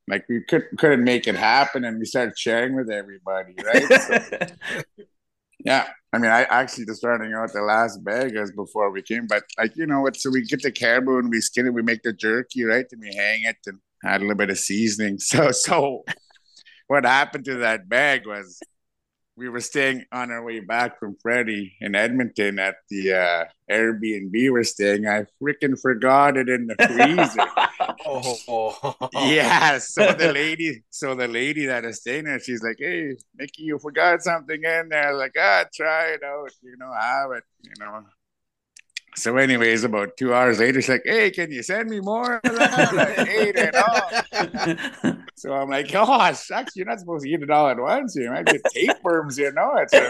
Like 0.10 0.26
we 0.30 0.42
could, 0.42 0.66
couldn't 0.78 1.04
make 1.04 1.28
it 1.28 1.36
happen, 1.36 1.84
and 1.84 1.98
we 2.00 2.06
started 2.06 2.38
sharing 2.38 2.76
with 2.76 2.90
everybody, 2.90 3.56
right? 3.66 4.02
So, 4.02 4.48
yeah, 5.66 5.88
I 6.14 6.18
mean, 6.18 6.32
I 6.32 6.44
actually 6.44 6.86
just 6.86 7.00
starting 7.00 7.34
out 7.34 7.52
the 7.52 7.62
last 7.62 8.04
bag 8.06 8.36
as 8.36 8.52
before 8.52 8.90
we 8.92 9.02
came, 9.02 9.28
but 9.28 9.44
like 9.58 9.76
you 9.76 9.86
know, 9.86 10.02
what? 10.02 10.16
So 10.16 10.30
we 10.30 10.44
get 10.44 10.62
the 10.62 10.72
caribou 10.72 11.20
and 11.20 11.30
we 11.30 11.42
skin 11.42 11.68
it, 11.68 11.74
we 11.74 11.82
make 11.82 12.04
the 12.04 12.14
jerky, 12.14 12.64
right, 12.64 12.86
and 12.92 13.02
we 13.02 13.14
hang 13.16 13.44
it 13.44 13.58
and 13.66 13.80
add 14.06 14.22
a 14.22 14.24
little 14.24 14.36
bit 14.36 14.50
of 14.50 14.60
seasoning. 14.60 15.18
So, 15.22 15.52
so 15.52 16.06
what 16.88 17.06
happened 17.06 17.46
to 17.46 17.56
that 17.56 17.90
bag 17.90 18.26
was 18.26 18.62
we 19.38 19.50
were 19.50 19.62
staying 19.62 20.04
on 20.12 20.32
our 20.32 20.44
way 20.44 20.60
back 20.60 21.00
from 21.00 21.16
Freddie 21.22 21.78
in 21.80 21.94
Edmonton 21.94 22.58
at 22.58 22.76
the 22.90 23.14
uh, 23.14 23.46
Airbnb 23.72 24.52
we're 24.52 24.64
staying. 24.64 25.08
I 25.08 25.26
freaking 25.42 25.80
forgot 25.80 26.38
it 26.38 26.50
in 26.50 26.68
the 26.68 26.76
freezer. 26.76 27.48
Oh, 28.10 28.96
yeah. 29.14 29.80
So 29.80 30.14
the 30.14 30.32
lady, 30.34 30.84
so 30.90 31.14
the 31.14 31.28
lady 31.28 31.66
that 31.66 31.84
is 31.84 31.98
staying 31.98 32.24
there, 32.26 32.40
she's 32.40 32.64
like, 32.64 32.78
"Hey, 32.80 33.18
Mickey, 33.36 33.64
you 33.64 33.80
forgot 33.80 34.22
something 34.22 34.64
in 34.64 34.90
there." 34.90 35.10
I 35.10 35.12
was 35.12 35.20
like, 35.20 35.36
"Ah, 35.38 35.66
try 35.74 36.12
it 36.12 36.24
out. 36.24 36.52
You 36.62 36.78
know, 36.78 36.94
have 36.94 37.32
it. 37.32 37.44
You 37.64 37.74
know." 37.80 38.06
So, 39.18 39.36
anyways, 39.38 39.84
about 39.84 40.16
two 40.16 40.32
hours 40.34 40.60
later, 40.60 40.80
she's 40.80 40.90
like, 40.90 41.02
"Hey, 41.04 41.32
can 41.32 41.52
you 41.52 41.64
send 41.64 41.90
me 41.90 42.00
more 42.00 42.36
of 42.44 42.56
that?" 42.56 43.18
I 43.18 43.24
ate 43.30 43.56
it 43.58 43.76
all. 43.76 45.14
So 45.38 45.54
I'm 45.54 45.70
like, 45.70 45.92
"Oh, 45.94 46.34
shucks, 46.34 46.76
you're 46.76 46.88
not 46.88 47.00
supposed 47.00 47.24
to 47.24 47.30
eat 47.30 47.44
it 47.44 47.52
all 47.52 47.68
at 47.70 47.78
once. 47.80 48.16
You 48.16 48.32
might 48.32 48.48
get 48.48 48.62
tapeworms. 48.74 49.38
You 49.38 49.52
know, 49.52 49.76
it's 49.78 49.94
a, 49.94 50.10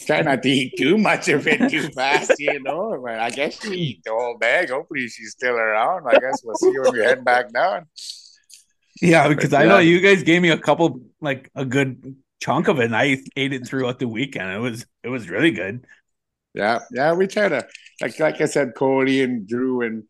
try 0.06 0.22
not 0.22 0.42
to 0.42 0.48
eat 0.48 0.72
too 0.78 0.96
much 0.96 1.28
of 1.28 1.46
it 1.46 1.68
too 1.70 1.88
fast. 1.90 2.32
You 2.38 2.58
know, 2.62 2.98
but 3.04 3.18
I 3.18 3.28
guess 3.30 3.60
she 3.62 3.74
eat 3.74 4.00
the 4.04 4.12
whole 4.12 4.38
bag. 4.38 4.70
Hopefully, 4.70 5.08
she's 5.08 5.32
still 5.32 5.56
around. 5.56 6.06
I 6.08 6.18
guess 6.18 6.42
we'll 6.42 6.56
see 6.56 6.72
when 6.78 6.92
we 6.92 7.00
head 7.00 7.22
back 7.24 7.52
down. 7.52 7.86
yeah. 9.02 9.28
Because 9.28 9.52
I 9.52 9.64
know 9.64 9.74
Yeah. 9.74 9.76
Uh, 9.76 9.80
you 9.80 10.00
guys 10.00 10.22
gave 10.22 10.40
me 10.40 10.48
a 10.50 10.58
couple, 10.58 11.00
like 11.20 11.50
a 11.54 11.64
good 11.64 12.16
chunk 12.40 12.68
of 12.68 12.78
it, 12.80 12.86
and 12.86 12.96
I 12.96 13.18
ate 13.36 13.52
it 13.52 13.66
throughout 13.66 13.98
the 13.98 14.08
weekend. 14.08 14.52
It 14.52 14.58
was 14.58 14.86
it 15.02 15.08
was 15.08 15.28
really 15.28 15.50
good. 15.50 15.86
Yeah, 16.54 16.80
yeah, 16.92 17.12
we 17.12 17.26
try 17.26 17.48
to. 17.48 17.66
like 18.00 18.18
like 18.18 18.40
I 18.40 18.46
said, 18.46 18.74
Cody 18.74 19.22
and 19.22 19.46
Drew 19.46 19.82
and 19.82 20.04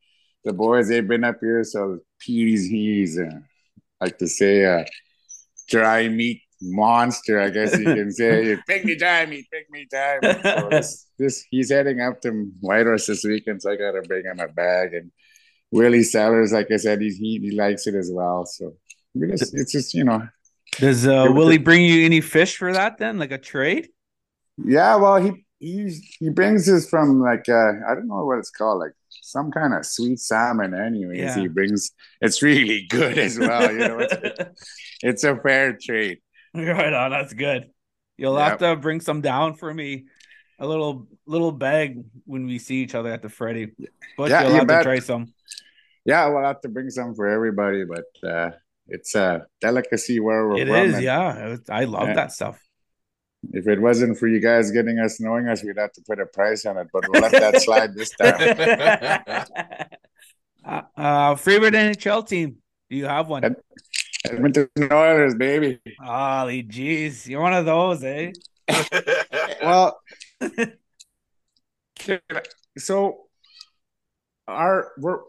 the 0.44 0.52
boys 0.52 0.88
they've 0.88 1.06
been 1.06 1.24
up 1.24 1.36
here. 1.40 1.64
So 1.64 2.00
Petey's 2.20 2.66
he's 2.66 3.18
uh, 3.18 3.40
like 4.00 4.18
to 4.18 4.28
say 4.28 4.64
uh, 4.64 4.84
dry 5.68 6.08
meat 6.08 6.42
monster, 6.62 7.40
I 7.40 7.50
guess 7.50 7.78
you 7.78 7.84
can 7.84 8.10
say. 8.10 8.56
Big 8.66 8.84
me 8.84 8.96
time, 8.96 9.32
eat 9.32 9.46
big 9.50 9.64
me 9.70 9.86
time. 9.92 10.20
So 10.42 10.68
this, 10.70 11.06
this 11.18 11.44
he's 11.50 11.70
heading 11.70 12.00
up 12.00 12.20
to 12.22 12.30
Whitehorse 12.60 13.06
this 13.06 13.24
weekend, 13.24 13.62
so 13.62 13.72
I 13.72 13.76
gotta 13.76 14.02
bring 14.02 14.24
him 14.24 14.40
a 14.40 14.48
bag. 14.48 14.94
And 14.94 15.10
Willie 15.70 16.02
Sellers, 16.02 16.52
like 16.52 16.70
I 16.70 16.76
said, 16.76 17.00
he's, 17.00 17.16
he 17.16 17.38
he 17.38 17.50
likes 17.50 17.86
it 17.86 17.94
as 17.94 18.10
well. 18.12 18.46
So 18.46 18.74
just, 19.18 19.54
it's 19.54 19.72
just 19.72 19.94
you 19.94 20.04
know. 20.04 20.26
Does 20.78 21.06
uh, 21.06 21.28
Willie 21.30 21.58
bring 21.58 21.84
you 21.84 22.04
any 22.04 22.20
fish 22.20 22.56
for 22.56 22.72
that 22.72 22.98
then, 22.98 23.18
like 23.18 23.32
a 23.32 23.38
trade? 23.38 23.88
Yeah, 24.58 24.96
well, 24.96 25.16
he 25.16 25.46
he 25.58 25.90
he 26.18 26.30
brings 26.30 26.66
this 26.66 26.88
from 26.88 27.20
like 27.20 27.48
uh, 27.48 27.72
I 27.88 27.94
don't 27.94 28.08
know 28.08 28.24
what 28.24 28.38
it's 28.38 28.50
called, 28.50 28.80
like 28.80 28.92
some 29.22 29.50
kind 29.50 29.74
of 29.74 29.86
sweet 29.86 30.20
salmon. 30.20 30.74
Anyways, 30.74 31.18
yeah. 31.18 31.38
he 31.38 31.48
brings 31.48 31.92
it's 32.20 32.42
really 32.42 32.86
good 32.88 33.18
as 33.18 33.38
well. 33.38 33.72
You 33.72 33.78
know, 33.78 33.98
it's, 34.00 34.64
it's 35.02 35.24
a 35.24 35.36
fair 35.36 35.78
trade. 35.80 36.18
Right 36.54 36.92
on. 36.92 37.10
That's 37.10 37.34
good. 37.34 37.70
You'll 38.16 38.38
yep. 38.38 38.48
have 38.48 38.58
to 38.60 38.76
bring 38.76 39.00
some 39.00 39.20
down 39.20 39.54
for 39.54 39.72
me. 39.72 40.06
A 40.58 40.66
little 40.66 41.06
little 41.26 41.52
bag 41.52 42.02
when 42.24 42.46
we 42.46 42.58
see 42.58 42.76
each 42.76 42.94
other 42.94 43.12
at 43.12 43.22
the 43.22 43.28
Freddy. 43.28 43.72
But 44.16 44.30
yeah, 44.30 44.42
you'll 44.42 44.52
you 44.52 44.58
have 44.58 44.66
bet. 44.66 44.82
to 44.82 44.84
try 44.84 44.98
some. 45.00 45.32
Yeah, 46.04 46.26
we'll 46.28 46.44
have 46.44 46.60
to 46.62 46.68
bring 46.68 46.88
some 46.88 47.14
for 47.14 47.26
everybody, 47.26 47.84
but 47.84 48.28
uh 48.28 48.50
it's 48.89 49.14
a 49.14 49.47
delicacy 49.61 50.20
where 50.20 50.49
we're 50.49 50.59
it 50.59 50.68
from. 50.68 50.76
It 50.76 50.87
is, 50.87 51.01
yeah. 51.01 51.57
I 51.68 51.84
love 51.84 52.09
yeah. 52.09 52.14
that 52.14 52.32
stuff. 52.32 52.61
If 53.53 53.68
it 53.68 53.80
wasn't 53.80 54.18
for 54.18 54.26
you 54.26 54.41
guys 54.41 54.70
getting 54.70 54.99
us 54.99 55.20
knowing 55.20 55.49
us, 55.49 55.62
we'd 55.62 55.78
have 55.78 55.93
to 55.93 56.03
put 56.03 56.20
a 56.20 56.26
price 56.26 56.66
on 56.66 56.78
it, 56.78 56.89
but 56.93 57.05
we'll 57.09 57.22
let 57.22 57.32
that 57.32 57.62
slide 57.62 57.95
this 57.95 58.11
time. 58.20 59.87
uh, 60.64 60.82
uh, 60.97 61.34
favorite 61.37 61.74
NHL 61.74 62.26
team? 62.26 62.57
Do 62.91 62.97
you 62.97 63.07
have 63.07 63.28
one? 63.28 63.45
Ed- 63.45 63.57
Edmonton 64.24 64.68
Oilers, 64.91 65.34
baby. 65.34 65.78
Holy 66.01 66.62
jeez, 66.64 67.26
you're 67.26 67.41
one 67.41 67.55
of 67.55 67.64
those, 67.64 68.03
eh? 68.03 68.32
well, 69.62 70.01
so 72.78 73.26
our 74.49 74.93
we're 74.99 75.20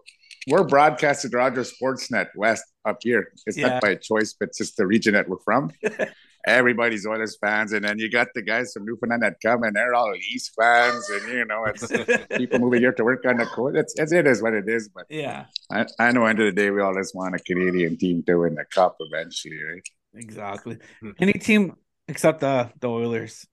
we're 0.47 0.63
broadcasted 0.63 1.33
Rogers 1.33 1.73
Sportsnet 1.73 2.27
West 2.35 2.63
up 2.85 2.97
here. 3.01 3.31
It's 3.45 3.57
yeah. 3.57 3.67
not 3.67 3.81
by 3.81 3.95
choice, 3.95 4.33
but 4.39 4.53
just 4.55 4.77
the 4.77 4.87
region 4.87 5.13
that 5.13 5.27
we're 5.27 5.39
from. 5.43 5.71
Everybody's 6.47 7.05
Oilers 7.05 7.37
fans, 7.41 7.73
and 7.73 7.83
then 7.83 7.99
you 7.99 8.09
got 8.09 8.27
the 8.33 8.41
guys 8.41 8.71
from 8.71 8.85
Newfoundland 8.85 9.21
that 9.23 9.35
come, 9.43 9.63
and 9.63 9.75
they're 9.75 9.93
all 9.93 10.13
East 10.15 10.53
fans, 10.57 11.09
and 11.09 11.33
you 11.33 11.43
know, 11.43 11.65
it's 11.65 11.85
people 12.37 12.59
moving 12.59 12.79
here 12.79 12.93
to 12.93 13.03
work 13.03 13.25
on 13.25 13.35
the 13.35 13.45
court. 13.45 13.75
It's, 13.75 13.93
it's 13.99 14.13
it 14.13 14.25
is 14.25 14.41
what 14.41 14.53
it 14.53 14.69
is, 14.69 14.87
but 14.87 15.05
yeah, 15.09 15.45
I, 15.69 15.85
I 15.99 16.11
know. 16.13 16.25
End 16.25 16.39
of 16.39 16.45
the 16.45 16.53
day, 16.53 16.71
we 16.71 16.81
all 16.81 16.93
just 16.93 17.13
want 17.13 17.35
a 17.35 17.39
Canadian 17.39 17.97
team 17.97 18.23
to 18.27 18.37
win 18.37 18.55
the 18.55 18.63
cup 18.63 18.95
eventually, 19.01 19.61
right? 19.61 19.89
Exactly. 20.13 20.77
Any 21.19 21.33
team 21.33 21.75
except 22.07 22.39
the 22.39 22.71
the 22.79 22.89
Oilers. 22.89 23.45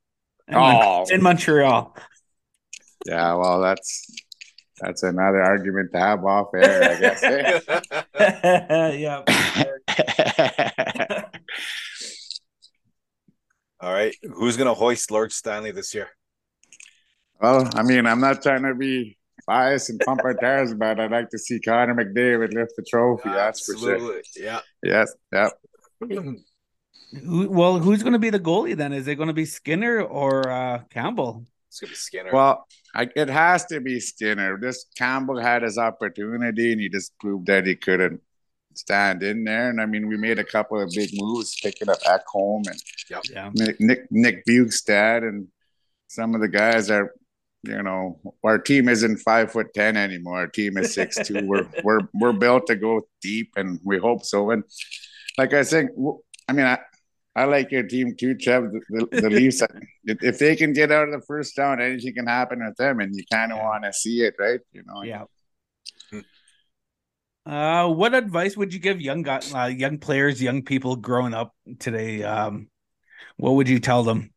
Oh. 0.53 1.05
in 1.11 1.23
Montreal. 1.23 1.97
Yeah, 3.07 3.35
well, 3.35 3.61
that's 3.61 4.07
that's 4.81 5.03
another 5.03 5.43
argument 5.43 5.93
to 5.93 5.99
have 5.99 6.25
off 6.25 6.49
air, 6.55 6.83
I 6.83 7.01
guess. 7.01 7.23
yeah. 8.99 9.23
All 13.81 13.93
right. 13.93 14.15
Who's 14.35 14.57
going 14.57 14.69
to 14.69 14.75
hoist 14.75 15.11
Lord 15.11 15.33
Stanley 15.33 15.71
this 15.71 15.95
year? 15.95 16.09
Well, 17.41 17.69
I 17.75 17.83
mean, 17.83 18.07
I'm 18.07 18.21
not 18.21 18.43
trying 18.43 18.63
to 18.63 18.75
be 18.75 19.19
biased 19.47 19.91
and 19.91 20.01
pump 20.01 20.23
our 20.25 20.35
tires, 20.35 20.75
but 20.75 20.99
I'd 20.99 21.11
like 21.11 21.29
to 21.31 21.39
see 21.39 21.61
Connor 21.61 21.95
McDavid 21.95 22.55
lift 22.55 22.73
the 22.77 22.83
trophy. 22.83 23.29
That's 23.29 23.65
for 23.65 23.77
sure. 23.77 24.23
Yeah. 24.37 24.61
Yes. 24.83 25.15
Yep. 25.33 25.53
well, 27.25 27.79
who's 27.79 28.03
going 28.03 28.15
to 28.15 28.19
be 28.19 28.31
the 28.31 28.41
goalie 28.41 28.77
then? 28.77 28.93
Is 28.93 29.07
it 29.07 29.17
going 29.17 29.29
to 29.29 29.35
be 29.35 29.45
Skinner 29.45 30.01
or 30.01 30.51
uh, 30.51 30.81
Campbell? 30.91 31.45
It's 31.75 31.81
going 31.81 31.89
to 31.89 31.93
be 31.93 31.97
Skinner. 31.97 32.31
Well, 32.33 32.69
I, 32.95 33.09
it 33.17 33.29
has 33.29 33.65
to 33.67 33.81
be 33.81 33.99
Skinner. 33.99 34.59
This 34.61 34.87
Campbell 34.97 35.41
had 35.41 35.63
his 35.63 35.77
opportunity, 35.77 36.71
and 36.71 36.81
he 36.81 36.89
just 36.89 37.19
proved 37.19 37.47
that 37.47 37.67
he 37.67 37.75
couldn't 37.75 38.21
stand 38.75 39.25
in 39.25 39.43
there. 39.43 39.71
And 39.71 39.81
I 39.81 39.87
mean, 39.87 40.07
we 40.07 40.17
made 40.17 40.39
a 40.39 40.45
couple 40.45 40.81
of 40.81 40.91
big 40.95 41.11
moves, 41.15 41.59
picking 41.61 41.89
up 41.89 42.01
Ekholm 42.03 42.69
and 42.69 42.81
yep. 43.11 43.23
yeah. 43.29 43.51
Nick 43.55 43.81
Nick, 43.81 44.07
Nick 44.13 44.47
Bjugstad 44.47 45.29
and 45.29 45.49
some 46.07 46.35
of 46.35 46.41
the 46.41 46.49
guys 46.49 46.91
are. 46.91 47.13
You 47.67 47.83
know, 47.83 48.21
our 48.45 48.59
team 48.59 48.91
isn't 48.91 49.17
five 49.21 49.51
foot 49.51 49.73
ten 49.75 49.97
anymore. 49.97 50.37
Our 50.37 50.49
team 50.49 50.77
is 50.77 50.93
six 50.93 51.17
two. 51.27 51.41
we're 51.47 51.67
we're 51.83 52.01
we're 52.13 52.35
built 52.35 52.67
to 52.67 52.77
go 52.77 53.01
deep, 53.23 53.53
and 53.57 53.81
we 53.83 53.99
hope 53.99 54.23
so. 54.23 54.51
And 54.51 54.65
like 55.39 55.55
I 55.55 55.63
said, 55.63 55.89
I 56.47 56.53
mean, 56.53 56.67
I, 56.67 56.79
I 57.37 57.45
like 57.45 57.73
your 57.73 57.83
team 57.83 58.15
too, 58.17 58.35
Trev. 58.37 58.71
The, 58.71 58.81
the, 58.89 59.21
the 59.23 59.31
Leafs, 59.39 59.63
if 60.05 60.39
they 60.39 60.55
can 60.55 60.73
get 60.73 60.93
out 60.93 61.09
of 61.09 61.15
the 61.21 61.27
first 61.27 61.59
round, 61.59 61.81
anything 61.81 62.15
can 62.15 62.27
happen 62.27 62.65
with 62.65 62.77
them, 62.77 63.01
and 63.01 63.15
you 63.15 63.25
kind 63.31 63.53
of 63.53 63.59
yeah. 63.59 63.65
want 63.65 63.85
to 63.85 63.93
see 63.93 64.23
it, 64.23 64.35
right? 64.39 64.61
You 64.73 64.83
know. 64.87 65.03
Yeah. 65.03 65.25
Uh, 67.47 67.89
what 67.89 68.15
advice 68.15 68.57
would 68.57 68.73
you 68.73 68.81
give 68.81 69.01
young 69.01 69.27
uh, 69.29 69.67
young 69.67 69.99
players, 69.99 70.41
young 70.41 70.63
people 70.63 70.97
growing 70.97 71.35
up 71.35 71.53
today? 71.79 72.23
Um, 72.23 72.69
what 73.37 73.53
would 73.53 73.69
you 73.69 73.81
tell 73.81 74.03
them? 74.03 74.33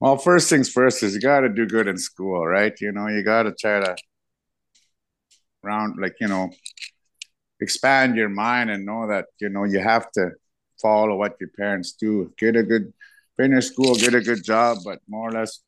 Well, 0.00 0.16
first 0.16 0.48
things 0.48 0.70
first 0.70 1.02
is 1.02 1.14
you 1.14 1.20
got 1.20 1.40
to 1.40 1.48
do 1.48 1.66
good 1.66 1.88
in 1.88 1.98
school, 1.98 2.46
right? 2.46 2.72
You 2.80 2.92
know, 2.92 3.08
you 3.08 3.22
got 3.22 3.42
to 3.42 3.52
try 3.52 3.80
to 3.80 3.96
round, 5.62 5.96
like 6.00 6.14
you 6.20 6.28
know, 6.28 6.50
expand 7.60 8.16
your 8.16 8.28
mind 8.28 8.70
and 8.70 8.86
know 8.86 9.08
that 9.08 9.26
you 9.40 9.48
know 9.48 9.64
you 9.64 9.80
have 9.80 10.10
to 10.12 10.30
follow 10.80 11.16
what 11.16 11.36
your 11.40 11.50
parents 11.56 11.92
do. 11.92 12.32
Get 12.38 12.56
a 12.56 12.62
good, 12.62 12.92
finish 13.36 13.66
school, 13.66 13.94
get 13.94 14.14
a 14.14 14.20
good 14.20 14.44
job, 14.44 14.78
but 14.84 15.00
more 15.08 15.28
or 15.28 15.32
less 15.32 15.60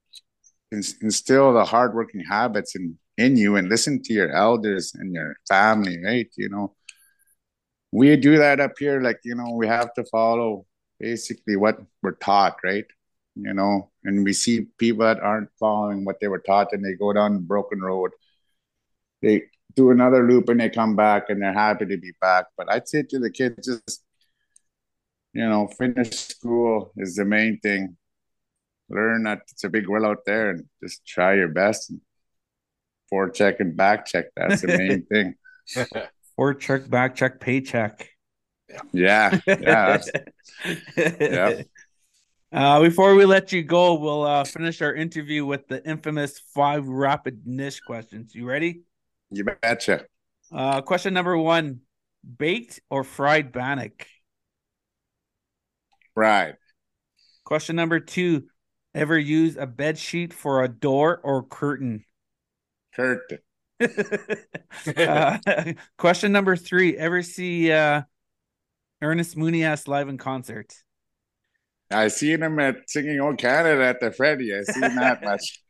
instill 0.72 1.52
the 1.52 1.64
hardworking 1.64 2.20
habits 2.20 2.74
in, 2.74 2.98
in 3.16 3.36
you 3.36 3.56
and 3.56 3.68
listen 3.68 4.02
to 4.02 4.12
your 4.12 4.30
elders 4.30 4.94
and 4.94 5.14
your 5.14 5.36
family, 5.48 6.02
right? 6.04 6.28
You 6.36 6.48
know, 6.48 6.74
we 7.92 8.16
do 8.16 8.38
that 8.38 8.60
up 8.60 8.72
here. 8.78 9.00
Like, 9.00 9.20
you 9.24 9.34
know, 9.34 9.52
we 9.52 9.66
have 9.66 9.94
to 9.94 10.04
follow 10.04 10.66
basically 10.98 11.56
what 11.56 11.80
we're 12.02 12.12
taught, 12.12 12.56
right? 12.64 12.86
You 13.34 13.54
know, 13.54 13.90
and 14.04 14.24
we 14.24 14.32
see 14.32 14.66
people 14.78 15.04
that 15.04 15.20
aren't 15.20 15.50
following 15.58 16.04
what 16.04 16.20
they 16.20 16.28
were 16.28 16.38
taught 16.38 16.72
and 16.72 16.84
they 16.84 16.94
go 16.94 17.12
down 17.12 17.44
broken 17.44 17.80
road. 17.80 18.12
They 19.22 19.44
do 19.74 19.90
another 19.90 20.26
loop 20.26 20.48
and 20.48 20.58
they 20.58 20.70
come 20.70 20.96
back 20.96 21.28
and 21.28 21.42
they're 21.42 21.52
happy 21.52 21.86
to 21.86 21.96
be 21.98 22.12
back. 22.20 22.46
But 22.56 22.70
I'd 22.70 22.88
say 22.88 23.02
to 23.02 23.18
the 23.18 23.30
kids, 23.30 23.66
just 23.66 24.02
you 25.36 25.46
know, 25.46 25.66
finish 25.66 26.12
school 26.12 26.92
is 26.96 27.16
the 27.16 27.24
main 27.26 27.60
thing. 27.60 27.98
Learn 28.88 29.24
that 29.24 29.42
it's 29.50 29.64
a 29.64 29.68
big 29.68 29.86
world 29.86 30.06
out 30.06 30.24
there 30.24 30.48
and 30.50 30.64
just 30.82 31.06
try 31.06 31.34
your 31.34 31.48
best. 31.48 31.90
And 31.90 32.00
forecheck 33.12 33.60
and 33.60 33.76
back 33.76 34.06
check. 34.06 34.26
That's 34.34 34.62
the 34.62 34.68
main 34.68 35.04
thing. 35.10 35.34
Forecheck, 36.38 36.88
back 36.88 37.14
check, 37.16 37.38
paycheck. 37.38 38.08
Yeah. 38.92 39.38
Yeah. 39.46 40.02
yeah. 40.96 41.62
Uh, 42.50 42.80
before 42.80 43.14
we 43.14 43.26
let 43.26 43.52
you 43.52 43.62
go, 43.62 43.94
we'll 43.94 44.24
uh, 44.24 44.44
finish 44.44 44.80
our 44.80 44.94
interview 44.94 45.44
with 45.44 45.68
the 45.68 45.86
infamous 45.86 46.40
five 46.54 46.88
rapid 46.88 47.42
niche 47.44 47.82
questions. 47.86 48.34
You 48.34 48.46
ready? 48.46 48.84
You 49.30 49.44
betcha. 49.44 50.06
Uh, 50.50 50.80
question 50.80 51.12
number 51.12 51.36
one 51.36 51.80
baked 52.38 52.80
or 52.88 53.04
fried 53.04 53.52
bannock? 53.52 54.06
Right. 56.16 56.54
Question 57.44 57.76
number 57.76 58.00
two: 58.00 58.44
Ever 58.94 59.18
use 59.18 59.56
a 59.56 59.66
bed 59.66 59.98
sheet 59.98 60.32
for 60.32 60.64
a 60.64 60.68
door 60.68 61.20
or 61.22 61.42
curtain? 61.42 62.04
Curtain. 62.94 63.38
uh, 64.96 65.38
question 65.98 66.32
number 66.32 66.56
three: 66.56 66.96
Ever 66.96 67.22
see 67.22 67.70
uh, 67.70 68.02
Ernest 69.02 69.36
Monias 69.36 69.86
live 69.86 70.08
in 70.08 70.16
concert? 70.16 70.74
I 71.90 72.08
seen 72.08 72.42
him 72.42 72.58
at 72.58 72.76
singing 72.88 73.20
"Old 73.20 73.38
Canada" 73.38 73.84
at 73.84 74.00
the 74.00 74.10
Freddy. 74.10 74.56
I 74.56 74.62
seen 74.62 74.80
that 74.80 75.22
much. 75.22 75.60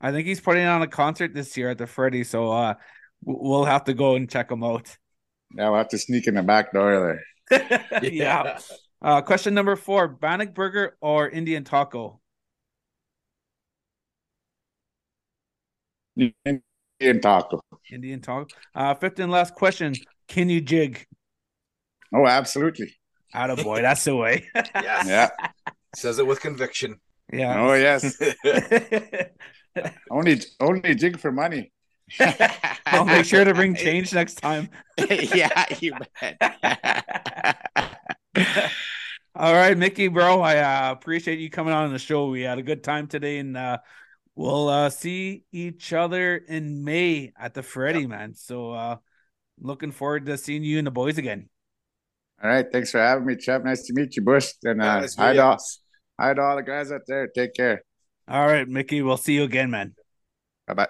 I 0.00 0.12
think 0.12 0.28
he's 0.28 0.40
putting 0.40 0.64
on 0.64 0.82
a 0.82 0.86
concert 0.86 1.34
this 1.34 1.56
year 1.56 1.70
at 1.70 1.78
the 1.78 1.86
Freddy, 1.88 2.22
so 2.22 2.52
uh, 2.52 2.74
we'll 3.24 3.64
have 3.64 3.84
to 3.84 3.94
go 3.94 4.14
and 4.14 4.30
check 4.30 4.50
him 4.50 4.62
out. 4.62 4.96
Yeah, 5.54 5.70
we'll 5.70 5.78
have 5.78 5.88
to 5.88 5.98
sneak 5.98 6.28
in 6.28 6.34
the 6.34 6.42
back 6.42 6.72
door 6.72 7.20
there. 7.50 8.02
yeah. 8.02 8.58
Uh, 9.02 9.22
question 9.22 9.54
number 9.54 9.76
four: 9.76 10.08
Bannock 10.08 10.54
burger 10.54 10.96
or 11.00 11.28
Indian 11.28 11.64
taco? 11.64 12.20
Indian 16.16 17.20
taco. 17.20 17.60
Indian 17.90 18.20
taco. 18.20 18.46
Uh, 18.74 18.94
fifth 18.94 19.18
and 19.18 19.30
last 19.30 19.54
question: 19.54 19.94
Can 20.28 20.48
you 20.48 20.60
jig? 20.60 21.06
Oh, 22.14 22.26
absolutely. 22.26 22.94
Out 23.34 23.50
of 23.50 23.62
boy, 23.62 23.82
that's 23.82 24.04
the 24.04 24.16
way. 24.16 24.48
yes. 24.54 25.06
Yeah. 25.06 25.28
Says 25.94 26.18
it 26.18 26.26
with 26.26 26.40
conviction. 26.40 27.00
Yeah. 27.32 27.60
Oh 27.60 27.74
yes. 27.74 28.16
only 30.10 30.40
only 30.60 30.94
jig 30.94 31.18
for 31.18 31.32
money. 31.32 31.72
I'll 32.86 33.04
make 33.04 33.24
sure 33.26 33.44
to 33.44 33.52
bring 33.52 33.74
change 33.74 34.12
next 34.14 34.36
time. 34.36 34.68
yeah, 34.96 35.66
you 35.80 35.94
bet. 36.22 37.66
All 39.38 39.52
right, 39.52 39.76
Mickey, 39.76 40.08
bro. 40.08 40.40
I 40.40 40.88
uh, 40.88 40.92
appreciate 40.92 41.40
you 41.40 41.50
coming 41.50 41.74
on 41.74 41.92
the 41.92 41.98
show. 41.98 42.28
We 42.28 42.40
had 42.40 42.56
a 42.56 42.62
good 42.62 42.82
time 42.82 43.06
today, 43.06 43.36
and 43.36 43.54
uh, 43.54 43.76
we'll 44.34 44.70
uh, 44.70 44.88
see 44.88 45.44
each 45.52 45.92
other 45.92 46.36
in 46.36 46.84
May 46.84 47.34
at 47.38 47.52
the 47.52 47.62
Freddy, 47.62 48.00
yep. 48.00 48.08
man. 48.08 48.34
So, 48.34 48.70
uh, 48.70 48.96
looking 49.60 49.92
forward 49.92 50.24
to 50.24 50.38
seeing 50.38 50.62
you 50.62 50.78
and 50.78 50.86
the 50.86 50.90
boys 50.90 51.18
again. 51.18 51.50
All 52.42 52.48
right, 52.48 52.64
thanks 52.72 52.90
for 52.90 52.98
having 52.98 53.26
me, 53.26 53.36
Chap. 53.36 53.62
Nice 53.62 53.82
to 53.82 53.92
meet 53.92 54.16
you, 54.16 54.22
Bush. 54.22 54.52
And 54.64 54.80
uh, 54.80 55.00
nice 55.00 55.14
hi, 55.14 55.34
to 55.34 55.42
all, 55.42 55.58
hi 56.18 56.32
to 56.32 56.40
all 56.40 56.56
the 56.56 56.62
guys 56.62 56.90
out 56.90 57.02
there. 57.06 57.28
Take 57.28 57.52
care. 57.52 57.82
All 58.26 58.46
right, 58.46 58.66
Mickey. 58.66 59.02
We'll 59.02 59.18
see 59.18 59.34
you 59.34 59.42
again, 59.42 59.70
man. 59.70 59.94
Bye 60.66 60.72
bye. 60.72 60.88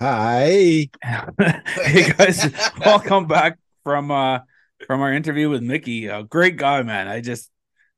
Hi. 0.00 0.88
hey 1.82 2.12
guys, 2.16 2.50
welcome 2.80 3.26
back 3.26 3.58
from 3.82 4.10
uh 4.10 4.38
from 4.86 5.00
our 5.00 5.12
interview 5.12 5.48
with 5.48 5.62
Mickey. 5.62 6.06
A 6.06 6.22
great 6.22 6.56
guy, 6.56 6.82
man. 6.82 7.08
I 7.08 7.20
just 7.20 7.50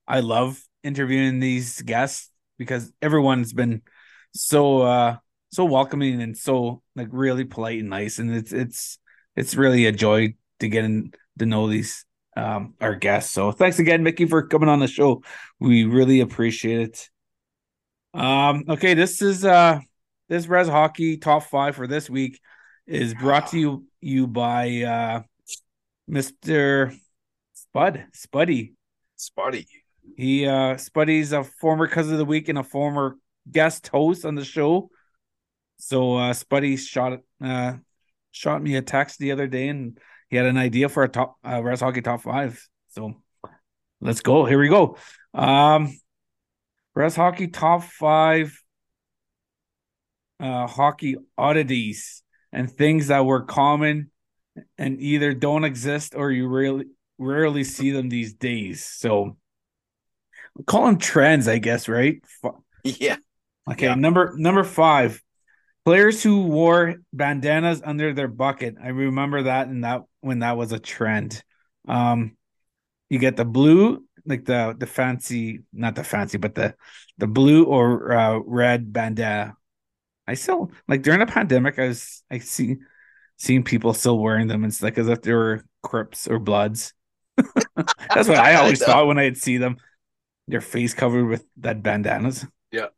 I 0.07 0.21
love 0.21 0.61
interviewing 0.83 1.41
these 1.41 1.83
guests 1.83 2.31
because 2.59 2.93
everyone's 3.03 3.53
been 3.53 3.83
so 4.33 4.83
uh 4.83 5.17
so 5.51 5.65
welcoming 5.65 6.21
and 6.23 6.37
so 6.37 6.83
like 6.95 7.09
really 7.11 7.45
polite 7.45 7.81
and 7.81 7.91
nice 7.91 8.19
and 8.19 8.35
it's 8.35 8.53
it's 8.53 8.99
it's 9.35 9.55
really 9.55 9.87
a 9.87 9.93
joy 9.93 10.35
to 10.61 10.69
get 10.69 10.85
in 10.85 11.13
to 11.39 11.47
know 11.47 11.69
these 11.69 12.05
um 12.37 12.75
our 12.81 12.95
guests. 12.95 13.33
So 13.33 13.53
thanks 13.53 13.79
again, 13.79 14.03
Mickey, 14.03 14.27
for 14.27 14.47
coming 14.47 14.69
on 14.69 14.81
the 14.81 14.87
show. 14.87 15.23
We 15.59 15.85
really 15.85 16.21
appreciate 16.21 16.81
it. 16.81 17.11
Um 18.15 18.65
okay, 18.69 18.95
this 18.95 19.23
is 19.23 19.45
uh 19.45 19.81
this 20.29 20.47
Rez 20.47 20.69
Hockey 20.69 21.17
top 21.17 21.45
five 21.45 21.77
for 21.77 21.87
this 21.87 22.09
week 22.11 22.41
is 22.87 23.15
brought 23.15 23.49
to 23.49 23.59
you 23.59 23.85
you 24.01 24.27
by 24.27 24.83
uh 24.83 25.23
Mr. 26.11 26.97
Spud 27.53 28.07
Spuddy. 28.15 28.75
Spuddy. 29.19 29.67
He 30.17 30.47
uh 30.47 30.75
Spuddy's 30.75 31.33
a 31.33 31.45
former 31.45 31.89
cousin 31.89 32.13
of 32.13 32.19
the 32.19 32.25
week 32.25 32.49
and 32.49 32.59
a 32.59 32.63
former 32.63 33.17
guest 33.51 33.89
host 33.89 34.25
on 34.25 34.35
the 34.35 34.45
show. 34.45 34.91
So 35.79 36.17
uh 36.17 36.33
Spuddy 36.33 36.79
shot 36.79 37.21
uh 37.43 37.75
shot 38.31 38.63
me 38.63 38.77
a 38.77 38.83
text 38.83 39.19
the 39.19 39.33
other 39.33 39.47
day 39.47 39.69
and 39.69 39.99
he 40.29 40.37
had 40.37 40.47
an 40.47 40.59
idea 40.59 40.89
for 40.89 41.03
a 41.03 41.09
top 41.09 41.37
uh, 41.45 41.63
Rez 41.63 41.81
Hockey 41.81 42.03
top 42.03 42.23
five. 42.23 42.63
So 42.89 43.15
let's 44.01 44.21
go. 44.21 44.45
Here 44.45 44.61
we 44.61 44.69
go. 44.69 44.97
Um 45.35 45.99
Rez 46.95 47.17
Hockey 47.17 47.49
top 47.49 47.83
five 47.83 48.59
uh, 50.41 50.67
hockey 50.67 51.17
oddities 51.37 52.23
and 52.53 52.71
things 52.71 53.09
that 53.09 53.25
were 53.25 53.43
common 53.43 54.11
and 54.79 55.01
either 55.01 55.35
don't 55.35 55.65
exist 55.65 56.15
or 56.15 56.31
you 56.31 56.49
really 56.49 56.87
rarely 57.19 57.65
see 57.65 57.91
them 57.91 58.09
these 58.09 58.35
days. 58.35 58.85
So 58.85 59.37
call 60.67 60.87
them 60.87 60.99
trends, 60.99 61.49
I 61.49 61.59
guess, 61.59 61.89
right? 61.89 62.23
Yeah. 62.85 63.17
Okay, 63.71 63.87
yeah. 63.87 63.95
number 63.95 64.35
number 64.37 64.65
five. 64.65 65.23
Players 65.85 66.23
who 66.23 66.43
wore 66.43 66.97
bandanas 67.13 67.81
under 67.85 68.13
their 68.13 68.29
bucket. 68.29 68.75
I 68.83 68.89
remember 68.89 69.45
that 69.45 69.69
and 69.69 69.85
that 69.85 70.03
when 70.21 70.41
that 70.41 70.57
was 70.57 70.73
a 70.73 70.79
trend. 70.79 71.43
Um 71.89 72.37
you 73.09 73.21
get 73.21 73.37
the 73.37 73.45
blue, 73.45 74.05
like 74.25 74.45
the 74.45 74.75
the 74.77 74.87
fancy, 74.87 75.61
not 75.73 75.95
the 75.95 76.05
fancy, 76.05 76.39
but 76.39 76.55
the 76.55 76.75
the 77.19 77.27
blue 77.27 77.65
or 77.65 78.13
uh, 78.13 78.39
red 78.39 78.93
bandana 78.93 79.57
I 80.27 80.35
still 80.35 80.73
like 80.89 81.03
during 81.03 81.21
the 81.21 81.27
pandemic, 81.27 81.79
I 81.79 81.89
was 81.89 82.23
I 82.31 82.39
see 82.39 82.77
seeing 83.37 83.63
people 83.63 83.95
still 83.95 84.19
wearing 84.19 84.49
them. 84.49 84.65
It's 84.65 84.83
like 84.83 84.99
as 84.99 85.09
if 85.09 85.23
they 85.23 85.33
were 85.33 85.65
Crips 85.83 86.27
or 86.27 86.39
Bloods. 86.39 86.93
That's 87.77 88.29
what 88.29 88.39
I 88.39 88.55
always 88.57 88.83
I 88.83 88.87
thought 88.87 89.07
when 89.07 89.19
I'd 89.19 89.37
see 89.37 89.57
them. 89.59 89.77
Their 90.49 90.61
face 90.61 90.95
covered 90.95 91.27
with 91.27 91.45
that 91.59 91.83
bandanas. 91.83 92.47
Yeah, 92.71 92.89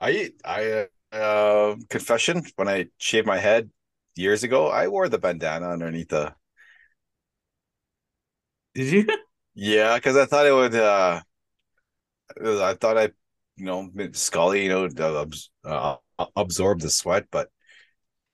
I 0.00 0.32
I 0.44 0.86
uh, 1.10 1.76
confession 1.88 2.42
when 2.56 2.68
I 2.68 2.86
shaved 2.98 3.26
my 3.26 3.38
head 3.38 3.70
years 4.14 4.42
ago, 4.42 4.68
I 4.68 4.88
wore 4.88 5.08
the 5.08 5.18
bandana 5.18 5.70
underneath 5.70 6.08
the. 6.08 6.34
Did 8.74 8.92
you? 8.92 9.06
Yeah, 9.56 9.94
because 9.94 10.16
I 10.16 10.26
thought 10.26 10.46
it 10.46 10.52
would. 10.52 10.74
uh 10.74 11.20
I 12.44 12.74
thought 12.74 12.98
I, 12.98 13.10
you 13.56 13.64
know, 13.66 13.88
Scully, 14.12 14.64
you 14.64 14.68
know, 14.68 14.88
uh, 15.64 15.96
absorb 16.36 16.80
the 16.80 16.90
sweat, 16.90 17.26
but 17.30 17.50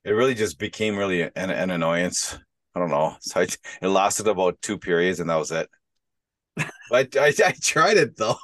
it 0.04 0.10
really 0.12 0.34
just 0.34 0.58
became 0.58 0.96
really 0.96 1.22
an, 1.22 1.30
an 1.36 1.70
annoyance. 1.70 2.38
I 2.74 2.80
don't 2.80 2.90
know. 2.90 3.16
So 3.20 3.40
I, 3.40 3.46
it 3.82 3.88
lasted 3.88 4.26
about 4.26 4.60
two 4.62 4.78
periods, 4.78 5.20
and 5.20 5.28
that 5.30 5.36
was 5.36 5.50
it. 5.50 5.68
but 6.90 7.16
I, 7.16 7.32
I 7.44 7.52
tried 7.60 7.96
it 7.96 8.16
though. 8.16 8.38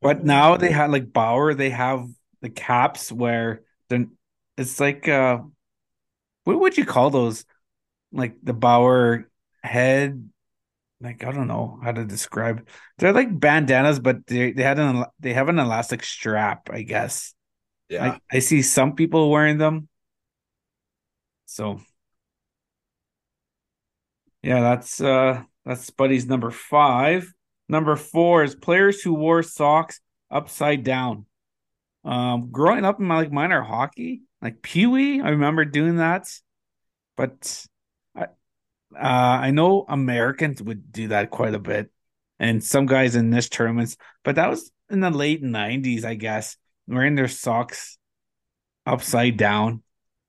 but 0.00 0.24
now 0.24 0.56
they 0.56 0.70
have 0.70 0.90
like 0.90 1.12
Bauer. 1.12 1.54
They 1.54 1.70
have 1.70 2.06
the 2.40 2.50
caps 2.50 3.12
where 3.12 3.62
they're. 3.88 4.06
It's 4.56 4.80
like 4.80 5.08
uh, 5.08 5.38
what 6.44 6.60
would 6.60 6.76
you 6.76 6.84
call 6.84 7.10
those? 7.10 7.44
Like 8.12 8.36
the 8.42 8.52
Bauer 8.52 9.30
head 9.62 10.30
like 11.00 11.24
I 11.24 11.32
don't 11.32 11.46
know 11.48 11.78
how 11.82 11.92
to 11.92 12.04
describe. 12.04 12.68
They're 12.98 13.12
like 13.12 13.38
bandanas, 13.38 13.98
but 13.98 14.26
they 14.26 14.52
they 14.52 14.62
had 14.62 14.78
an 14.78 15.04
they 15.18 15.32
have 15.32 15.48
an 15.48 15.58
elastic 15.58 16.04
strap, 16.04 16.68
I 16.70 16.82
guess. 16.82 17.34
Yeah, 17.90 18.12
I, 18.32 18.36
I 18.36 18.38
see 18.38 18.62
some 18.62 18.94
people 18.94 19.30
wearing 19.30 19.58
them. 19.58 19.88
So 21.46 21.80
yeah, 24.42 24.60
that's 24.60 25.00
uh 25.00 25.42
that's 25.64 25.90
Spuddy's 25.90 26.26
number 26.26 26.50
five. 26.50 27.32
Number 27.68 27.96
four 27.96 28.42
is 28.42 28.54
players 28.54 29.02
who 29.02 29.14
wore 29.14 29.42
socks 29.42 30.00
upside 30.30 30.82
down. 30.84 31.26
Um, 32.04 32.50
growing 32.50 32.84
up 32.84 33.00
in 33.00 33.06
my 33.06 33.16
like 33.16 33.32
minor 33.32 33.62
hockey, 33.62 34.22
like 34.42 34.62
Pee 34.62 34.86
Wee, 34.86 35.20
I 35.20 35.30
remember 35.30 35.64
doing 35.64 35.96
that, 35.96 36.28
but 37.16 37.66
uh, 38.16 38.26
I 38.98 39.50
know 39.50 39.84
Americans 39.88 40.62
would 40.62 40.90
do 40.92 41.08
that 41.08 41.30
quite 41.30 41.54
a 41.54 41.58
bit, 41.58 41.90
and 42.38 42.62
some 42.62 42.86
guys 42.86 43.14
in 43.14 43.30
this 43.30 43.48
tournaments, 43.48 43.96
but 44.24 44.36
that 44.36 44.50
was 44.50 44.70
in 44.90 45.00
the 45.00 45.10
late 45.10 45.42
'90s, 45.42 46.04
I 46.04 46.14
guess, 46.14 46.56
wearing 46.90 47.14
their 47.14 47.28
socks 47.28 47.98
upside 48.86 49.36
down. 49.36 49.82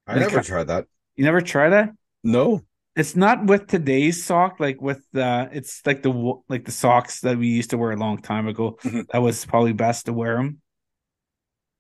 I 0.08 0.14
like, 0.14 0.22
never 0.22 0.42
tried 0.42 0.68
that. 0.68 0.86
You 1.16 1.26
never 1.26 1.42
tried 1.42 1.70
that? 1.70 1.90
No. 2.24 2.62
It's 2.96 3.16
not 3.16 3.46
with 3.46 3.68
today's 3.68 4.24
sock, 4.24 4.60
like 4.60 4.82
with 4.82 5.02
the. 5.14 5.50
It's 5.52 5.86
like 5.86 6.04
the 6.04 6.42
like 6.50 6.66
the 6.66 6.72
socks 6.72 7.22
that 7.22 7.38
we 7.38 7.48
used 7.48 7.70
to 7.70 7.78
wear 7.78 7.92
a 7.92 7.98
long 7.98 8.22
time 8.22 8.48
ago. 8.48 8.78
Mm-hmm. 8.84 9.02
That 9.12 9.22
was 9.22 9.46
probably 9.46 9.74
best 9.74 10.06
to 10.06 10.14
wear 10.14 10.36
them. 10.36 10.62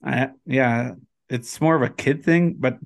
I 0.03 0.29
yeah, 0.45 0.93
it's 1.29 1.59
more 1.59 1.75
of 1.75 1.81
a 1.81 1.89
kid 1.89 2.23
thing, 2.23 2.55
but 2.57 2.79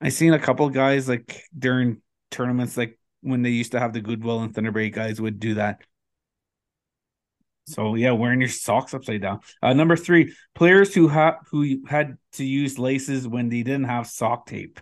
I 0.00 0.10
seen 0.10 0.34
a 0.34 0.38
couple 0.38 0.68
guys 0.68 1.08
like 1.08 1.42
during 1.58 2.02
tournaments 2.30 2.76
like 2.76 2.98
when 3.22 3.42
they 3.42 3.50
used 3.50 3.72
to 3.72 3.80
have 3.80 3.92
the 3.92 4.00
Goodwill 4.00 4.40
and 4.40 4.54
Thunderbird 4.54 4.92
guys 4.92 5.20
would 5.20 5.40
do 5.40 5.54
that. 5.54 5.80
So 7.68 7.94
yeah, 7.94 8.12
wearing 8.12 8.40
your 8.40 8.48
socks 8.48 8.94
upside 8.94 9.22
down. 9.22 9.40
Uh, 9.62 9.72
number 9.72 9.96
three, 9.96 10.34
players 10.54 10.94
who 10.94 11.08
had 11.08 11.36
who 11.50 11.82
had 11.86 12.16
to 12.32 12.44
use 12.44 12.78
laces 12.78 13.26
when 13.26 13.48
they 13.48 13.62
didn't 13.62 13.84
have 13.84 14.06
sock 14.06 14.46
tape. 14.46 14.80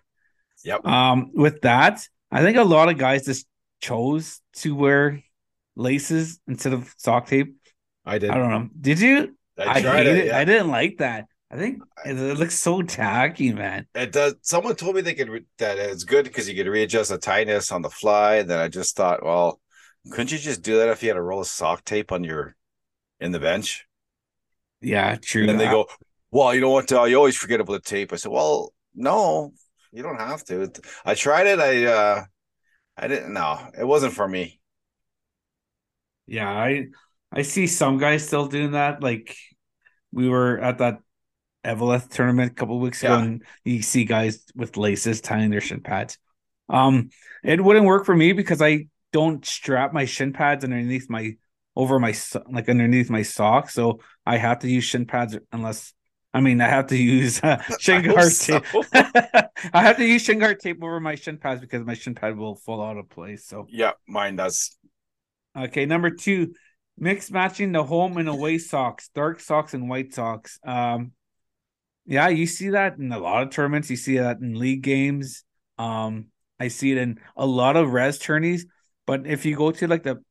Yep. 0.65 0.87
Um, 0.87 1.31
with 1.35 1.61
that, 1.63 2.07
I 2.31 2.43
think 2.43 2.57
a 2.57 2.65
lot 2.65 2.89
of 2.89 2.99
guys 2.99 3.27
just 3.27 3.47
chose 3.81 4.41
to 4.57 4.75
wear 4.75 5.23
laces 5.77 6.41
instead 6.49 6.73
of 6.73 6.95
sock 6.97 7.27
tape. 7.27 7.57
I 8.05 8.19
did. 8.19 8.31
I 8.31 8.35
don't 8.39 8.51
know. 8.51 8.69
Did 8.81 9.01
you? 9.01 9.37
I 9.59 9.81
tried 9.81 10.07
I 10.07 10.11
it. 10.11 10.27
Yeah. 10.27 10.39
I 10.39 10.45
didn't 10.45 10.69
like 10.69 10.99
that. 10.99 11.27
I 11.51 11.57
think 11.57 11.83
it, 12.05 12.19
it 12.19 12.39
looks 12.39 12.59
so 12.59 12.83
tacky, 12.83 13.53
man. 13.53 13.87
It 13.95 14.13
does. 14.13 14.35
Someone 14.43 14.75
told 14.75 14.97
me 14.97 15.01
they 15.01 15.15
could 15.15 15.29
re- 15.29 15.47
that 15.59 15.79
it's 15.79 16.05
good 16.05 16.25
because 16.25 16.49
you 16.49 16.57
could 16.57 16.71
readjust 16.71 17.11
the 17.11 17.19
tightness 17.19 17.71
on 17.71 17.83
the 17.83 17.91
fly. 17.91 18.37
And 18.37 18.51
then 18.51 18.59
I 18.59 18.69
just 18.69 18.97
thought, 18.97 19.25
well, 19.25 19.61
couldn't 20.11 20.33
you 20.33 20.39
just 20.39 20.63
do 20.63 20.79
that 20.79 20.89
if 20.89 21.03
you 21.03 21.09
had 21.09 21.17
a 21.17 21.23
roll 21.23 21.41
of 21.41 21.47
sock 21.47 21.85
tape 21.85 22.11
on 22.11 22.25
your 22.25 22.57
in 23.21 23.33
the 23.33 23.41
bench? 23.41 23.87
Yeah, 24.81 25.17
true. 25.17 25.49
And 25.49 25.59
they 25.59 25.67
go, 25.67 25.87
well, 26.31 26.55
you 26.55 26.61
know 26.61 26.71
what? 26.71 26.91
Uh, 26.93 27.05
you 27.05 27.17
always 27.17 27.37
forget 27.37 27.61
about 27.61 27.73
the 27.73 27.81
tape. 27.81 28.13
I 28.13 28.17
said, 28.17 28.33
well, 28.33 28.73
no, 28.95 29.53
you 29.93 30.03
don't 30.03 30.21
have 30.21 30.45
to. 30.45 30.71
I 31.05 31.15
tried 31.15 31.47
it. 31.47 31.59
I 31.59 31.85
uh, 31.87 32.25
I 32.97 33.09
didn't. 33.09 33.33
No, 33.33 33.59
it 33.79 33.85
wasn't 33.85 34.13
for 34.13 34.27
me. 34.27 34.61
Yeah, 36.27 36.51
I 36.51 36.87
I 37.33 37.43
see 37.43 37.67
some 37.67 37.99
guys 37.99 38.27
still 38.27 38.47
doing 38.47 38.73
that. 38.73 39.03
Like 39.03 39.37
we 40.13 40.29
were 40.29 40.59
at 40.59 40.79
that 40.79 40.99
Eveleth 41.65 42.11
tournament 42.11 42.53
a 42.53 42.55
couple 42.55 42.79
weeks 42.79 43.03
ago, 43.03 43.19
and 43.19 43.43
you 43.65 43.83
see 43.83 44.05
guys 44.05 44.45
with 44.55 44.77
laces 44.77 45.21
tying 45.21 45.51
their 45.51 45.61
shin 45.61 45.81
pads. 45.81 46.19
Um, 46.69 47.11
it 47.45 47.63
wouldn't 47.63 47.87
work 47.87 48.07
for 48.07 48.15
me 48.15 48.33
because 48.33 48.61
I 48.61 48.89
don't 49.13 49.45
strap 49.45 49.93
my 49.93 50.05
shin 50.05 50.33
pads 50.33 50.65
underneath 50.65 51.09
my 51.09 51.37
over 51.77 51.99
my 51.99 52.13
so- 52.13 52.43
like 52.51 52.69
underneath 52.69 53.11
my 53.11 53.23
sock, 53.23 53.71
so 53.71 54.01
I 54.25 54.39
have 54.39 54.61
to 54.61 54.69
use 54.69 54.85
shin 54.85 55.07
pads 55.07 55.37
unless 55.53 55.93
I 56.35 56.41
mean 56.41 56.61
I 56.61 56.69
have 56.69 56.89
to 56.89 56.97
use 56.97 57.43
uh, 57.43 57.63
shin 57.79 58.03
guard 58.05 58.33
so. 58.33 58.61
tape. 58.61 58.85
I 59.73 59.83
have 59.83 59.97
to 59.99 60.05
use 60.05 60.23
shin 60.23 60.39
guard 60.39 60.61
tape 60.61 60.83
over 60.83 60.99
my 61.01 61.15
shin 61.15 61.39
pads 61.39 61.61
because 61.61 61.85
my 61.85 61.95
shin 61.95 62.15
pad 62.15 62.37
will 62.37 62.57
fall 62.57 62.83
out 62.83 62.97
of 62.97 63.09
place. 63.09 63.47
So 63.47 63.67
Yeah, 63.69 63.93
mine 64.09 64.37
does. 64.37 64.77
Okay, 65.57 65.87
number 65.87 66.11
two, 66.11 66.55
mix 66.99 67.31
matching 67.31 67.73
the 67.73 67.85
home 67.85 68.17
and 68.17 68.29
away 68.29 68.59
socks, 68.59 69.11
dark 69.15 69.41
socks 69.41 69.75
and 69.75 69.89
white 69.89 70.13
socks. 70.13 70.59
Um, 70.65 71.13
yeah, 72.07 72.29
you 72.29 72.47
see 72.47 72.71
that 72.71 72.99
in 72.99 73.13
a 73.13 73.19
lot 73.19 73.43
of 73.43 73.51
tournaments. 73.51 73.91
You 73.91 73.97
see 73.97 74.19
that 74.19 74.39
in 74.39 74.59
league 74.59 74.83
games. 74.83 75.45
Um, 75.79 76.27
I 76.61 76.69
see 76.69 76.93
it 76.93 76.99
in 76.99 77.19
a 77.37 77.47
lot 77.47 77.77
of 77.77 77.93
res 77.93 78.19
tourneys. 78.19 78.67
But 79.07 79.27
if 79.27 79.45
you 79.45 79.57
go 79.57 79.71
to 79.71 79.89
like 79.89 80.03
the 80.03 80.23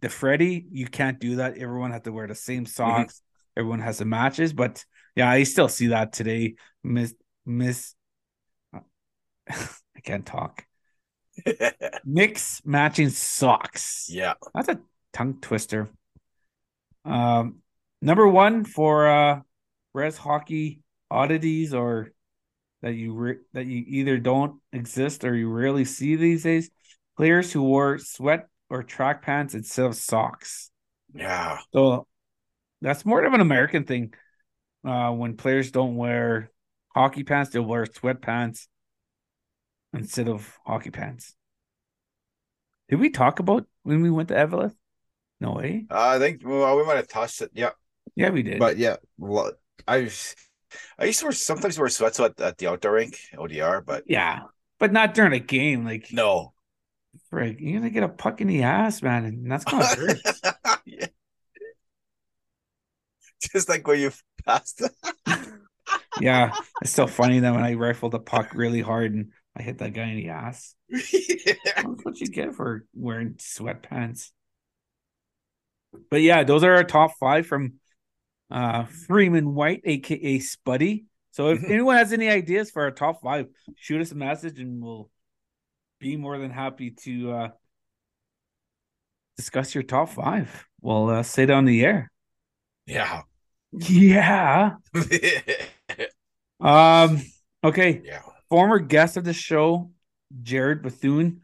the 0.00 0.08
Freddy, 0.08 0.66
you 0.70 0.86
can't 0.86 1.18
do 1.18 1.36
that. 1.36 1.58
Everyone 1.58 1.90
has 1.92 2.02
to 2.02 2.12
wear 2.12 2.26
the 2.26 2.34
same 2.34 2.66
socks. 2.66 3.22
Everyone 3.56 3.80
has 3.80 3.98
the 3.98 4.04
matches. 4.04 4.52
But 4.52 4.84
yeah, 5.16 5.30
I 5.30 5.42
still 5.42 5.68
see 5.68 5.88
that 5.88 6.12
today. 6.12 6.54
Miss 6.82 7.14
Miss, 7.46 7.94
I 8.74 10.00
can't 10.02 10.24
talk. 10.24 10.64
Mix 12.04 12.60
matching 12.64 13.10
socks. 13.10 14.06
yeah. 14.08 14.34
That's 14.54 14.68
a 14.68 14.80
tongue 15.12 15.38
twister. 15.40 15.90
Um, 17.04 17.56
number 18.02 18.28
one 18.28 18.64
for 18.64 19.08
uh, 19.08 19.40
res 19.94 20.16
hockey 20.16 20.82
oddities 21.10 21.74
or 21.74 22.12
that 22.82 22.92
you 22.94 23.12
re- 23.14 23.38
that 23.52 23.66
you 23.66 23.84
either 23.86 24.18
don't 24.18 24.60
exist 24.72 25.24
or 25.24 25.34
you 25.34 25.48
rarely 25.48 25.84
see 25.84 26.16
these 26.16 26.42
days. 26.42 26.70
Players 27.16 27.52
who 27.52 27.62
wore 27.62 27.98
sweat 27.98 28.48
or 28.70 28.82
track 28.82 29.22
pants 29.22 29.54
instead 29.54 29.86
of 29.86 29.96
socks. 29.96 30.70
Yeah. 31.12 31.58
So 31.72 32.06
that's 32.80 33.04
more 33.04 33.22
of 33.24 33.32
an 33.34 33.40
American 33.40 33.84
thing. 33.84 34.14
Uh, 34.86 35.10
when 35.10 35.36
players 35.36 35.70
don't 35.70 35.96
wear 35.96 36.50
hockey 36.94 37.24
pants, 37.24 37.50
they'll 37.50 37.62
wear 37.62 37.84
sweatpants 37.84 38.66
instead 39.92 40.28
of 40.28 40.58
hockey 40.64 40.90
pants. 40.90 41.34
Did 42.88 43.00
we 43.00 43.10
talk 43.10 43.40
about 43.40 43.66
when 43.82 44.00
we 44.02 44.10
went 44.10 44.28
to 44.28 44.34
Eveleth? 44.34 44.74
No 45.40 45.52
way. 45.52 45.86
Uh, 45.90 46.08
I 46.08 46.18
think 46.18 46.42
well, 46.44 46.76
we 46.76 46.84
might 46.84 46.96
have 46.96 47.08
touched 47.08 47.42
it. 47.42 47.50
Yeah. 47.54 47.70
Yeah, 48.14 48.30
we 48.30 48.42
did. 48.42 48.58
But 48.58 48.76
yeah, 48.76 48.96
I 49.86 50.10
I 50.98 51.04
used 51.04 51.20
to 51.20 51.26
wear 51.26 51.32
sometimes 51.32 51.78
wear 51.78 51.88
sweats 51.88 52.20
at, 52.20 52.40
at 52.40 52.58
the 52.58 52.68
outdoor 52.68 52.92
rink, 52.92 53.18
ODR, 53.34 53.84
but 53.84 54.04
yeah, 54.06 54.40
but 54.78 54.92
not 54.92 55.14
during 55.14 55.32
a 55.32 55.40
game. 55.40 55.84
Like, 55.84 56.08
no. 56.12 56.52
Frig, 57.32 57.56
you're 57.60 57.78
gonna 57.78 57.90
get 57.90 58.02
a 58.02 58.08
puck 58.08 58.40
in 58.40 58.48
the 58.48 58.62
ass, 58.62 59.02
man, 59.02 59.24
and 59.24 59.50
that's 59.50 59.64
gonna 59.64 59.84
hurt. 59.96 60.18
yeah. 60.86 61.06
Just 63.52 63.68
like 63.68 63.86
when 63.86 64.00
you 64.00 64.12
passed. 64.44 64.82
yeah, 66.20 66.52
it's 66.82 66.92
still 66.92 67.06
funny 67.06 67.40
that 67.40 67.54
when 67.54 67.64
I 67.64 67.72
rifled 67.72 68.12
the 68.12 68.18
puck 68.20 68.54
really 68.54 68.80
hard 68.80 69.14
and 69.14 69.32
I 69.56 69.62
hit 69.62 69.78
that 69.78 69.92
guy 69.94 70.08
in 70.08 70.16
the 70.16 70.28
ass. 70.30 70.74
yeah. 70.88 71.54
That's 71.76 72.04
what 72.04 72.20
you 72.20 72.26
get 72.28 72.54
for 72.54 72.84
wearing 72.94 73.34
sweatpants. 73.34 74.30
But 76.10 76.20
yeah, 76.22 76.44
those 76.44 76.62
are 76.62 76.74
our 76.74 76.84
top 76.84 77.12
five 77.18 77.46
from 77.46 77.74
uh 78.50 78.84
Freeman 79.06 79.54
White, 79.54 79.82
aka 79.84 80.38
Spuddy. 80.38 81.04
So 81.32 81.50
if 81.50 81.60
Mhm. 81.60 81.70
anyone 81.70 81.96
has 81.96 82.12
any 82.12 82.28
ideas 82.28 82.70
for 82.70 82.82
our 82.82 82.90
top 82.90 83.22
five, 83.22 83.46
shoot 83.76 84.00
us 84.00 84.12
a 84.12 84.16
message 84.16 84.58
and 84.58 84.82
we'll 84.82 85.10
be 86.00 86.16
more 86.16 86.38
than 86.38 86.50
happy 86.50 86.90
to 86.90 87.32
uh 87.32 87.48
discuss 89.36 89.74
your 89.74 89.84
top 89.84 90.08
five. 90.10 90.66
We'll 90.80 91.08
uh, 91.08 91.22
say 91.22 91.44
it 91.44 91.50
on 91.50 91.64
the 91.64 91.84
air. 91.84 92.10
Yeah. 92.86 93.22
Yeah. 93.72 94.76
Um. 96.60 97.22
Okay. 97.64 98.02
yeah. 98.04 98.20
former 98.50 98.78
guest 98.78 99.16
of 99.16 99.24
the 99.24 99.32
show, 99.32 99.90
Jared 100.42 100.82
Bethune, 100.82 101.40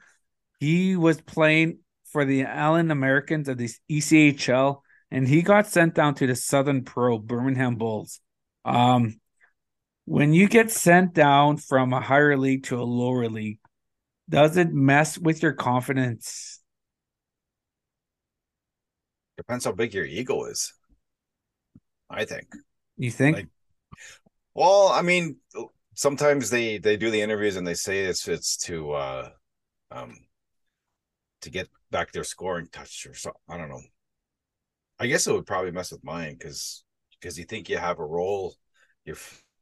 he 0.61 0.95
was 0.95 1.23
playing 1.23 1.79
for 2.13 2.27
the 2.27 2.43
Allen 2.43 2.91
Americans 2.91 3.49
of 3.49 3.57
the 3.57 3.71
ECHL, 3.91 4.83
and 5.11 5.27
he 5.27 5.41
got 5.41 5.69
sent 5.69 5.95
down 5.95 6.15
to 6.17 6.27
the 6.27 6.37
Southern 6.37 6.85
Pro 6.85 7.19
Birmingham 7.19 7.77
Bulls. 7.77 8.21
Um, 8.67 9.19
when 10.05 10.35
you 10.35 10.49
get 10.49 10.71
sent 10.71 11.15
down 11.15 11.57
from 11.57 11.95
a 11.95 12.01
higher 12.03 12.37
league 12.37 12.65
to 12.65 12.79
a 12.79 12.85
lower 12.85 13.29
league, 13.29 13.59
does 14.29 14.57
it 14.57 14.73
mess 14.73 15.19
with 15.19 15.43
your 15.43 15.53
confidence? 15.53 16.61
Depends 19.37 19.65
how 19.65 19.73
big 19.73 19.95
your 19.95 20.05
ego 20.05 20.45
is. 20.45 20.73
I 22.09 22.25
think. 22.25 22.47
You 22.97 23.11
think? 23.11 23.37
Like- 23.37 23.49
Well, 24.55 24.89
I 24.89 25.03
mean, 25.03 25.37
sometimes 25.95 26.51
they 26.51 26.79
they 26.79 26.97
do 26.97 27.11
the 27.11 27.21
interviews 27.21 27.57
and 27.57 27.67
they 27.67 27.75
say 27.75 28.05
it's 28.05 28.27
it's 28.29 28.57
to 28.59 28.93
uh 28.93 29.31
um 29.91 30.17
to 31.43 31.51
get 31.51 31.69
back 31.91 32.13
their 32.13 32.25
scoring 32.25 32.69
touch 32.73 33.07
or 33.07 33.15
so 33.15 33.33
I 33.49 33.57
don't 33.57 33.69
know. 33.69 33.83
I 34.99 35.07
guess 35.07 35.27
it 35.27 35.33
would 35.33 35.47
probably 35.47 35.71
mess 35.73 35.93
with 35.93 36.03
mine 36.05 36.37
because 36.39 36.85
because 37.21 37.39
you 37.39 37.45
think 37.45 37.69
you 37.69 37.77
have 37.79 37.99
a 37.99 38.05
role, 38.05 38.55
you're 39.05 39.17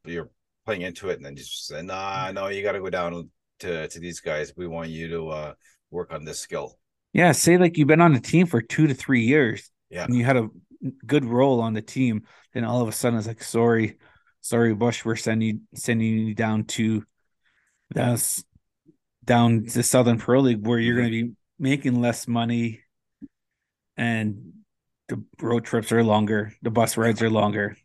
you're 0.04 0.30
playing 0.64 0.82
into 0.82 1.08
it, 1.10 1.16
and 1.16 1.24
then 1.24 1.32
you 1.36 1.42
just 1.42 1.66
say, 1.66 1.82
nah, 1.82 2.30
no, 2.32 2.48
you 2.48 2.62
got 2.62 2.72
to 2.72 2.80
go 2.80 2.90
down 2.90 3.28
to 3.60 3.88
to 3.88 4.00
these 4.00 4.20
guys. 4.20 4.52
We 4.56 4.66
want 4.66 4.90
you 4.90 5.08
to 5.08 5.28
uh 5.28 5.54
work 5.90 6.12
on 6.12 6.24
this 6.24 6.40
skill. 6.40 6.78
yeah, 7.12 7.32
say 7.32 7.58
like 7.58 7.78
you've 7.78 7.88
been 7.88 8.00
on 8.00 8.12
the 8.12 8.20
team 8.20 8.46
for 8.46 8.60
two 8.60 8.86
to 8.86 8.94
three 8.94 9.22
years. 9.22 9.70
Yeah, 9.90 10.04
and 10.04 10.16
you 10.16 10.24
had 10.24 10.36
a 10.36 10.48
good 11.06 11.24
role 11.24 11.60
on 11.60 11.72
the 11.72 11.82
team, 11.82 12.24
then 12.52 12.64
all 12.64 12.82
of 12.82 12.88
a 12.88 12.92
sudden 12.92 13.18
it's 13.18 13.28
like, 13.28 13.42
sorry, 13.42 13.98
sorry, 14.40 14.74
Bush, 14.74 15.04
we're 15.04 15.16
sending 15.16 15.48
you 15.48 15.60
sending 15.74 16.26
you 16.26 16.34
down 16.34 16.64
to 16.64 17.04
that's 17.90 18.44
down 19.24 19.64
to 19.66 19.82
Southern 19.82 20.18
Pro 20.18 20.40
League 20.40 20.66
where 20.66 20.78
you're 20.78 20.96
going 20.96 21.10
to 21.10 21.24
be 21.26 21.32
making 21.58 22.00
less 22.00 22.26
money, 22.26 22.80
and 23.96 24.52
the 25.08 25.22
road 25.40 25.64
trips 25.64 25.92
are 25.92 26.02
longer, 26.02 26.52
the 26.62 26.70
bus 26.70 26.96
rides 26.96 27.22
are 27.22 27.30
longer. 27.30 27.76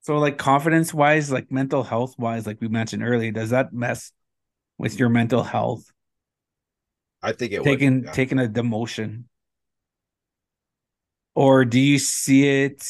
So, 0.00 0.18
like 0.18 0.36
confidence 0.36 0.92
wise, 0.92 1.30
like 1.30 1.52
mental 1.52 1.84
health 1.84 2.18
wise, 2.18 2.46
like 2.46 2.60
we 2.60 2.68
mentioned 2.68 3.04
earlier, 3.04 3.30
does 3.30 3.50
that 3.50 3.72
mess 3.72 4.10
with 4.82 4.98
your 4.98 5.08
mental 5.08 5.42
health? 5.42 5.90
I 7.22 7.32
think 7.32 7.52
it 7.52 7.62
taking 7.62 7.94
would. 7.94 8.04
yeah. 8.06 8.12
taking 8.12 8.38
a 8.40 8.48
demotion 8.48 9.24
or 11.34 11.64
do 11.64 11.80
you 11.80 11.98
see 11.98 12.46
it 12.64 12.84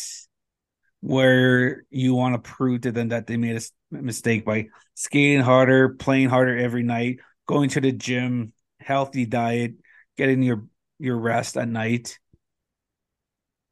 where 1.01 1.85
you 1.91 2.15
want 2.15 2.35
to 2.35 2.51
prove 2.51 2.81
to 2.83 2.93
them 2.93 3.09
that 3.09 3.27
they 3.27 3.37
made 3.37 3.57
a 3.57 4.03
mistake 4.03 4.45
by 4.45 4.69
skating 4.95 5.41
harder 5.41 5.91
playing 5.91 6.29
harder 6.31 6.57
every 6.57 6.83
night 6.83 7.21
going 7.47 7.69
to 7.69 7.81
the 7.81 7.93
gym 7.93 8.53
healthy 8.81 9.27
diet 9.27 9.75
getting 10.17 10.43
your 10.43 10.65
your 10.99 11.19
rest 11.19 11.57
at 11.57 11.69
night 11.69 12.19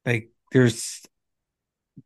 like 0.04 0.30
there's 0.52 1.02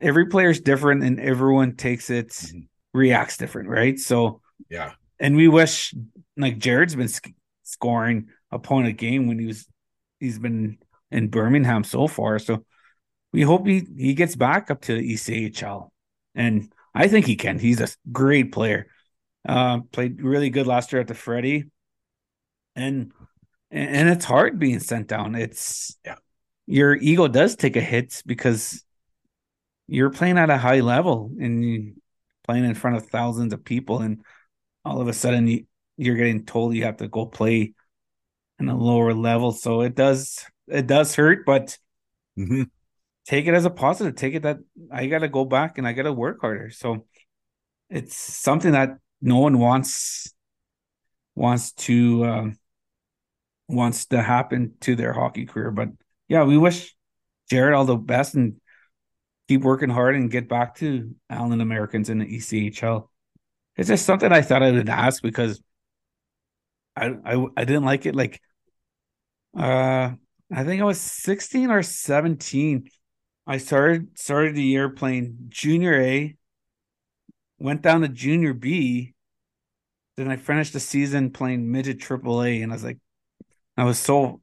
every 0.00 0.26
player's 0.26 0.60
different 0.60 1.02
and 1.02 1.18
everyone 1.18 1.74
takes 1.76 2.08
it 2.10 2.28
Mhm. 2.28 2.68
reacts 2.92 3.36
different 3.36 3.68
right 3.68 3.98
so 3.98 4.40
yeah. 4.70 4.92
And 5.20 5.36
we 5.36 5.48
wish 5.48 5.94
like 6.36 6.58
Jared's 6.58 6.94
been 6.96 7.08
sc- 7.08 7.32
scoring 7.62 8.28
a 8.50 8.58
point 8.58 8.88
a 8.88 8.92
game 8.92 9.26
when 9.26 9.38
he 9.38 9.46
was 9.46 9.66
he's 10.20 10.38
been 10.38 10.78
in 11.10 11.28
Birmingham 11.28 11.84
so 11.84 12.06
far. 12.06 12.38
So 12.38 12.64
we 13.32 13.42
hope 13.42 13.66
he 13.66 13.86
he 13.96 14.14
gets 14.14 14.36
back 14.36 14.70
up 14.70 14.82
to 14.82 14.94
the 14.94 15.12
ECHL, 15.14 15.90
and 16.34 16.72
I 16.94 17.08
think 17.08 17.26
he 17.26 17.36
can. 17.36 17.58
He's 17.58 17.80
a 17.80 17.88
great 18.12 18.52
player. 18.52 18.86
Uh, 19.46 19.80
played 19.92 20.22
really 20.22 20.50
good 20.50 20.66
last 20.66 20.92
year 20.92 21.00
at 21.00 21.08
the 21.08 21.14
Freddie, 21.14 21.64
and 22.76 23.12
and 23.70 24.08
it's 24.08 24.24
hard 24.24 24.58
being 24.58 24.78
sent 24.80 25.08
down. 25.08 25.34
It's 25.34 25.96
Yeah. 26.04 26.16
your 26.66 26.94
ego 26.96 27.28
does 27.28 27.56
take 27.56 27.76
a 27.76 27.80
hit 27.80 28.22
because 28.24 28.84
you're 29.86 30.10
playing 30.10 30.38
at 30.38 30.50
a 30.50 30.56
high 30.56 30.80
level 30.80 31.30
and 31.38 32.00
playing 32.44 32.64
in 32.64 32.74
front 32.74 32.96
of 32.96 33.06
thousands 33.06 33.52
of 33.52 33.64
people 33.64 34.00
and 34.00 34.24
all 34.85 35.01
of 35.01 35.09
a 35.09 35.12
sudden 35.12 35.47
you, 35.49 35.66
you're 35.97 36.16
getting 36.16 36.45
told 36.45 36.74
you 36.74 36.85
have 36.85 36.99
to 36.99 37.09
go 37.09 37.26
play 37.26 37.74
in 38.59 38.68
a 38.68 38.76
lower 38.76 39.14
level. 39.14 39.53
So 39.53 39.82
it 39.82 39.95
does 39.95 40.45
it 40.68 40.87
does 40.87 41.14
hurt 41.14 41.47
but 41.47 41.78
Mhm. 42.39 42.70
take 43.26 43.47
it 43.47 43.55
as 43.55 43.64
a 43.66 43.70
positive. 43.70 44.16
Take 44.16 44.35
it 44.35 44.43
that 44.45 44.59
i 44.93 45.07
gotta 45.07 45.28
go 45.28 45.45
back 45.45 45.78
and 45.78 45.87
i 45.89 45.93
gotta 45.95 46.12
work 46.12 46.41
harder. 46.43 46.70
So 46.70 47.07
it's 47.91 48.16
something 48.16 48.72
that 48.72 48.99
no 49.22 49.39
one 49.41 49.59
wants 49.59 50.35
wants 51.35 51.72
to 51.72 52.24
um, 52.24 52.59
wants 53.68 54.07
to 54.07 54.22
happen 54.22 54.74
to 54.80 54.95
their 54.97 55.12
hockey 55.12 55.47
career. 55.47 55.70
But 55.70 55.89
yeah 56.28 56.45
we 56.45 56.59
wish 56.59 56.95
jared 57.51 57.74
all 57.74 57.85
the 57.85 57.97
best 57.97 58.35
and 58.35 58.61
keep 59.49 59.62
working 59.62 59.91
hard 59.91 60.16
and 60.16 60.30
get 60.30 60.49
back 60.49 60.76
to 60.76 61.14
allen 61.30 61.61
americans 61.61 62.11
in 62.11 62.18
the 62.18 62.26
echl 62.26 63.09
it's 63.77 63.89
just 63.89 64.07
something 64.07 64.33
I 64.33 64.43
thought 64.43 64.62
I 64.62 64.70
would 64.72 64.89
ask 64.89 65.22
because 65.22 65.61
I 66.97 67.07
I 67.25 67.47
I 67.57 67.64
didn't 67.64 67.85
like 67.85 68.07
it. 68.07 68.14
Like, 68.14 68.41
uh, 69.57 70.12
I 70.53 70.64
think 70.64 70.81
I 70.83 70.85
was 70.85 71.01
16 71.01 71.70
or 71.70 71.83
17. 71.83 72.89
I 73.47 73.59
started 73.59 74.18
started 74.18 74.55
the 74.55 74.62
year 74.62 74.89
playing 74.91 75.37
junior 75.49 76.01
A, 76.01 76.37
went 77.59 77.83
down 77.83 78.03
to 78.03 78.09
junior 78.09 78.55
B, 78.55 79.14
then 80.16 80.29
I 80.29 80.37
finished 80.37 80.72
the 80.72 80.81
season 80.81 81.31
playing 81.31 81.70
midget 81.70 82.01
triple 82.01 82.43
A, 82.43 82.62
and 82.62 82.72
I 82.72 82.77
was 82.77 82.85
like, 82.85 82.99
I 83.77 83.85
was 83.85 83.99
so 83.99 84.43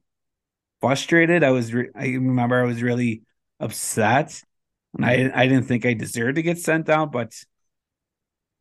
frustrated. 0.80 1.44
I 1.44 1.50
was 1.50 1.74
re- 1.74 1.90
I 1.96 2.06
remember 2.08 2.60
I 2.62 2.66
was 2.66 2.82
really 2.82 3.22
upset, 3.60 4.42
and 4.94 5.06
I 5.06 5.32
I 5.34 5.48
didn't 5.48 5.64
think 5.66 5.86
I 5.86 5.94
deserved 5.94 6.36
to 6.36 6.42
get 6.42 6.58
sent 6.58 6.86
down, 6.86 7.10
but 7.10 7.32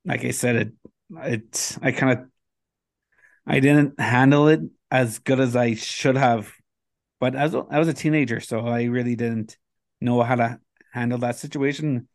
like 0.06 0.26
I 0.26 0.32
said, 0.32 0.56
it 0.56 0.74
it 1.24 1.78
I 1.82 1.92
kind 1.92 2.20
of 2.20 2.26
I 3.46 3.60
didn't 3.60 4.00
handle 4.00 4.48
it 4.48 4.62
as 4.90 5.20
good 5.20 5.40
as 5.40 5.56
I 5.56 5.76
should 5.76 6.18
have. 6.18 6.52
But 7.20 7.36
as 7.36 7.54
I 7.54 7.80
was 7.80 7.88
a 7.88 7.94
teenager, 7.94 8.40
so 8.40 8.66
I 8.66 8.84
really 8.86 9.16
didn't 9.16 9.58
know 10.00 10.22
how 10.24 10.36
to 10.36 10.60
handle 10.92 11.20
that 11.20 11.38
situation. 11.38 12.08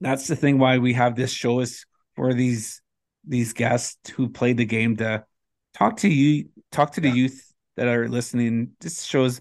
That's 0.00 0.26
the 0.26 0.36
thing 0.36 0.58
why 0.58 0.78
we 0.78 0.94
have 0.94 1.16
this 1.16 1.32
show 1.32 1.60
is 1.60 1.84
for 2.14 2.34
these 2.34 2.80
these 3.26 3.52
guests 3.52 4.10
who 4.10 4.28
played 4.28 4.56
the 4.56 4.64
game 4.64 4.96
to 4.96 5.24
talk 5.74 5.98
to 5.98 6.08
you, 6.08 6.48
talk 6.70 6.92
to 6.92 7.00
the 7.00 7.08
yeah. 7.08 7.14
youth 7.14 7.52
that 7.76 7.88
are 7.88 8.08
listening. 8.08 8.72
This 8.80 9.02
shows 9.02 9.40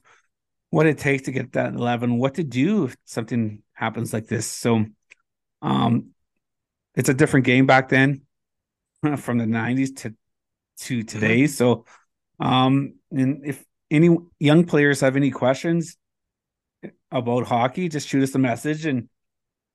what 0.70 0.88
it 0.88 0.98
takes 0.98 1.24
to 1.24 1.32
get 1.32 1.54
that 1.54 1.74
11, 1.74 2.18
what 2.18 2.36
to 2.36 2.44
do 2.44 2.86
if 2.86 2.98
something 3.06 3.62
happens 3.74 4.12
like 4.12 4.28
this. 4.28 4.48
So, 4.48 4.86
um, 5.62 6.08
it's 6.96 7.10
a 7.10 7.14
different 7.14 7.46
game 7.46 7.66
back 7.66 7.90
then 7.90 8.22
from 9.18 9.38
the 9.38 9.46
90s 9.46 9.96
to 9.98 10.16
to 10.78 11.04
today. 11.04 11.44
Mm-hmm. 11.44 11.54
So, 11.54 11.86
um, 12.40 12.96
and 13.12 13.46
if 13.46 13.64
any 13.90 14.18
young 14.40 14.66
players 14.66 15.02
have 15.02 15.16
any 15.16 15.32
questions 15.32 15.98
about 17.12 17.46
hockey, 17.46 17.88
just 17.88 18.08
shoot 18.08 18.24
us 18.24 18.36
a 18.36 18.40
message. 18.40 18.86
And 18.86 19.10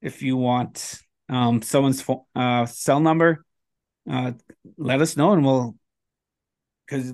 if 0.02 0.22
you 0.22 0.36
want 0.36 1.00
um, 1.28 1.62
someone's 1.62 2.02
phone, 2.02 2.22
uh, 2.34 2.66
cell 2.66 3.00
number, 3.00 3.44
uh, 4.10 4.32
let 4.76 5.00
us 5.00 5.16
know 5.16 5.32
and 5.32 5.44
we'll, 5.44 5.74
because 6.86 7.12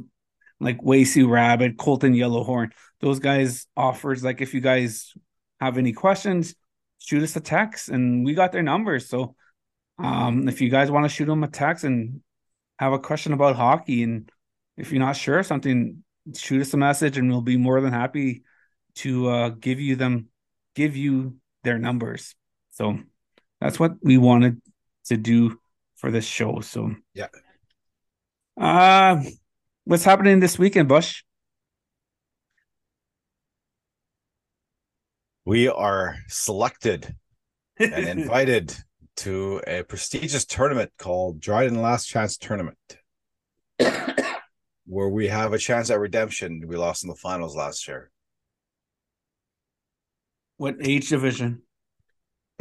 like 0.59 0.81
Wacy 0.81 1.29
Rabbit, 1.29 1.77
Colton 1.77 2.15
Yellowhorn, 2.15 2.71
those 3.01 3.19
guys 3.19 3.67
offers 3.77 4.25
like 4.25 4.41
if 4.41 4.55
you 4.55 4.61
guys 4.61 5.13
have 5.61 5.79
any 5.79 5.93
questions, 5.93 6.55
shoot 6.99 7.23
us 7.23 7.37
a 7.37 7.41
text 7.41 7.89
and 7.89 8.25
we 8.25 8.35
got 8.35 8.53
their 8.53 8.63
numbers. 8.63 9.09
So 9.09 9.37
um, 9.99 10.49
if 10.49 10.61
you 10.61 10.69
guys 10.69 10.91
want 10.91 11.05
to 11.05 11.09
shoot 11.09 11.27
them 11.27 11.45
a 11.45 11.49
text 11.49 11.85
and 11.85 12.21
have 12.79 12.93
a 12.93 12.99
question 12.99 13.33
about 13.33 13.57
hockey 13.57 14.03
and 14.03 14.31
if 14.77 14.93
you're 14.93 15.01
not 15.01 15.17
sure 15.17 15.43
something, 15.43 16.03
shoot 16.35 16.61
us 16.61 16.75
a 16.75 16.77
message 16.77 17.17
and 17.17 17.31
we'll 17.31 17.41
be 17.41 17.57
more 17.57 17.81
than 17.81 17.93
happy 17.93 18.43
to 18.97 19.29
uh, 19.29 19.49
give 19.49 19.81
you 19.81 19.97
them, 19.97 20.29
give 20.75 20.97
you 20.97 21.37
their 21.65 21.79
numbers. 21.79 22.35
So 22.73 22.99
that's 23.61 23.81
what 23.81 23.93
we 24.03 24.19
wanted 24.19 24.61
to 25.07 25.17
do 25.17 25.59
for 25.97 26.11
this 26.11 26.27
show. 26.27 26.61
So 26.61 26.95
yeah. 27.15 27.29
Uh 28.59 29.23
what's 29.85 30.05
happening 30.05 30.41
this 30.41 30.59
weekend, 30.59 30.89
Bush? 30.89 31.23
We 35.45 35.69
are 35.69 36.17
selected 36.29 37.15
and 37.79 38.21
invited 38.21 38.75
to 39.17 39.63
a 39.67 39.83
prestigious 39.83 40.45
tournament 40.45 40.93
called 40.99 41.41
Dryden 41.41 41.81
Last 41.81 42.07
Chance 42.07 42.37
Tournament, 42.37 42.79
where 44.87 45.09
we 45.09 45.29
have 45.29 45.53
a 45.53 45.59
chance 45.59 45.91
at 45.91 45.99
redemption. 45.99 46.63
We 46.67 46.77
lost 46.77 47.05
in 47.05 47.09
the 47.09 47.17
finals 47.17 47.57
last 47.57 47.89
year. 47.89 48.11
What 50.59 50.77
age 50.83 51.09
division? 51.09 51.63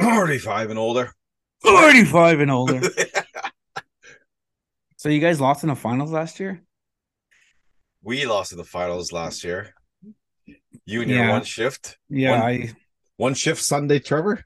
45 0.00 0.70
and 0.70 0.78
older. 0.78 1.12
45 1.62 2.40
and 2.40 2.50
older. 2.50 2.80
so 4.96 5.08
you 5.08 5.20
guys 5.20 5.40
lost 5.40 5.62
in 5.62 5.68
the 5.68 5.74
finals 5.74 6.10
last 6.10 6.40
year? 6.40 6.62
We 8.02 8.26
lost 8.26 8.52
in 8.52 8.58
the 8.58 8.64
finals 8.64 9.12
last 9.12 9.44
year. 9.44 9.74
You 10.84 11.02
and 11.02 11.10
yeah. 11.10 11.24
your 11.24 11.30
one 11.30 11.44
shift. 11.44 11.98
Yeah, 12.08 12.32
one, 12.32 12.42
I 12.42 12.72
one 13.16 13.34
shift 13.34 13.62
Sunday, 13.62 13.98
Trevor. 13.98 14.44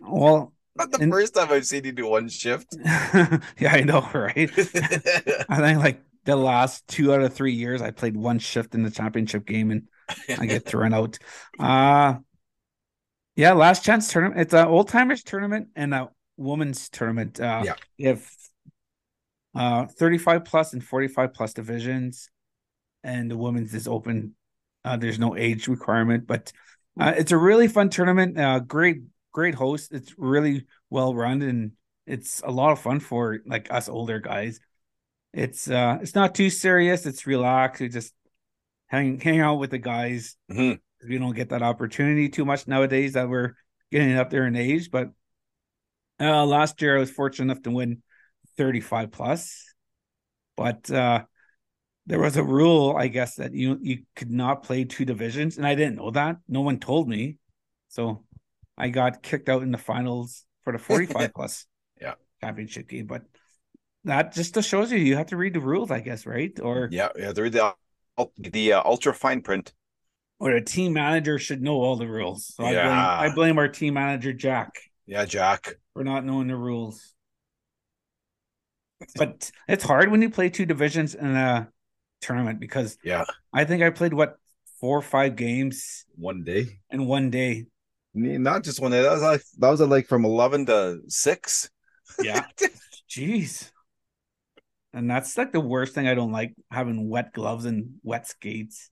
Well, 0.00 0.54
not 0.76 0.90
the 0.90 0.98
and, 1.00 1.12
first 1.12 1.34
time 1.34 1.50
I've 1.50 1.66
seen 1.66 1.84
you 1.84 1.92
do 1.92 2.08
one 2.08 2.28
shift. 2.28 2.76
yeah, 2.84 3.40
I 3.72 3.82
know, 3.82 4.08
right? 4.14 4.50
I 4.58 5.56
think 5.56 5.78
like 5.78 6.02
the 6.24 6.36
last 6.36 6.86
two 6.88 7.12
out 7.12 7.22
of 7.22 7.34
three 7.34 7.52
years 7.52 7.82
I 7.82 7.90
played 7.90 8.16
one 8.16 8.38
shift 8.38 8.74
in 8.74 8.82
the 8.82 8.90
championship 8.90 9.46
game 9.46 9.70
and 9.70 9.88
I 10.38 10.46
get 10.46 10.64
thrown 10.66 10.94
out. 10.94 11.18
Uh 11.58 12.16
yeah, 13.34 13.52
last 13.52 13.84
chance 13.84 14.12
tournament. 14.12 14.40
It's 14.40 14.54
an 14.54 14.66
old 14.66 14.88
timers 14.88 15.22
tournament 15.22 15.68
and 15.74 15.94
a 15.94 16.10
women's 16.36 16.88
tournament. 16.88 17.40
Uh 17.40 17.62
yeah. 17.64 17.74
If 17.98 18.34
uh 19.54 19.86
35 19.86 20.44
plus 20.44 20.72
and 20.72 20.82
45 20.82 21.34
plus 21.34 21.52
divisions 21.52 22.30
and 23.04 23.30
the 23.30 23.36
women's 23.36 23.74
is 23.74 23.88
open. 23.88 24.34
Uh 24.84 24.96
there's 24.96 25.18
no 25.18 25.36
age 25.36 25.68
requirement, 25.68 26.26
but 26.26 26.52
uh, 27.00 27.14
it's 27.16 27.32
a 27.32 27.38
really 27.38 27.68
fun 27.68 27.88
tournament. 27.90 28.38
Uh 28.38 28.60
great 28.60 29.02
great 29.32 29.54
host. 29.54 29.92
It's 29.92 30.14
really 30.18 30.66
well 30.90 31.14
run 31.14 31.42
and 31.42 31.72
it's 32.06 32.42
a 32.44 32.50
lot 32.50 32.72
of 32.72 32.80
fun 32.80 33.00
for 33.00 33.38
like 33.46 33.72
us 33.72 33.88
older 33.88 34.20
guys. 34.20 34.60
It's 35.32 35.68
uh 35.68 35.98
it's 36.02 36.14
not 36.14 36.34
too 36.34 36.50
serious. 36.50 37.06
It's 37.06 37.26
relaxed. 37.26 37.80
We 37.80 37.88
just 37.88 38.12
hang 38.86 39.18
hang 39.20 39.40
out 39.40 39.58
with 39.58 39.70
the 39.70 39.78
guys. 39.78 40.36
Mm-hmm. 40.50 41.08
We 41.08 41.18
don't 41.18 41.34
get 41.34 41.48
that 41.50 41.62
opportunity 41.62 42.28
too 42.28 42.44
much 42.44 42.68
nowadays 42.68 43.14
that 43.14 43.28
we're 43.28 43.54
getting 43.90 44.16
up 44.16 44.30
there 44.30 44.46
in 44.46 44.56
age. 44.56 44.90
But 44.90 45.10
uh 46.20 46.44
last 46.44 46.80
year 46.82 46.96
I 46.96 47.00
was 47.00 47.10
fortunate 47.10 47.50
enough 47.52 47.62
to 47.64 47.70
win 47.70 48.02
35 48.56 49.10
plus. 49.10 49.74
But 50.56 50.90
uh 50.90 51.24
there 52.06 52.20
was 52.20 52.36
a 52.36 52.42
rule, 52.42 52.96
I 52.96 53.06
guess, 53.06 53.36
that 53.36 53.54
you 53.54 53.78
you 53.80 54.02
could 54.16 54.30
not 54.30 54.64
play 54.64 54.84
two 54.84 55.04
divisions, 55.04 55.56
and 55.56 55.66
I 55.66 55.74
didn't 55.74 55.96
know 55.96 56.10
that. 56.10 56.36
No 56.48 56.60
one 56.60 56.78
told 56.80 57.08
me, 57.08 57.36
so 57.88 58.24
I 58.76 58.88
got 58.88 59.22
kicked 59.22 59.48
out 59.48 59.62
in 59.62 59.70
the 59.70 59.78
finals 59.78 60.44
for 60.62 60.72
the 60.72 60.78
45 60.78 61.32
plus 61.34 61.66
yeah 62.00 62.14
championship 62.40 62.88
game. 62.88 63.06
But 63.06 63.22
that 64.04 64.32
just 64.32 64.60
shows 64.62 64.90
you 64.90 64.98
you 64.98 65.16
have 65.16 65.28
to 65.28 65.36
read 65.36 65.54
the 65.54 65.60
rules, 65.60 65.90
I 65.90 66.00
guess, 66.00 66.26
right? 66.26 66.58
Or 66.60 66.88
yeah, 66.90 67.08
you 67.16 67.24
have 67.24 67.34
to 67.34 67.42
read 67.42 67.52
the 67.52 67.74
the 68.38 68.74
uh, 68.74 68.82
ultra 68.84 69.14
fine 69.14 69.42
print. 69.42 69.72
Or 70.38 70.50
a 70.50 70.64
team 70.64 70.92
manager 70.92 71.38
should 71.38 71.62
know 71.62 71.76
all 71.76 71.96
the 71.96 72.08
rules. 72.08 72.52
So 72.54 72.68
yeah. 72.68 72.90
I 72.90 73.28
blame, 73.28 73.30
I 73.30 73.34
blame 73.34 73.58
our 73.58 73.68
team 73.68 73.94
manager 73.94 74.32
Jack. 74.32 74.70
Yeah, 75.06 75.24
Jack 75.24 75.76
for 75.92 76.04
not 76.04 76.24
knowing 76.24 76.48
the 76.48 76.56
rules. 76.56 77.14
But 79.16 79.50
it's 79.68 79.84
hard 79.84 80.10
when 80.10 80.22
you 80.22 80.30
play 80.30 80.48
two 80.48 80.66
divisions 80.66 81.14
in 81.14 81.26
a 81.26 81.68
tournament 82.20 82.60
because 82.60 82.96
yeah, 83.02 83.24
I 83.52 83.64
think 83.64 83.82
I 83.82 83.90
played 83.90 84.14
what 84.14 84.36
four 84.80 84.98
or 84.98 85.02
five 85.02 85.36
games 85.36 86.04
one 86.14 86.44
day 86.44 86.78
in 86.90 87.06
one 87.06 87.30
day. 87.30 87.66
Not 88.14 88.64
just 88.64 88.80
one 88.80 88.90
day. 88.90 89.02
That 89.02 89.12
was 89.12 89.22
like 89.22 89.42
that 89.58 89.70
was 89.70 89.80
like 89.80 90.06
from 90.06 90.24
eleven 90.24 90.66
to 90.66 91.00
six. 91.08 91.70
Yeah. 92.22 92.46
Jeez. 93.10 93.70
And 94.94 95.10
that's 95.10 95.38
like 95.38 95.52
the 95.52 95.60
worst 95.60 95.94
thing 95.94 96.06
I 96.06 96.14
don't 96.14 96.32
like 96.32 96.54
having 96.70 97.08
wet 97.08 97.32
gloves 97.32 97.64
and 97.64 97.94
wet 98.02 98.28
skates. 98.28 98.90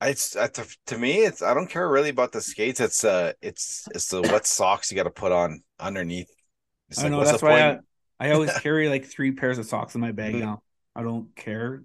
It's 0.00 0.36
uh, 0.36 0.48
to, 0.48 0.66
to 0.86 0.98
me, 0.98 1.24
it's 1.24 1.42
I 1.42 1.54
don't 1.54 1.68
care 1.68 1.88
really 1.88 2.08
about 2.08 2.32
the 2.32 2.40
skates. 2.40 2.80
It's 2.80 3.04
uh, 3.04 3.32
it's 3.40 3.86
it's 3.94 4.08
the 4.08 4.22
wet 4.22 4.46
socks 4.46 4.90
you 4.90 4.96
got 4.96 5.04
to 5.04 5.10
put 5.10 5.32
on 5.32 5.62
underneath. 5.78 6.30
It's 6.88 6.98
I 6.98 7.04
like, 7.04 7.12
know 7.12 7.24
that's 7.24 7.42
why 7.42 7.70
I, 7.70 7.78
I 8.20 8.30
always 8.32 8.56
carry 8.60 8.88
like 8.88 9.06
three 9.06 9.32
pairs 9.32 9.58
of 9.58 9.66
socks 9.66 9.94
in 9.94 10.00
my 10.00 10.12
bag 10.12 10.34
mm-hmm. 10.34 10.44
now. 10.44 10.62
I 10.94 11.02
don't 11.02 11.34
care. 11.34 11.82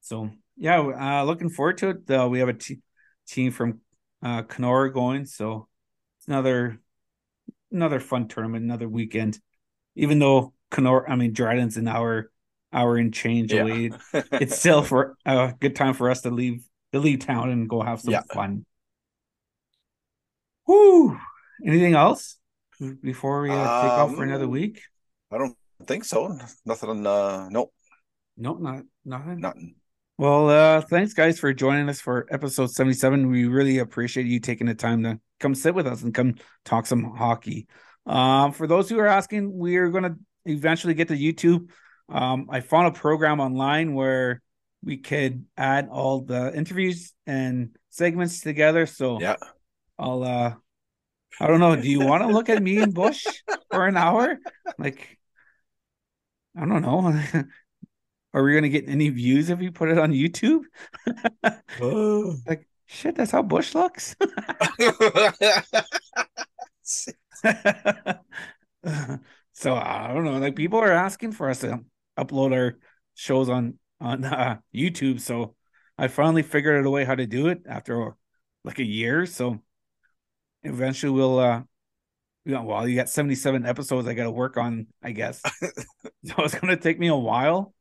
So 0.00 0.30
yeah, 0.56 0.80
uh, 0.80 1.24
looking 1.24 1.50
forward 1.50 1.78
to 1.78 1.90
it. 1.90 2.30
We 2.30 2.40
have 2.40 2.48
a 2.48 2.54
t- 2.54 2.80
team 3.26 3.52
from 3.52 3.80
uh, 4.22 4.42
Kenora 4.42 4.92
going. 4.92 5.26
So 5.26 5.68
it's 6.18 6.28
another 6.28 6.80
another 7.70 8.00
fun 8.00 8.28
tournament, 8.28 8.64
another 8.64 8.88
weekend. 8.88 9.38
Even 9.96 10.18
though 10.18 10.54
Kenora, 10.70 11.10
I 11.10 11.16
mean 11.16 11.32
Dryden's 11.32 11.76
an 11.76 11.88
hour 11.88 12.30
hour 12.72 12.96
and 12.96 13.12
change 13.12 13.52
yeah. 13.52 13.62
away, 13.62 13.90
it's 14.32 14.58
still 14.58 14.82
for 14.82 15.16
a 15.24 15.54
good 15.58 15.76
time 15.76 15.94
for 15.94 16.10
us 16.10 16.22
to 16.22 16.30
leave 16.30 16.66
to 16.92 17.00
leave 17.00 17.20
town 17.20 17.50
and 17.50 17.68
go 17.68 17.82
have 17.82 18.00
some 18.00 18.12
yeah. 18.12 18.22
fun. 18.32 18.64
Whoo! 20.66 21.18
Anything 21.64 21.94
else 21.94 22.36
before 23.02 23.42
we 23.42 23.50
uh, 23.50 23.54
take 23.54 23.92
um, 23.92 24.10
off 24.10 24.14
for 24.16 24.22
another 24.22 24.44
um, 24.44 24.50
week? 24.50 24.82
I 25.30 25.38
don't 25.38 25.56
think 25.86 26.04
so. 26.04 26.38
Nothing. 26.64 27.06
Uh, 27.06 27.48
nope. 27.50 27.72
Nope. 28.36 28.60
Not 28.60 28.82
nothing. 29.04 29.40
Nothing. 29.40 29.74
Well, 30.18 30.50
uh, 30.50 30.80
thanks 30.80 31.14
guys 31.14 31.38
for 31.38 31.52
joining 31.52 31.88
us 31.88 32.00
for 32.00 32.26
episode 32.28 32.72
77. 32.72 33.30
We 33.30 33.46
really 33.46 33.78
appreciate 33.78 34.26
you 34.26 34.40
taking 34.40 34.66
the 34.66 34.74
time 34.74 35.04
to 35.04 35.20
come 35.38 35.54
sit 35.54 35.76
with 35.76 35.86
us 35.86 36.02
and 36.02 36.12
come 36.12 36.34
talk 36.64 36.86
some 36.86 37.04
hockey. 37.04 37.68
Um, 38.04 38.50
for 38.50 38.66
those 38.66 38.88
who 38.88 38.98
are 38.98 39.06
asking, 39.06 39.56
we 39.56 39.76
are 39.76 39.90
going 39.90 40.02
to 40.02 40.16
eventually 40.44 40.94
get 40.94 41.06
to 41.08 41.16
YouTube. 41.16 41.68
Um, 42.08 42.48
I 42.50 42.62
found 42.62 42.88
a 42.88 42.98
program 42.98 43.38
online 43.38 43.94
where 43.94 44.42
we 44.82 44.96
could 44.96 45.44
add 45.56 45.88
all 45.88 46.22
the 46.22 46.52
interviews 46.52 47.12
and 47.24 47.76
segments 47.90 48.40
together. 48.40 48.86
So 48.86 49.20
Yeah. 49.20 49.36
I'll 50.00 50.24
uh 50.24 50.54
I 51.40 51.46
don't 51.46 51.60
know. 51.60 51.76
Do 51.76 51.88
you 51.88 52.00
want 52.00 52.24
to 52.24 52.28
look 52.28 52.48
at 52.48 52.60
me 52.60 52.78
and 52.78 52.92
Bush 52.92 53.24
for 53.70 53.86
an 53.86 53.96
hour? 53.96 54.36
Like 54.78 55.18
I 56.56 56.66
don't 56.66 56.82
know. 56.82 57.22
Are 58.34 58.42
we 58.42 58.54
gonna 58.54 58.68
get 58.68 58.88
any 58.88 59.08
views 59.08 59.50
if 59.50 59.58
we 59.58 59.70
put 59.70 59.88
it 59.88 59.98
on 59.98 60.12
YouTube? 60.12 60.62
like 62.46 62.68
shit, 62.86 63.16
that's 63.16 63.30
how 63.30 63.42
Bush 63.42 63.74
looks. 63.74 64.14
so 69.52 69.74
I 69.74 70.12
don't 70.12 70.24
know. 70.24 70.38
Like 70.38 70.56
people 70.56 70.78
are 70.78 70.92
asking 70.92 71.32
for 71.32 71.48
us 71.48 71.60
to 71.60 71.80
upload 72.18 72.52
our 72.52 72.78
shows 73.14 73.48
on 73.48 73.78
on 74.00 74.24
uh, 74.24 74.58
YouTube. 74.74 75.20
So 75.20 75.54
I 75.96 76.08
finally 76.08 76.42
figured 76.42 76.78
out 76.78 76.86
a 76.86 76.90
way 76.90 77.04
how 77.04 77.14
to 77.14 77.26
do 77.26 77.48
it 77.48 77.62
after 77.68 78.14
like 78.64 78.78
a 78.78 78.84
year. 78.84 79.26
So 79.26 79.60
eventually 80.62 81.12
we'll 81.12 81.38
uh 81.38 81.62
yeah, 82.44 82.62
well, 82.62 82.88
you 82.88 82.96
got 82.96 83.10
77 83.10 83.66
episodes 83.66 84.08
I 84.08 84.14
got 84.14 84.22
to 84.22 84.30
work 84.30 84.56
on, 84.56 84.86
I 85.02 85.12
guess. 85.12 85.42
so 85.62 86.34
it's 86.38 86.54
going 86.54 86.74
to 86.74 86.82
take 86.82 86.98
me 86.98 87.08
a 87.08 87.14
while, 87.14 87.74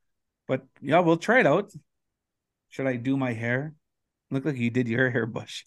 but 0.48 0.66
yeah, 0.82 1.00
we'll 1.00 1.18
try 1.18 1.40
it 1.40 1.48
out. 1.48 1.72
Should 2.70 2.88
I 2.88 2.96
do 2.98 3.18
my 3.18 3.34
hair? 3.34 3.74
Look 4.32 4.46
like 4.46 4.58
you 4.58 4.70
did 4.70 4.88
your 4.88 5.10
hair, 5.16 5.26
Bush. 5.26 5.66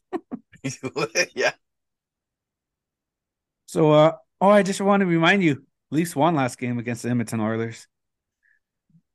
yeah. 1.35 1.53
So, 3.67 3.93
uh, 3.93 4.13
oh, 4.41 4.49
I 4.49 4.63
just 4.63 4.81
want 4.81 5.01
to 5.01 5.07
remind 5.07 5.43
you, 5.43 5.65
Leafs 5.91 6.15
won 6.17 6.35
last 6.35 6.59
game 6.59 6.79
against 6.79 7.03
the 7.03 7.11
Edmonton 7.11 7.41
Oilers. 7.41 7.87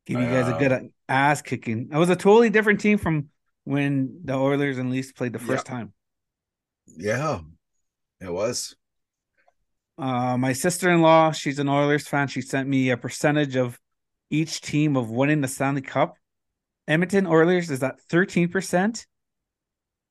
Give 0.05 0.19
you 0.19 0.27
guys 0.27 0.47
a 0.47 0.53
good 0.53 0.71
Uh, 0.71 0.79
ass 1.09 1.41
kicking. 1.41 1.89
It 1.91 1.97
was 1.97 2.09
a 2.09 2.15
totally 2.15 2.49
different 2.49 2.79
team 2.79 2.97
from 2.97 3.29
when 3.63 4.21
the 4.23 4.35
Oilers 4.35 4.77
and 4.77 4.91
Leafs 4.91 5.11
played 5.11 5.33
the 5.33 5.39
first 5.39 5.65
time. 5.65 5.93
Yeah. 6.85 7.41
It 8.21 8.31
was. 8.31 8.75
Uh, 9.97 10.37
my 10.37 10.53
sister 10.53 10.89
in 10.91 11.01
law, 11.01 11.31
she's 11.31 11.59
an 11.59 11.69
Oilers 11.69 12.07
fan. 12.07 12.27
She 12.27 12.41
sent 12.41 12.67
me 12.67 12.89
a 12.89 12.97
percentage 12.97 13.55
of 13.55 13.79
each 14.29 14.61
team 14.61 14.95
of 14.97 15.09
winning 15.09 15.41
the 15.41 15.47
Stanley 15.47 15.81
Cup. 15.81 16.15
Edmonton 16.87 17.25
Oilers 17.25 17.71
is 17.71 17.81
at 17.81 17.99
13%, 18.11 19.05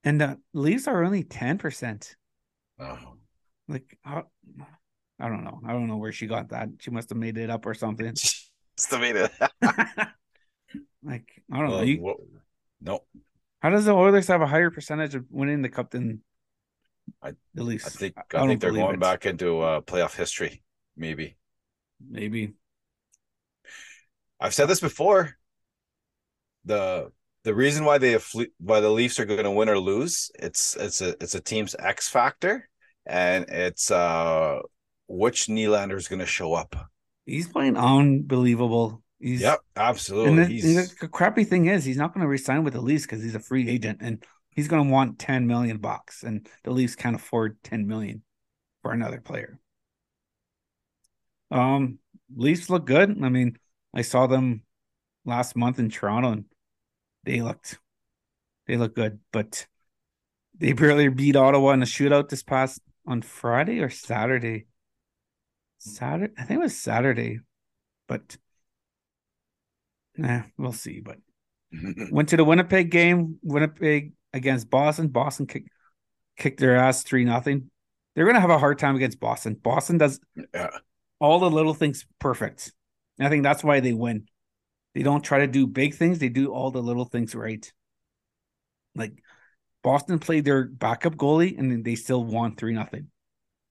and 0.03 0.21
the 0.21 0.39
Leafs 0.53 0.89
are 0.89 1.05
only 1.05 1.23
10%. 1.23 2.15
Oh. 2.81 2.99
Like, 3.69 3.97
how, 4.03 4.25
I 5.21 5.29
don't 5.29 5.45
know. 5.45 5.61
I 5.67 5.73
don't 5.73 5.87
know 5.87 5.97
where 5.97 6.13
she 6.13 6.27
got 6.27 6.49
that. 6.49 6.69
She 6.81 6.91
must 6.91 7.11
have 7.11 7.19
made 7.19 7.39
it 7.39 7.49
up 7.51 7.65
or 7.67 7.75
something. 7.75 8.13
Estimated. 8.79 9.31
like, 11.03 11.43
I 11.53 11.59
don't 11.59 11.69
know. 11.71 11.79
Uh, 11.79 11.83
You, 11.83 12.17
no, 12.81 13.01
how 13.61 13.71
does 13.71 13.85
the 13.85 13.93
Oilers 13.93 14.27
have 14.27 14.43
a 14.43 14.47
higher 14.47 14.71
percentage 14.71 15.15
of 15.15 15.25
winning 15.31 15.63
the 15.63 15.69
cup 15.69 15.91
than 15.91 16.23
I- 17.23 17.33
the 17.55 17.63
Leafs? 17.63 17.87
I 17.87 17.91
think 17.91 18.15
I 18.35 18.43
I, 18.43 18.47
think 18.47 18.61
they're 18.61 18.73
going 18.73 18.95
it. 18.97 19.01
back 19.01 19.25
into 19.27 19.61
uh, 19.61 19.81
playoff 19.81 20.17
history. 20.17 20.63
Maybe 20.97 21.37
Maybe. 22.07 22.53
I've 24.41 24.55
said 24.55 24.67
this 24.69 24.81
before. 24.81 25.37
The 26.65 27.11
the 27.45 27.55
reason 27.55 27.85
why 27.85 27.99
they 27.99 28.19
why 28.59 28.81
the 28.81 28.91
Leafs 28.91 29.21
are 29.21 29.27
going 29.27 29.45
to 29.45 29.51
win 29.51 29.69
or 29.69 29.79
lose 29.79 30.31
it's 30.39 30.77
it's 30.77 31.01
a 31.01 31.11
it's 31.23 31.35
a 31.35 31.41
team's 31.41 31.77
X 31.79 32.09
factor, 32.09 32.69
and 33.07 33.47
it's 33.49 33.91
uh 33.91 34.61
which 35.09 35.47
Nylander 35.47 35.97
is 35.97 36.09
going 36.09 36.21
to 36.21 36.27
show 36.27 36.55
up. 36.55 36.75
He's 37.27 37.49
playing 37.49 37.77
unbelievable. 37.77 39.03
He's 39.19 39.41
Yep, 39.41 39.61
And 40.23 40.39
absolutely. 40.39 40.45
the, 40.45 40.47
He's 40.47 40.95
the 40.95 41.09
crappy 41.09 41.45
thing 41.45 41.67
is, 41.67 41.85
he's 41.85 41.97
not 41.97 42.13
going 42.15 42.23
to 42.23 42.29
resign 42.29 42.65
with 42.65 42.75
the 42.75 42.81
Leafs 42.81 43.05
because 43.05 43.23
he's 43.23 43.35
a 43.35 43.41
free 43.41 43.69
agent, 43.69 43.99
and 44.03 44.25
he's 44.51 44.69
going 44.69 44.85
to 44.85 44.91
want 44.91 45.19
ten 45.19 45.47
million 45.47 45.79
bucks, 45.79 46.23
and 46.23 46.49
the 46.65 46.71
Leafs 46.71 46.95
can't 46.95 47.17
afford 47.17 47.63
ten 47.63 47.87
million 47.87 48.23
for 48.83 48.93
another 48.93 49.21
player. 49.21 49.59
Um, 51.51 51.99
Leafs 52.35 52.69
look 52.69 52.87
good. 52.87 53.11
I 53.23 53.29
mean, 53.29 53.59
I 53.95 54.03
saw 54.03 54.27
them 54.27 54.63
last 55.25 55.57
month 55.57 55.79
in 55.79 55.89
Toronto, 55.89 56.33
and 56.33 56.45
they 57.25 57.41
looked, 57.41 57.79
they 58.67 58.77
look 58.77 58.95
good, 58.95 59.21
but 59.33 59.67
they 60.59 60.73
barely 60.73 61.09
beat 61.09 61.37
Ottawa 61.37 61.71
in 61.71 61.83
a 61.83 61.87
shootout 61.87 62.29
this 62.29 62.43
past 62.43 62.81
on 63.07 63.23
Friday 63.23 63.81
or 63.81 63.91
Saturday. 63.91 64.67
Saturday, 65.79 66.33
I 66.39 66.45
think 66.45 66.61
it 66.61 66.65
was 66.65 66.77
Saturday, 66.77 67.41
but 68.09 68.37
nah, 70.17 70.43
we'll 70.57 70.73
see. 70.73 71.01
But 71.01 71.19
went 72.11 72.31
to 72.31 72.37
the 72.37 72.45
Winnipeg 72.45 72.91
game. 72.91 73.39
Winnipeg 73.43 74.13
against 74.33 74.71
Boston. 74.71 75.09
Boston 75.09 75.47
kicked 75.47 75.69
kicked 76.37 76.59
their 76.59 76.77
ass 76.77 77.03
three 77.03 77.25
nothing. 77.25 77.71
They're 78.15 78.27
gonna 78.27 78.41
have 78.41 78.51
a 78.51 78.59
hard 78.59 78.79
time 78.79 78.97
against 78.97 79.21
Boston. 79.21 79.55
Boston 79.55 79.99
does 79.99 80.21
yeah. 80.55 80.71
all 81.21 81.39
the 81.39 81.51
little 81.51 81.75
things 81.75 82.07
perfect. 82.19 82.73
And 83.19 83.27
I 83.27 83.31
think 83.31 83.43
that's 83.43 83.65
why 83.65 83.81
they 83.81 83.93
win. 83.93 84.29
They 84.95 85.03
don't 85.03 85.23
try 85.23 85.41
to 85.41 85.47
do 85.47 85.67
big 85.67 85.95
things, 85.95 86.19
they 86.19 86.29
do 86.29 86.53
all 86.53 86.71
the 86.71 86.83
little 86.83 87.05
things 87.05 87.35
right. 87.35 87.71
Like 88.95 89.13
Boston 89.83 90.19
played 90.19 90.45
their 90.45 90.65
backup 90.65 91.15
goalie 91.17 91.59
and 91.59 91.71
then 91.71 91.83
they 91.83 91.95
still 91.95 92.25
won 92.25 92.57
3 92.57 92.75
nothing. 92.75 93.09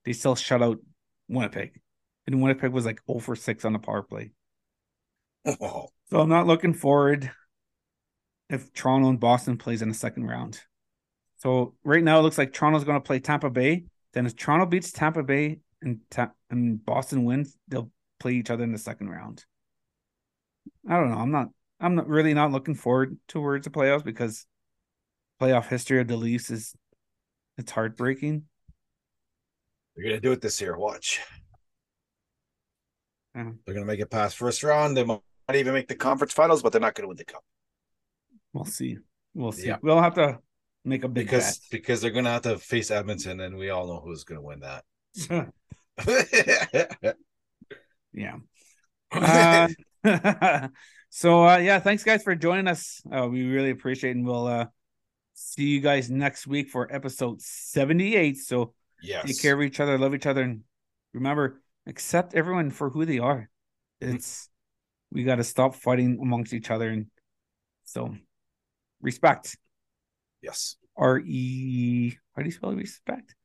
They 0.06 0.14
still 0.14 0.36
shut 0.36 0.62
out 0.62 0.80
Winnipeg. 1.28 1.80
And 2.28 2.42
Winnipeg 2.42 2.72
was 2.72 2.86
like 2.86 3.02
0 3.08 3.20
for 3.20 3.36
6 3.36 3.66
on 3.66 3.74
the 3.74 3.80
power 3.80 4.04
play. 4.04 4.32
Oh, 5.46 5.88
So 6.10 6.20
I'm 6.20 6.30
not 6.30 6.48
looking 6.48 6.74
forward 6.74 7.32
if 8.50 8.72
Toronto 8.74 9.10
and 9.10 9.20
Boston 9.20 9.58
plays 9.58 9.82
in 9.82 9.90
the 9.90 9.96
second 9.96 10.26
round. 10.26 10.60
So 11.38 11.76
right 11.84 12.04
now 12.04 12.20
it 12.20 12.22
looks 12.22 12.38
like 12.38 12.54
Toronto's 12.54 12.84
going 12.84 13.02
to 13.02 13.06
play 13.06 13.20
Tampa 13.20 13.50
Bay. 13.50 13.86
Then 14.14 14.26
if 14.26 14.36
Toronto 14.36 14.66
beats 14.66 14.92
Tampa 14.92 15.24
Bay 15.24 15.60
and 15.82 16.00
Ta- 16.10 16.32
and 16.50 16.84
Boston 16.84 17.26
wins, 17.26 17.58
they'll 17.68 17.92
play 18.24 18.34
each 18.34 18.50
other 18.50 18.64
in 18.64 18.72
the 18.72 18.78
second 18.78 19.10
round. 19.10 19.44
I 20.90 20.96
don't 20.96 21.12
know. 21.12 21.18
I'm 21.18 21.32
not. 21.32 21.50
I'm 21.82 21.96
not 21.96 22.08
really 22.08 22.34
not 22.34 22.54
looking 22.54 22.76
forward 22.76 23.18
towards 23.28 23.66
the 23.66 23.70
playoffs 23.70 24.06
because 24.06 24.46
playoff 25.42 25.68
history 25.68 26.00
of 26.00 26.08
the 26.08 26.16
Leafs 26.16 26.50
is 26.50 26.74
it's 27.58 27.72
heartbreaking. 27.72 28.44
they're 29.96 30.06
going 30.06 30.16
to 30.16 30.22
do 30.22 30.32
it 30.32 30.40
this 30.40 30.62
year. 30.62 30.78
Watch. 30.78 31.20
Yeah. 33.36 33.52
They're 33.66 33.76
going 33.76 33.86
to 33.86 33.92
make 33.92 34.00
it 34.00 34.10
past 34.10 34.38
first 34.38 34.64
round. 34.64 34.96
They 34.96 35.04
might 35.04 35.20
even 35.54 35.74
make 35.74 35.90
the 35.90 35.96
conference 35.96 36.32
finals, 36.32 36.64
but 36.64 36.72
they're 36.72 36.80
not 36.80 36.96
going 36.96 37.04
to 37.04 37.10
win 37.10 37.18
the 37.18 37.26
cup 37.26 37.44
We'll 38.54 38.64
see. 38.64 39.00
We'll 39.34 39.52
see. 39.52 39.68
Yeah. 39.68 39.78
We'll 39.82 40.02
have 40.02 40.14
to 40.16 40.40
make 40.86 41.04
a 41.04 41.10
big 41.10 41.26
because 41.26 41.60
because 41.70 42.00
they're 42.00 42.12
going 42.12 42.26
to 42.26 42.32
have 42.32 42.44
to 42.44 42.58
face 42.58 42.92
Edmonton, 42.92 43.42
and 43.42 43.58
we 43.58 43.72
all 43.72 43.88
know 43.88 44.00
who's 44.00 44.24
going 44.24 44.40
to 44.40 44.46
win 44.48 44.62
that. 44.62 45.54
yeah. 48.14 48.38
Uh, 49.14 49.68
so 51.12 51.48
uh, 51.48 51.58
yeah, 51.58 51.80
thanks 51.80 52.04
guys 52.04 52.24
for 52.24 52.34
joining 52.34 52.68
us. 52.68 53.00
Uh, 53.12 53.28
we 53.28 53.46
really 53.46 53.70
appreciate 53.70 54.10
it, 54.12 54.16
and 54.16 54.26
we'll 54.26 54.48
uh, 54.48 54.66
see 55.36 55.66
you 55.66 55.82
guys 55.82 56.10
next 56.10 56.48
week 56.48 56.70
for 56.70 56.92
episode 56.94 57.40
78. 57.40 58.38
So 58.38 58.74
yes. 59.04 59.26
take 59.26 59.40
care 59.40 59.54
of 59.54 59.62
each 59.62 59.80
other, 59.80 60.00
love 60.00 60.16
each 60.16 60.26
other, 60.26 60.42
and 60.42 60.62
remember, 61.14 61.62
accept 61.86 62.34
everyone 62.34 62.72
for 62.72 62.90
who 62.90 63.06
they 63.06 63.20
are. 63.20 63.50
It's 64.02 64.50
we 65.12 65.24
got 65.24 65.36
to 65.36 65.44
stop 65.44 65.76
fighting 65.76 66.18
amongst 66.20 66.54
each 66.54 66.72
other, 66.72 66.90
and 66.90 67.06
so 67.84 68.16
respect. 69.00 69.56
Yes. 70.42 70.76
R 70.98 71.20
E. 71.20 72.18
How 72.36 72.42
do 72.42 72.48
you 72.48 72.52
spell 72.52 72.74
respect? 72.74 73.36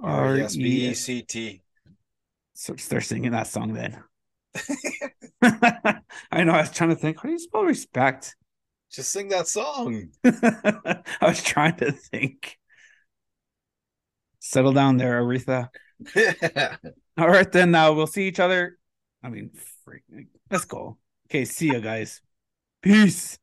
R 0.00 0.38
E 0.38 0.42
S 0.42 0.56
B 0.56 0.88
E 0.88 0.94
C 0.94 1.22
T. 1.22 1.62
So 2.62 2.76
start 2.76 3.02
singing 3.02 3.32
that 3.32 3.48
song 3.48 3.72
then. 3.72 4.04
I 5.42 6.44
know. 6.44 6.52
I 6.52 6.60
was 6.60 6.70
trying 6.70 6.90
to 6.90 6.94
think. 6.94 7.16
How 7.16 7.24
do 7.24 7.32
you 7.32 7.40
spell 7.40 7.64
respect? 7.64 8.36
Just 8.88 9.10
sing 9.10 9.30
that 9.30 9.48
song. 9.48 10.10
I 10.24 11.02
was 11.22 11.42
trying 11.42 11.74
to 11.78 11.90
think. 11.90 12.56
Settle 14.38 14.72
down 14.72 14.96
there, 14.96 15.20
Aretha. 15.20 15.70
All 17.18 17.28
right, 17.28 17.50
then. 17.50 17.72
Now 17.72 17.94
we'll 17.94 18.06
see 18.06 18.28
each 18.28 18.38
other. 18.38 18.78
I 19.24 19.30
mean, 19.30 19.50
freak. 19.84 20.04
Let's 20.48 20.64
go. 20.64 20.98
Okay, 21.28 21.44
see 21.44 21.66
you 21.66 21.80
guys. 21.80 22.20
Peace. 22.80 23.40